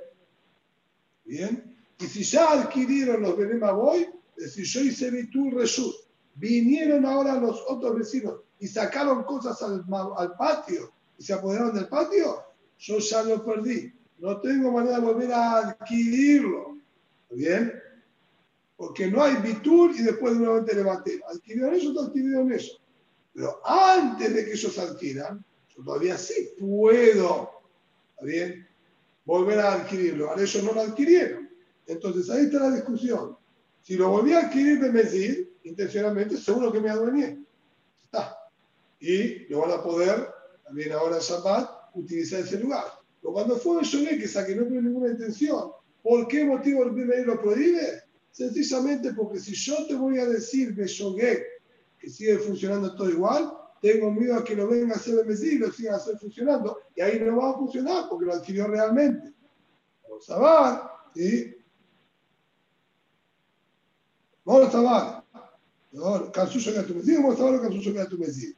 Bien, 1.26 1.76
y 2.00 2.06
si 2.06 2.24
ya 2.24 2.52
adquirieron 2.52 3.22
los 3.22 3.38
Benemaboy, 3.38 4.10
es 4.38 4.44
decir, 4.44 4.66
yo 4.66 4.82
hice 4.82 5.12
Bitur 5.12 5.56
Reshut, 5.56 5.94
vinieron 6.36 7.06
ahora 7.06 7.36
los 7.40 7.64
otros 7.68 7.96
vecinos 7.96 8.36
y 8.60 8.68
sacaron 8.68 9.24
cosas 9.24 9.62
al, 9.62 9.84
al 10.18 10.36
patio 10.36 10.92
y 11.18 11.24
se 11.24 11.34
apoderaron 11.34 11.76
del 11.76 11.88
patio, 11.88 12.44
yo 12.78 13.00
ya 13.00 13.24
lo 13.24 13.44
perdí. 13.44 13.92
No 14.20 14.40
tengo 14.40 14.72
manera 14.72 15.00
de 15.00 15.06
volver 15.06 15.32
a 15.32 15.58
adquirirlo. 15.58 16.78
¿Bien? 17.30 17.72
Porque 18.78 19.08
no 19.08 19.24
hay 19.24 19.36
bitur 19.38 19.92
y 19.96 20.04
después 20.04 20.36
nuevamente 20.36 20.76
levanté. 20.76 21.20
Adquirieron 21.28 21.74
eso, 21.74 21.92
no 21.92 22.02
adquirieron 22.02 22.52
eso. 22.52 22.80
Pero 23.34 23.60
antes 23.66 24.34
de 24.34 24.46
que 24.46 24.52
ellos 24.54 24.80
adquieran, 24.80 25.44
yo 25.76 25.84
todavía 25.84 26.18
sí 26.18 26.52
puedo, 26.60 27.52
¿está 28.12 28.26
bien? 28.26 28.68
Volver 29.26 29.60
a 29.60 29.74
adquirirlo. 29.74 30.30
Ahora 30.30 30.42
ellos 30.42 30.64
no 30.64 30.74
lo 30.74 30.82
adquirieron. 30.82 31.50
Entonces 31.88 32.30
ahí 32.30 32.46
está 32.46 32.60
la 32.60 32.76
discusión. 32.76 33.36
Si 33.82 33.96
lo 33.96 34.10
volví 34.10 34.34
a 34.34 34.48
adquirir 34.48 34.80
de 34.80 34.92
Mesir, 34.92 35.58
intencionalmente, 35.64 36.38
seguro 36.38 36.72
que 36.72 36.80
me 36.80 36.90
adueñé. 36.90 37.40
Está. 38.04 38.38
Y 39.00 39.48
lo 39.50 39.62
van 39.62 39.72
a 39.72 39.84
poder, 39.84 40.30
también 40.64 40.92
ahora 40.92 41.20
Shabbat, 41.20 41.70
utilizar 41.94 42.42
ese 42.42 42.60
lugar. 42.60 42.86
Pero 43.22 43.34
cuando 43.34 43.58
fue 43.58 43.82
el 43.82 44.20
que 44.20 44.28
saque 44.28 44.56
no 44.56 44.64
tiene 44.66 44.84
ninguna 44.84 45.12
intención, 45.12 45.72
¿por 46.02 46.28
qué 46.28 46.44
motivo 46.46 46.84
el 46.84 46.94
primer 46.94 47.26
lo 47.26 47.42
prohíbe? 47.42 48.04
Sencillamente 48.38 49.14
porque 49.14 49.40
si 49.40 49.56
yo 49.56 49.88
te 49.88 49.96
voy 49.96 50.20
a 50.20 50.28
decir 50.28 50.76
de 50.76 50.86
que 51.98 52.08
sigue 52.08 52.38
funcionando 52.38 52.96
todo 52.96 53.10
igual, 53.10 53.52
tengo 53.82 54.12
miedo 54.12 54.36
a 54.36 54.44
que 54.44 54.56
lo 54.56 54.68
venga 54.68 54.94
a 54.94 54.98
hacer 54.98 55.18
el 55.18 55.26
Mesías 55.26 55.54
y 55.54 55.58
lo 55.58 55.72
siga 55.72 55.94
a 55.94 55.98
hacer 55.98 56.20
funcionando. 56.20 56.78
Y 56.96 57.02
ahí 57.02 57.20
no 57.20 57.36
va 57.38 57.50
a 57.50 57.54
funcionar 57.54 58.06
porque 58.08 58.26
lo 58.26 58.36
adquirió 58.36 58.68
realmente. 58.68 59.34
Vamos 60.04 60.30
a 60.30 60.40
ver, 60.40 60.82
¿sí? 61.16 61.56
Vamos 64.46 64.76
a 64.76 65.24
ver. 65.92 66.32
Cansuyo 66.32 66.76
que 66.76 66.84
tu 66.84 66.94
Mesías, 66.94 67.24
vamos 67.24 67.40
a 67.40 67.44
ver 67.44 67.54
lo 67.54 67.62
Cansuyo 67.64 67.92
que 67.92 68.06
tu 68.06 68.20
Mesías. 68.20 68.56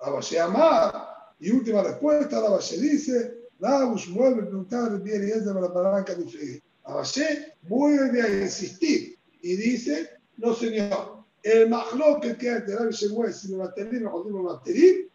Vamos 0.00 0.32
a 0.32 0.34
llamar. 0.34 1.08
Y 1.38 1.52
última 1.52 1.84
respuesta, 1.84 2.40
la 2.40 2.58
dice, 2.58 3.46
Rabush 3.60 4.12
vuelve 4.12 4.42
a 4.42 4.46
preguntar 4.46 5.00
y 5.06 5.10
es 5.12 5.44
de 5.44 5.54
la 5.54 5.72
palanca 5.72 6.16
de 6.16 6.24
fe. 6.28 6.67
Valle 6.94 7.54
vuelve 7.62 8.22
a 8.22 8.28
insistir 8.42 9.18
y 9.42 9.56
dice, 9.56 10.10
no 10.36 10.54
señor, 10.54 11.24
el 11.42 11.68
mahloket 11.68 12.38
que 12.38 12.50
hay 12.50 12.56
entre 12.56 12.76
Rabbi 12.76 12.92
Shemuel 12.92 13.34
y 13.48 13.54
Matelín, 13.54 14.06
o 14.06 14.24
Matelín, 14.24 15.10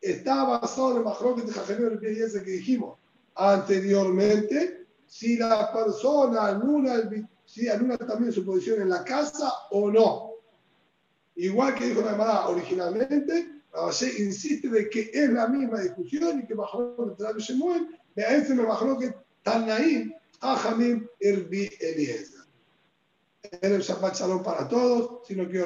está 0.00 0.44
basado 0.44 0.92
en 0.92 0.96
el 0.98 1.04
mahloket 1.04 1.44
de 1.44 1.52
Jajenio 1.52 1.98
y 2.02 2.20
ese 2.20 2.42
que 2.42 2.50
dijimos 2.52 2.98
anteriormente, 3.36 4.86
si 5.06 5.36
la 5.36 5.72
persona 5.72 6.48
anula, 6.48 6.94
el, 6.94 7.26
si 7.44 7.68
anula 7.68 7.96
también 7.98 8.32
su 8.32 8.44
posición 8.44 8.82
en 8.82 8.90
la 8.90 9.04
casa 9.04 9.52
o 9.70 9.90
no. 9.90 10.32
Igual 11.36 11.74
que 11.74 11.86
dijo 11.86 12.00
la 12.00 12.12
hermana 12.12 12.48
originalmente, 12.48 13.62
Rabashé 13.72 14.22
insiste 14.22 14.68
de 14.68 14.88
que 14.88 15.10
es 15.12 15.30
la 15.30 15.48
misma 15.48 15.80
discusión 15.80 16.40
y 16.40 16.46
que 16.46 16.54
bajó 16.54 16.96
el 17.04 17.24
Rabbi 17.24 17.42
Shemuel, 17.42 17.86
a 18.16 18.20
ese 18.22 18.54
me 18.54 18.64
bajó 18.64 18.98
que 18.98 19.14
Tanaim, 19.42 20.12
Ajamim, 20.40 21.08
Erbi 21.20 21.70
Eliezer. 21.80 22.44
Era 23.60 23.76
el 23.76 23.82
Shabbat 23.82 24.16
Shalom 24.16 24.42
para 24.42 24.68
todos, 24.68 25.26
si 25.26 25.34
no 25.34 25.44
quiero 25.44 25.54